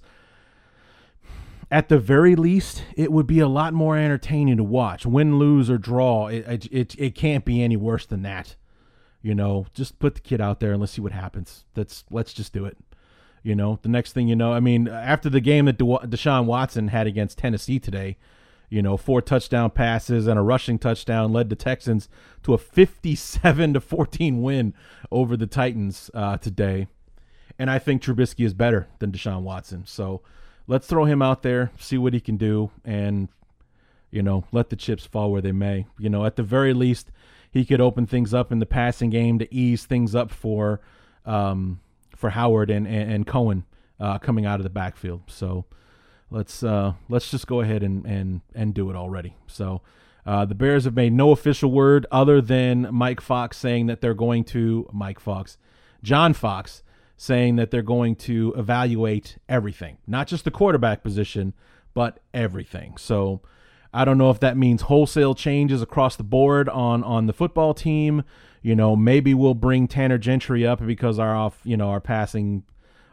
at 1.70 1.88
the 1.88 1.98
very 1.98 2.34
least, 2.34 2.82
it 2.96 3.12
would 3.12 3.26
be 3.26 3.38
a 3.38 3.48
lot 3.48 3.72
more 3.72 3.96
entertaining 3.96 4.56
to 4.56 4.64
watch. 4.64 5.06
Win, 5.06 5.38
lose, 5.38 5.70
or 5.70 5.78
draw, 5.78 6.26
it, 6.26 6.66
it, 6.72 6.94
it 6.98 7.14
can't 7.14 7.44
be 7.44 7.62
any 7.62 7.76
worse 7.76 8.06
than 8.06 8.22
that. 8.22 8.56
You 9.22 9.34
know, 9.34 9.66
just 9.74 9.98
put 9.98 10.14
the 10.14 10.20
kid 10.20 10.40
out 10.40 10.60
there 10.60 10.72
and 10.72 10.80
let's 10.80 10.92
see 10.92 11.02
what 11.02 11.12
happens. 11.12 11.64
That's 11.74 12.04
let's 12.10 12.32
just 12.32 12.52
do 12.52 12.64
it. 12.64 12.76
You 13.42 13.54
know, 13.54 13.78
the 13.82 13.88
next 13.88 14.12
thing 14.12 14.28
you 14.28 14.36
know, 14.36 14.52
I 14.52 14.60
mean, 14.60 14.88
after 14.88 15.30
the 15.30 15.40
game 15.40 15.66
that 15.66 15.78
De- 15.78 15.84
Deshaun 15.84 16.46
Watson 16.46 16.88
had 16.88 17.06
against 17.06 17.38
Tennessee 17.38 17.78
today, 17.78 18.16
you 18.68 18.82
know, 18.82 18.96
four 18.96 19.20
touchdown 19.20 19.70
passes 19.70 20.26
and 20.26 20.38
a 20.38 20.42
rushing 20.42 20.78
touchdown 20.78 21.32
led 21.32 21.50
the 21.50 21.56
Texans 21.56 22.08
to 22.42 22.54
a 22.54 22.58
57 22.58 23.74
to 23.74 23.80
14 23.80 24.42
win 24.42 24.74
over 25.10 25.36
the 25.36 25.46
Titans 25.46 26.10
uh, 26.14 26.36
today. 26.38 26.86
And 27.58 27.70
I 27.70 27.78
think 27.78 28.02
Trubisky 28.02 28.44
is 28.44 28.54
better 28.54 28.88
than 29.00 29.12
Deshaun 29.12 29.42
Watson. 29.42 29.84
So 29.86 30.22
let's 30.70 30.86
throw 30.86 31.04
him 31.04 31.20
out 31.20 31.42
there, 31.42 31.72
see 31.78 31.98
what 31.98 32.14
he 32.14 32.20
can 32.20 32.36
do, 32.36 32.70
and 32.84 33.28
you 34.12 34.22
know, 34.22 34.44
let 34.52 34.70
the 34.70 34.76
chips 34.76 35.04
fall 35.04 35.30
where 35.30 35.42
they 35.42 35.52
may. 35.52 35.86
You 35.98 36.08
know, 36.08 36.24
at 36.24 36.36
the 36.36 36.42
very 36.42 36.72
least, 36.72 37.10
he 37.50 37.64
could 37.64 37.80
open 37.80 38.06
things 38.06 38.32
up 38.32 38.50
in 38.52 38.60
the 38.60 38.66
passing 38.66 39.10
game 39.10 39.38
to 39.40 39.52
ease 39.54 39.84
things 39.84 40.14
up 40.14 40.30
for 40.30 40.80
um, 41.26 41.80
for 42.16 42.30
Howard 42.30 42.70
and 42.70 42.86
and, 42.86 43.12
and 43.12 43.26
Cohen 43.26 43.64
uh, 43.98 44.18
coming 44.18 44.46
out 44.46 44.60
of 44.60 44.64
the 44.64 44.70
backfield. 44.70 45.22
So 45.26 45.64
let's 46.30 46.62
uh, 46.62 46.94
let's 47.08 47.30
just 47.30 47.48
go 47.48 47.60
ahead 47.60 47.82
and 47.82 48.06
and 48.06 48.40
and 48.54 48.72
do 48.72 48.88
it 48.88 48.96
already. 48.96 49.34
So. 49.46 49.82
Uh, 50.26 50.44
the 50.44 50.54
Bears 50.54 50.84
have 50.84 50.94
made 50.94 51.14
no 51.14 51.30
official 51.32 51.72
word 51.72 52.06
other 52.12 52.42
than 52.42 52.86
Mike 52.92 53.22
Fox 53.22 53.56
saying 53.56 53.86
that 53.86 54.02
they're 54.02 54.12
going 54.12 54.44
to 54.44 54.86
Mike 54.92 55.18
Fox, 55.18 55.56
John 56.02 56.34
Fox 56.34 56.82
saying 57.20 57.56
that 57.56 57.70
they're 57.70 57.82
going 57.82 58.16
to 58.16 58.54
evaluate 58.56 59.36
everything, 59.46 59.98
not 60.06 60.26
just 60.26 60.42
the 60.46 60.50
quarterback 60.50 61.02
position, 61.02 61.52
but 61.92 62.18
everything. 62.32 62.96
So 62.96 63.42
I 63.92 64.06
don't 64.06 64.16
know 64.16 64.30
if 64.30 64.40
that 64.40 64.56
means 64.56 64.80
wholesale 64.80 65.34
changes 65.34 65.82
across 65.82 66.16
the 66.16 66.22
board 66.22 66.66
on 66.70 67.04
on 67.04 67.26
the 67.26 67.34
football 67.34 67.74
team. 67.74 68.24
You 68.62 68.74
know, 68.74 68.96
maybe 68.96 69.34
we'll 69.34 69.52
bring 69.52 69.86
Tanner 69.86 70.16
Gentry 70.16 70.66
up 70.66 70.84
because 70.86 71.18
our 71.18 71.36
off, 71.36 71.60
you 71.62 71.76
know, 71.76 71.90
our 71.90 72.00
passing 72.00 72.62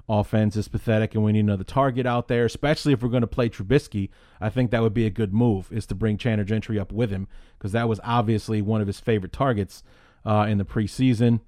offense 0.07 0.55
is 0.55 0.69
pathetic 0.69 1.13
and 1.13 1.21
we 1.21 1.33
need 1.33 1.41
another 1.41 1.65
target 1.65 2.05
out 2.05 2.29
there, 2.29 2.45
especially 2.45 2.93
if 2.93 3.03
we're 3.03 3.09
going 3.09 3.19
to 3.19 3.27
play 3.27 3.49
Trubisky. 3.49 4.07
I 4.39 4.47
think 4.47 4.71
that 4.71 4.81
would 4.81 4.93
be 4.93 5.05
a 5.05 5.09
good 5.09 5.33
move 5.33 5.69
is 5.69 5.85
to 5.87 5.95
bring 5.95 6.17
Tanner 6.17 6.45
Gentry 6.45 6.79
up 6.79 6.93
with 6.93 7.09
him 7.09 7.27
because 7.57 7.73
that 7.73 7.89
was 7.89 7.99
obviously 8.05 8.61
one 8.61 8.79
of 8.79 8.87
his 8.87 9.01
favorite 9.01 9.33
targets 9.33 9.83
uh, 10.25 10.45
in 10.47 10.59
the 10.59 10.65
preseason 10.65 11.41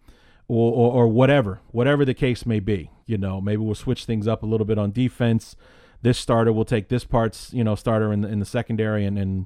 or, 0.49 0.73
or, 0.73 0.91
or 1.03 1.07
whatever, 1.07 1.61
whatever 1.71 2.03
the 2.03 2.13
case 2.13 2.45
may 2.45 2.59
be. 2.59 2.91
You 3.05 3.17
know, 3.17 3.39
maybe 3.39 3.61
we'll 3.61 3.75
switch 3.75 4.03
things 4.03 4.27
up 4.27 4.43
a 4.43 4.45
little 4.45 4.65
bit 4.65 4.77
on 4.77 4.91
defense. 4.91 5.55
This 6.01 6.17
starter 6.17 6.51
will 6.51 6.65
take 6.65 6.89
this 6.89 7.05
part's, 7.05 7.53
you 7.53 7.63
know, 7.63 7.75
starter 7.75 8.11
in 8.11 8.21
the, 8.21 8.27
in 8.27 8.39
the 8.39 8.45
secondary 8.45 9.05
and, 9.05 9.17
and 9.17 9.45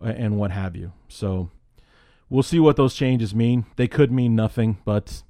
and 0.00 0.36
what 0.36 0.50
have 0.50 0.76
you. 0.76 0.92
So 1.08 1.50
we'll 2.28 2.42
see 2.42 2.60
what 2.60 2.76
those 2.76 2.94
changes 2.94 3.34
mean. 3.34 3.66
They 3.76 3.88
could 3.88 4.12
mean 4.12 4.34
nothing, 4.34 4.78
but 4.84 5.22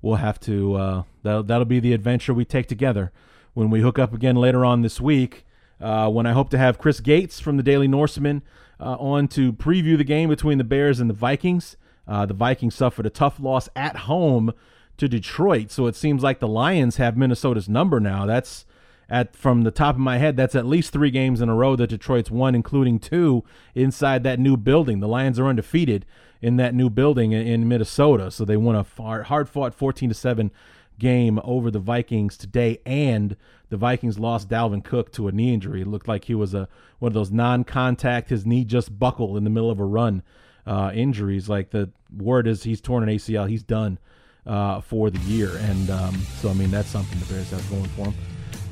we'll 0.00 0.16
have 0.16 0.38
to. 0.40 0.74
Uh, 0.74 1.02
that'll 1.22 1.42
that'll 1.42 1.64
be 1.64 1.80
the 1.80 1.92
adventure 1.92 2.34
we 2.34 2.44
take 2.44 2.66
together 2.66 3.12
when 3.54 3.70
we 3.70 3.80
hook 3.80 3.98
up 3.98 4.12
again 4.12 4.36
later 4.36 4.64
on 4.64 4.82
this 4.82 5.00
week. 5.00 5.44
Uh, 5.80 6.08
when 6.08 6.26
I 6.26 6.32
hope 6.32 6.50
to 6.50 6.58
have 6.58 6.78
Chris 6.78 7.00
Gates 7.00 7.40
from 7.40 7.56
the 7.56 7.62
Daily 7.62 7.88
Norseman 7.88 8.42
uh, 8.78 8.96
on 9.00 9.26
to 9.28 9.52
preview 9.52 9.98
the 9.98 10.04
game 10.04 10.28
between 10.28 10.58
the 10.58 10.64
Bears 10.64 11.00
and 11.00 11.10
the 11.10 11.14
Vikings. 11.14 11.76
Uh, 12.06 12.26
the 12.26 12.34
Vikings 12.34 12.74
suffered 12.74 13.06
a 13.06 13.10
tough 13.10 13.38
loss 13.38 13.68
at 13.76 13.96
home 13.96 14.52
to 14.96 15.08
Detroit, 15.08 15.70
so 15.70 15.86
it 15.86 15.96
seems 15.96 16.22
like 16.22 16.40
the 16.40 16.48
Lions 16.48 16.96
have 16.96 17.16
Minnesota's 17.16 17.68
number 17.68 18.00
now. 18.00 18.26
That's 18.26 18.66
at 19.08 19.36
from 19.36 19.62
the 19.62 19.70
top 19.70 19.96
of 19.96 20.00
my 20.00 20.18
head, 20.18 20.36
that's 20.36 20.54
at 20.54 20.66
least 20.66 20.92
three 20.92 21.10
games 21.10 21.40
in 21.40 21.48
a 21.48 21.54
row 21.54 21.76
that 21.76 21.88
Detroit's 21.88 22.30
won, 22.30 22.54
including 22.54 22.98
two 22.98 23.44
inside 23.74 24.22
that 24.24 24.38
new 24.38 24.56
building. 24.56 25.00
The 25.00 25.08
Lions 25.08 25.38
are 25.38 25.48
undefeated 25.48 26.06
in 26.40 26.56
that 26.56 26.74
new 26.74 26.88
building 26.88 27.32
in, 27.32 27.46
in 27.46 27.68
Minnesota, 27.68 28.30
so 28.30 28.44
they 28.44 28.56
won 28.56 28.74
a 28.74 29.22
hard 29.24 29.48
fought 29.48 29.74
14 29.74 30.08
to 30.08 30.14
seven 30.14 30.50
game 30.98 31.40
over 31.44 31.70
the 31.70 31.78
Vikings 31.78 32.36
today, 32.36 32.80
and 32.86 33.36
the 33.68 33.76
Vikings 33.76 34.18
lost 34.18 34.48
Dalvin 34.48 34.84
Cook 34.84 35.12
to 35.12 35.28
a 35.28 35.32
knee 35.32 35.52
injury. 35.52 35.82
It 35.82 35.88
looked 35.88 36.08
like 36.08 36.24
he 36.24 36.34
was 36.34 36.54
a 36.54 36.68
one 36.98 37.10
of 37.10 37.14
those 37.14 37.30
non-contact, 37.30 38.30
his 38.30 38.46
knee 38.46 38.64
just 38.64 38.98
buckled 38.98 39.36
in 39.36 39.44
the 39.44 39.50
middle 39.50 39.70
of 39.70 39.80
a 39.80 39.84
run 39.84 40.22
uh, 40.66 40.90
injuries. 40.94 41.48
Like 41.48 41.70
the 41.70 41.90
word 42.16 42.46
is 42.46 42.62
he's 42.62 42.80
torn 42.80 43.02
an 43.02 43.08
ACL. 43.08 43.48
He's 43.48 43.62
done 43.62 43.98
uh, 44.46 44.80
for 44.80 45.10
the 45.10 45.20
year. 45.20 45.56
And 45.56 45.90
um, 45.90 46.14
so, 46.40 46.50
I 46.50 46.54
mean, 46.54 46.70
that's 46.70 46.88
something 46.88 47.18
the 47.18 47.26
Bears 47.26 47.50
have 47.50 47.68
going 47.70 47.84
for 47.84 48.06
him. 48.06 48.14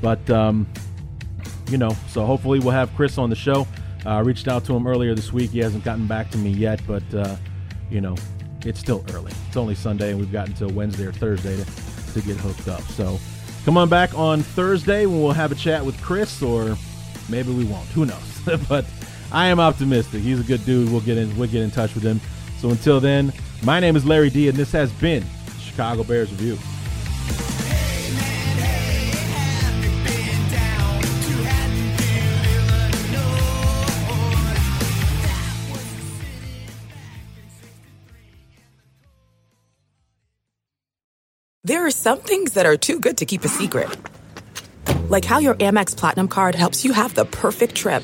But, 0.01 0.29
um, 0.29 0.67
you 1.69 1.77
know, 1.77 1.95
so 2.09 2.25
hopefully 2.25 2.59
we'll 2.59 2.71
have 2.71 2.93
Chris 2.95 3.17
on 3.17 3.29
the 3.29 3.35
show. 3.35 3.67
I 4.05 4.17
uh, 4.17 4.23
reached 4.23 4.47
out 4.47 4.65
to 4.65 4.75
him 4.75 4.87
earlier 4.87 5.13
this 5.13 5.31
week. 5.31 5.51
He 5.51 5.59
hasn't 5.59 5.83
gotten 5.83 6.07
back 6.07 6.31
to 6.31 6.37
me 6.37 6.49
yet, 6.49 6.81
but, 6.87 7.03
uh, 7.13 7.35
you 7.89 8.01
know, 8.01 8.15
it's 8.65 8.79
still 8.79 9.05
early. 9.13 9.31
It's 9.47 9.57
only 9.57 9.75
Sunday, 9.75 10.09
and 10.11 10.19
we've 10.19 10.31
got 10.31 10.47
until 10.47 10.69
Wednesday 10.69 11.05
or 11.05 11.11
Thursday 11.11 11.55
to, 11.55 11.65
to 12.13 12.21
get 12.21 12.37
hooked 12.37 12.67
up. 12.67 12.81
So 12.81 13.19
come 13.63 13.77
on 13.77 13.89
back 13.89 14.17
on 14.17 14.41
Thursday 14.41 15.05
when 15.05 15.21
we'll 15.21 15.31
have 15.31 15.51
a 15.51 15.55
chat 15.55 15.85
with 15.85 15.99
Chris, 16.01 16.41
or 16.41 16.75
maybe 17.29 17.53
we 17.53 17.63
won't. 17.63 17.87
Who 17.89 18.05
knows? 18.05 18.41
but 18.67 18.85
I 19.31 19.47
am 19.47 19.59
optimistic. 19.59 20.21
He's 20.21 20.39
a 20.39 20.43
good 20.43 20.65
dude. 20.65 20.91
We'll 20.91 21.01
get 21.01 21.17
in. 21.17 21.35
We'll 21.37 21.49
get 21.49 21.61
in 21.61 21.71
touch 21.71 21.93
with 21.95 22.03
him. 22.03 22.19
So 22.59 22.69
until 22.69 22.99
then, 22.99 23.31
my 23.63 23.79
name 23.79 23.95
is 23.95 24.05
Larry 24.05 24.29
D, 24.29 24.49
and 24.49 24.57
this 24.57 24.71
has 24.73 24.91
been 24.93 25.23
Chicago 25.59 26.03
Bears 26.03 26.31
Review. 26.31 26.57
There 41.63 41.85
are 41.85 41.91
some 41.91 42.19
things 42.19 42.53
that 42.53 42.65
are 42.65 42.75
too 42.75 42.99
good 42.99 43.17
to 43.19 43.25
keep 43.25 43.45
a 43.45 43.47
secret. 43.47 43.87
Like 45.09 45.23
how 45.23 45.39
your 45.39 45.53
Amex 45.55 45.95
Platinum 45.95 46.27
card 46.27 46.55
helps 46.55 46.83
you 46.83 46.91
have 46.91 47.13
the 47.15 47.23
perfect 47.23 47.75
trip. 47.75 48.03